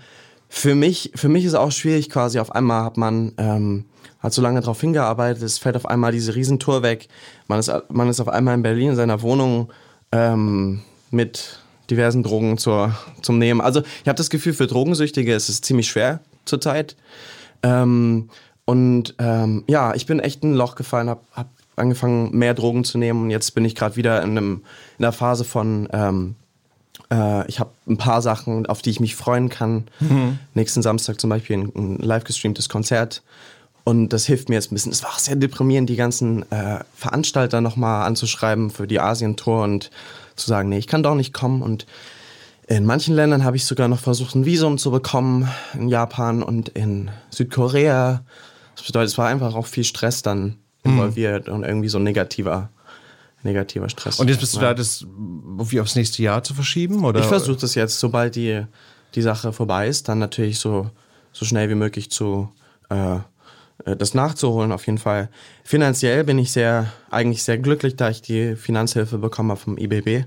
für 0.48 0.76
mich, 0.76 1.12
für 1.16 1.30
mich 1.30 1.46
ist 1.46 1.54
auch 1.54 1.72
schwierig 1.72 2.10
quasi. 2.10 2.40
Auf 2.40 2.56
einmal 2.56 2.84
hat 2.84 2.98
man 2.98 3.34
ähm, 3.38 3.86
hat 4.20 4.34
so 4.34 4.42
lange 4.42 4.60
darauf 4.60 4.80
hingearbeitet, 4.82 5.44
es 5.44 5.58
fällt 5.58 5.76
auf 5.76 5.86
einmal 5.86 6.12
diese 6.12 6.36
Riesentour 6.36 6.84
weg. 6.84 7.08
Man 7.48 7.60
ist, 7.60 7.72
man 7.90 8.10
ist 8.10 8.20
auf 8.20 8.28
einmal 8.28 8.56
in 8.56 8.64
Berlin 8.64 8.90
in 8.90 8.96
seiner 8.96 9.22
Wohnung 9.22 9.72
ähm, 10.12 10.82
mit 11.12 11.60
diversen 11.90 12.24
Drogen 12.24 12.58
zur, 12.58 12.96
zum 13.22 13.40
Nehmen. 13.40 13.62
Also 13.62 13.82
ich 13.82 14.08
habe 14.08 14.18
das 14.18 14.30
Gefühl, 14.30 14.54
für 14.54 14.68
Drogensüchtige 14.68 15.34
ist 15.34 15.50
es 15.50 15.62
ziemlich 15.62 15.88
schwer 15.88 16.20
zurzeit. 16.46 16.96
Ähm, 17.64 18.30
und 18.66 19.16
ähm, 19.18 19.64
ja, 19.68 19.96
ich 19.96 20.06
bin 20.06 20.20
echt 20.20 20.44
in 20.44 20.52
ein 20.52 20.56
Loch 20.56 20.76
gefallen, 20.76 21.10
habe 21.10 21.22
hab 21.34 21.50
angefangen, 21.76 22.38
mehr 22.38 22.54
Drogen 22.54 22.84
zu 22.84 22.98
nehmen 22.98 23.24
und 23.24 23.30
jetzt 23.32 23.56
bin 23.56 23.66
ich 23.66 23.74
gerade 23.74 23.96
wieder 23.96 24.22
in, 24.22 24.32
einem, 24.32 24.64
in 24.98 25.06
einer 25.06 25.14
Phase 25.14 25.44
von, 25.44 25.88
ähm, 25.92 26.36
äh, 27.12 27.48
ich 27.48 27.60
habe 27.60 27.72
ein 27.88 27.98
paar 27.98 28.22
Sachen, 28.22 28.66
auf 28.66 28.82
die 28.82 28.90
ich 28.90 29.00
mich 29.00 29.16
freuen 29.16 29.50
kann. 29.50 29.88
Nächsten 30.54 30.82
Samstag 30.82 31.20
zum 31.20 31.30
Beispiel 31.30 31.58
ein, 31.58 31.72
ein 31.76 31.98
live 31.98 32.26
gestreamtes 32.26 32.70
Konzert. 32.70 33.24
Und 33.84 34.10
das 34.10 34.26
hilft 34.26 34.50
mir 34.50 34.56
jetzt 34.56 34.72
ein 34.72 34.76
bisschen. 34.76 34.92
Es 34.92 35.04
war 35.04 35.12
auch 35.12 35.20
sehr 35.20 35.36
deprimierend, 35.36 35.90
die 35.90 35.96
ganzen 35.96 36.50
äh, 36.52 36.80
Veranstalter 36.96 37.62
nochmal 37.62 38.06
anzuschreiben 38.06 38.70
für 38.70 38.88
die 38.88 39.00
Asien-Tour 39.00 39.64
und 39.64 39.90
zu 40.36 40.48
sagen, 40.48 40.70
nee, 40.70 40.78
ich 40.78 40.88
kann 40.88 41.04
doch 41.04 41.16
nicht 41.16 41.34
kommen. 41.34 41.62
Und 41.62 41.86
in 42.68 42.86
manchen 42.86 43.16
Ländern 43.16 43.44
habe 43.44 43.58
ich 43.58 43.66
sogar 43.66 43.88
noch 43.88 44.00
versucht, 44.00 44.36
ein 44.36 44.46
Visum 44.46 44.78
zu 44.78 44.92
bekommen. 44.92 45.50
In 45.74 45.90
Japan 45.90 46.44
und 46.44 46.70
in 46.70 47.10
Südkorea. 47.32 48.24
Das 48.76 48.86
bedeutet, 48.86 49.10
es 49.10 49.18
war 49.18 49.28
einfach 49.28 49.56
auch 49.56 49.66
viel 49.66 49.84
Stress 49.84 50.22
dann 50.22 50.58
involviert 50.84 51.50
und 51.50 51.64
irgendwie 51.64 51.90
so 51.90 51.98
ein 51.98 52.04
negativer, 52.04 52.70
negativer 53.44 53.90
Stress. 53.90 54.20
und 54.20 54.30
jetzt 54.30 54.40
bist 54.40 54.56
du 54.56 54.60
da, 54.60 54.74
das 54.74 55.02
irgendwie 55.02 55.82
aufs 55.82 55.96
nächste 55.96 56.24
Jahr 56.24 56.44
zu 56.44 56.54
verschieben? 56.54 57.04
Oder? 57.04 57.20
Ich 57.20 57.26
versuche 57.26 57.58
das 57.58 57.76
jetzt, 57.76 58.00
sobald 58.00 58.36
die, 58.36 58.66
die 59.16 59.22
Sache 59.22 59.52
vorbei 59.52 59.88
ist, 59.88 60.08
dann 60.08 60.20
natürlich 60.20 60.60
so, 60.60 60.90
so 61.34 61.46
schnell 61.46 61.70
wie 61.70 61.76
möglich 61.76 62.10
zu 62.10 62.50
äh, 62.90 63.18
das 63.86 64.14
nachzuholen, 64.14 64.72
auf 64.72 64.86
jeden 64.86 64.98
Fall. 64.98 65.30
Finanziell 65.64 66.24
bin 66.24 66.38
ich 66.38 66.52
sehr, 66.52 66.92
eigentlich 67.10 67.44
sehr 67.44 67.58
glücklich, 67.58 67.96
da 67.96 68.10
ich 68.10 68.22
die 68.22 68.56
Finanzhilfe 68.56 69.18
bekommen 69.18 69.52
habe 69.52 69.60
vom 69.60 69.78
IBB, 69.78 70.26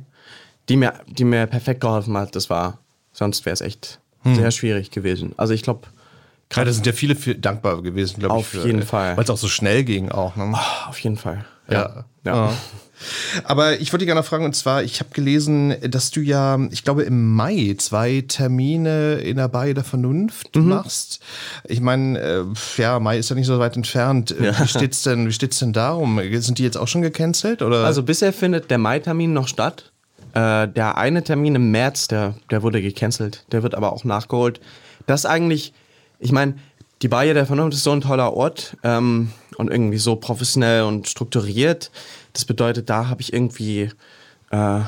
die 0.68 0.76
mir, 0.76 0.94
die 1.07 1.24
mir 1.24 1.46
perfekt 1.46 1.80
geholfen 1.80 2.16
hat. 2.16 2.34
Das 2.34 2.50
war, 2.50 2.78
sonst 3.12 3.44
wäre 3.44 3.55
es 3.55 3.61
echt 3.61 4.00
sehr 4.24 4.53
schwierig 4.53 4.92
gewesen. 4.92 5.32
Also 5.36 5.53
ich 5.53 5.62
glaube, 5.62 5.88
Ja, 6.55 6.64
da 6.64 6.72
sind 6.72 6.86
ja 6.86 6.92
viele 6.92 7.16
für, 7.16 7.34
dankbar 7.34 7.82
gewesen, 7.82 8.20
glaube 8.20 8.40
ich. 8.40 8.59
Auf 8.59 8.64
jeden 8.64 8.82
Fall. 8.82 9.16
Weil 9.16 9.24
es 9.24 9.30
auch 9.30 9.36
so 9.38 9.48
schnell 9.48 9.84
ging 9.84 10.11
auch. 10.11 10.36
Ne? 10.36 10.53
auf 10.88 10.98
jeden 10.98 11.16
Fall. 11.16 11.44
Ja. 11.68 12.05
Ja. 12.24 12.34
Ja. 12.34 12.53
Aber 13.44 13.80
ich 13.80 13.92
wollte 13.92 14.05
dich 14.05 14.07
gerne 14.07 14.22
fragen, 14.22 14.44
und 14.44 14.55
zwar, 14.55 14.84
ich 14.84 15.00
habe 15.00 15.11
gelesen, 15.12 15.74
dass 15.90 16.12
du 16.12 16.20
ja, 16.20 16.57
ich 16.70 16.84
glaube, 16.84 17.03
im 17.03 17.34
Mai 17.34 17.74
zwei 17.78 18.22
Termine 18.28 19.14
in 19.14 19.38
der 19.38 19.48
Baie 19.48 19.74
der 19.74 19.82
Vernunft 19.82 20.55
Mhm. 20.55 20.68
machst. 20.68 21.20
Ich 21.66 21.80
meine, 21.80 22.18
äh, 22.20 22.44
ja, 22.76 23.00
Mai 23.00 23.18
ist 23.18 23.28
ja 23.30 23.34
nicht 23.34 23.46
so 23.46 23.59
weit 23.59 23.76
entfernt. 23.76 24.30
Äh, 24.30 24.53
Wie 24.59 24.68
steht's 24.68 25.03
denn, 25.03 25.26
wie 25.26 25.32
steht's 25.32 25.59
denn 25.59 25.72
darum? 25.72 26.20
Sind 26.40 26.59
die 26.59 26.62
jetzt 26.62 26.76
auch 26.76 26.86
schon 26.88 27.03
gecancelt? 27.03 27.62
Oder? 27.62 27.84
Also 27.84 28.03
bisher 28.05 28.32
findet 28.32 28.70
der 28.70 28.78
Mai-Termin 28.78 29.32
noch 29.32 29.48
statt. 29.48 29.90
Äh, 30.34 30.68
der 30.68 30.96
eine 30.96 31.24
Termin 31.24 31.57
im 31.57 31.70
März, 31.72 32.07
der, 32.09 32.34
der 32.50 32.62
wurde 32.62 32.80
gecancelt. 32.82 33.44
Der 33.50 33.62
wird 33.64 33.74
aber 33.74 33.92
auch 33.92 34.05
nachgeholt. 34.05 34.61
Das 35.07 35.26
eigentlich, 35.26 35.72
ich 36.23 36.33
meine, 36.33 36.55
die 37.03 37.09
Bayer 37.09 37.35
der 37.35 37.47
Vernunft 37.47 37.77
ist 37.77 37.85
so 37.85 37.91
ein 37.93 38.01
toller 38.01 38.33
Ort 38.33 38.77
ähm, 38.85 39.33
und 39.57 39.70
irgendwie 39.70 39.99
so 39.99 40.16
professionell 40.16 40.83
und 40.85 41.09
strukturiert. 41.09 41.91
Das 42.33 42.45
bedeutet, 42.45 42.89
da 42.89 43.09
habe 43.09 43.20
ich 43.20 43.33
irgendwie 43.33 43.91
äh, 44.51 44.81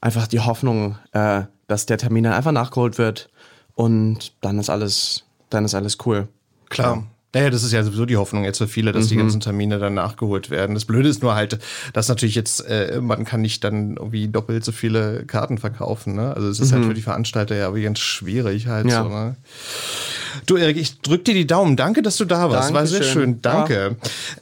einfach 0.00 0.26
die 0.26 0.40
Hoffnung, 0.40 0.96
äh, 1.12 1.42
dass 1.68 1.86
der 1.86 1.98
Termin 1.98 2.24
dann 2.24 2.32
einfach 2.32 2.52
nachgeholt 2.52 2.98
wird 2.98 3.30
und 3.74 4.32
dann 4.40 4.58
ist 4.58 4.68
alles, 4.68 5.24
dann 5.48 5.64
ist 5.64 5.74
alles 5.74 5.98
cool. 6.04 6.28
Klar. 6.68 7.06
Naja, 7.32 7.48
das 7.50 7.62
ist 7.62 7.70
ja 7.70 7.84
sowieso 7.84 8.06
die 8.06 8.16
Hoffnung 8.16 8.42
jetzt 8.42 8.58
für 8.58 8.66
viele, 8.66 8.90
dass 8.90 9.06
die 9.06 9.14
Mhm. 9.14 9.20
ganzen 9.20 9.38
Termine 9.40 9.78
dann 9.78 9.94
nachgeholt 9.94 10.50
werden. 10.50 10.74
Das 10.74 10.84
Blöde 10.84 11.08
ist 11.08 11.22
nur 11.22 11.36
halt, 11.36 11.60
dass 11.92 12.08
natürlich 12.08 12.34
jetzt, 12.34 12.66
äh, 12.66 13.00
man 13.00 13.24
kann 13.24 13.40
nicht 13.40 13.62
dann 13.62 13.96
irgendwie 13.96 14.26
doppelt 14.26 14.64
so 14.64 14.72
viele 14.72 15.24
Karten 15.26 15.56
verkaufen. 15.58 16.16
Ne? 16.16 16.34
Also 16.34 16.48
es 16.48 16.58
ist 16.58 16.72
halt 16.72 16.84
für 16.86 16.94
die 16.94 17.02
Veranstalter 17.02 17.54
ja 17.54 17.68
aber 17.68 17.78
ganz 17.78 18.00
schwierig 18.00 18.66
halt 18.66 18.86
Mhm. 18.86 18.90
Ja. 18.90 19.02
so. 19.04 19.08
Ne? 19.10 19.36
Du, 20.46 20.56
Erik, 20.56 20.76
ich 20.76 21.00
drück 21.00 21.24
dir 21.24 21.34
die 21.34 21.46
Daumen. 21.46 21.76
Danke, 21.76 22.02
dass 22.02 22.16
du 22.16 22.24
da 22.24 22.50
warst. 22.50 22.72
War 22.72 22.86
sehr 22.86 23.00
Dankeschön. 23.00 23.22
schön. 23.22 23.42
Danke. 23.42 23.96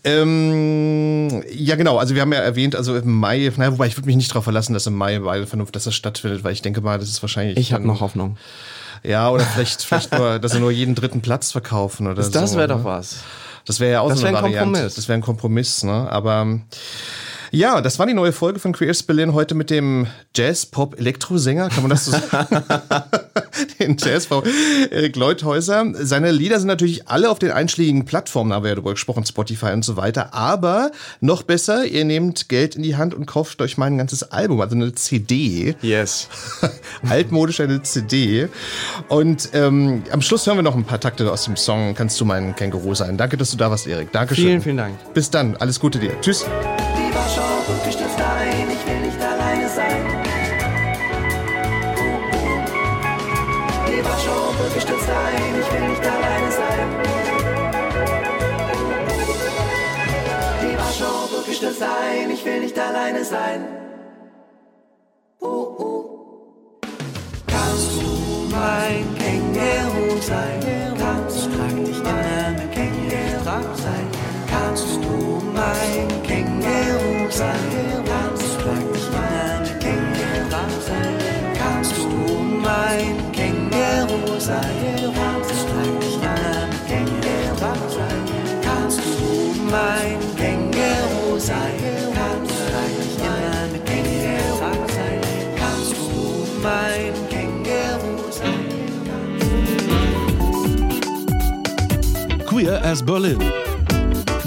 Ähm, 0.04 1.42
ja, 1.50 1.76
genau. 1.76 1.98
Also 1.98 2.14
wir 2.14 2.22
haben 2.22 2.32
ja 2.32 2.40
erwähnt, 2.40 2.74
also 2.76 2.96
im 2.96 3.12
Mai, 3.12 3.52
naja, 3.56 3.72
wobei 3.72 3.86
ich 3.86 3.96
würde 3.96 4.06
mich 4.06 4.16
nicht 4.16 4.30
darauf 4.30 4.44
verlassen, 4.44 4.74
dass 4.74 4.86
im 4.86 4.94
Mai 4.94 5.18
bei 5.18 5.46
Vernunft, 5.46 5.76
dass 5.76 5.84
das 5.84 5.94
stattfindet, 5.94 6.44
weil 6.44 6.52
ich 6.52 6.62
denke 6.62 6.80
mal, 6.80 6.98
das 6.98 7.08
ist 7.08 7.22
wahrscheinlich. 7.22 7.58
Ich 7.58 7.72
habe 7.72 7.86
noch 7.86 8.00
Hoffnung. 8.00 8.36
Ja, 9.02 9.30
oder 9.30 9.44
vielleicht, 9.44 9.82
vielleicht 9.82 10.12
nur, 10.16 10.38
dass 10.38 10.52
sie 10.52 10.60
nur 10.60 10.70
jeden 10.70 10.94
dritten 10.94 11.20
Platz 11.20 11.52
verkaufen 11.52 12.06
oder 12.06 12.22
so. 12.22 12.30
Das 12.30 12.56
wäre 12.56 12.68
ne? 12.68 12.74
doch 12.74 12.84
was. 12.84 13.18
Das 13.64 13.80
wäre 13.80 13.92
ja 13.92 14.00
auch 14.00 14.08
Das 14.08 14.20
so 14.20 14.26
eine 14.26 14.38
ein 14.38 14.42
Variante. 14.42 14.64
Kompromiss. 14.72 14.94
Das 14.94 15.08
wäre 15.08 15.18
ein 15.18 15.22
Kompromiss, 15.22 15.84
ne? 15.84 16.10
Aber 16.10 16.58
ja, 17.50 17.80
das 17.80 17.98
war 17.98 18.06
die 18.06 18.14
neue 18.14 18.32
Folge 18.32 18.58
von 18.58 18.72
Queers 18.72 19.02
Berlin 19.02 19.32
heute 19.32 19.54
mit 19.54 19.70
dem 19.70 20.06
Jazz-Pop-Elektrosänger, 20.34 21.68
kann 21.68 21.82
man 21.82 21.90
das 21.90 22.06
so 22.06 22.12
sagen? 22.12 22.62
den 23.80 23.96
Jazz-Pop 23.98 24.46
Erik 24.90 25.16
Leuthäuser. 25.16 25.84
Seine 25.94 26.30
Lieder 26.30 26.58
sind 26.58 26.68
natürlich 26.68 27.08
alle 27.08 27.30
auf 27.30 27.38
den 27.38 27.50
einschlägigen 27.50 28.04
Plattformen, 28.04 28.52
haben 28.52 28.64
wir 28.64 28.70
ja 28.70 28.74
darüber 28.74 28.92
gesprochen, 28.92 29.24
Spotify 29.24 29.72
und 29.72 29.84
so 29.84 29.96
weiter. 29.96 30.34
Aber 30.34 30.90
noch 31.20 31.42
besser, 31.42 31.84
ihr 31.84 32.04
nehmt 32.04 32.48
Geld 32.48 32.76
in 32.76 32.82
die 32.82 32.96
Hand 32.96 33.14
und 33.14 33.26
kauft 33.26 33.60
euch 33.62 33.78
mal 33.78 33.86
ein 33.86 33.98
ganzes 33.98 34.30
Album, 34.30 34.60
also 34.60 34.74
eine 34.74 34.94
CD. 34.94 35.74
Yes. 35.82 36.28
altmodisch 37.08 37.60
eine 37.60 37.82
CD. 37.82 38.48
Und 39.08 39.50
ähm, 39.54 40.02
am 40.10 40.22
Schluss 40.22 40.46
hören 40.46 40.58
wir 40.58 40.62
noch 40.62 40.76
ein 40.76 40.84
paar 40.84 41.00
Takte 41.00 41.30
aus 41.30 41.44
dem 41.44 41.56
Song 41.56 41.94
Kannst 41.94 42.20
du 42.20 42.24
mein 42.24 42.54
Känguru 42.54 42.94
sein. 42.94 43.16
Danke, 43.16 43.36
dass 43.36 43.50
du 43.50 43.56
da 43.56 43.70
warst, 43.70 43.86
Erik. 43.86 44.12
Dankeschön. 44.12 44.44
Vielen, 44.44 44.62
vielen 44.62 44.76
Dank. 44.76 45.14
Bis 45.14 45.30
dann. 45.30 45.56
Alles 45.56 45.80
Gute 45.80 45.98
dir. 45.98 46.20
Tschüss. 46.20 46.46
Die 47.68 47.74
Warschau 47.74 47.82
Brücke 47.82 47.92
stürzt 47.92 48.18
ein, 48.18 48.70
ich 48.70 48.86
will 48.86 49.00
nicht 49.00 49.20
alleine 49.20 49.68
sein. 49.68 50.04
Die 53.86 54.04
Warschau 54.04 54.52
Brücke 54.56 54.80
stürzt 54.80 55.10
ein, 55.10 55.60
ich 55.60 55.72
will 55.72 55.88
nicht 55.88 56.02
alleine 56.02 56.50
sein. 56.50 56.88
Die 60.62 60.78
Warschau 60.78 61.26
Brücke 61.30 61.52
stürzt 61.52 61.82
ein, 61.82 62.30
ich 62.30 62.44
will 62.44 62.60
nicht 62.60 62.78
alleine 62.78 63.24
sein. 63.24 63.66
Uh, 65.42 65.46
uh. 65.46 66.04
Kannst 67.46 68.00
du 68.00 68.48
mein 68.50 69.04
Känguru 69.18 70.20
sein? 70.22 70.67
Queer 102.48 102.80
as 102.82 103.00
Berlin. 103.00 103.67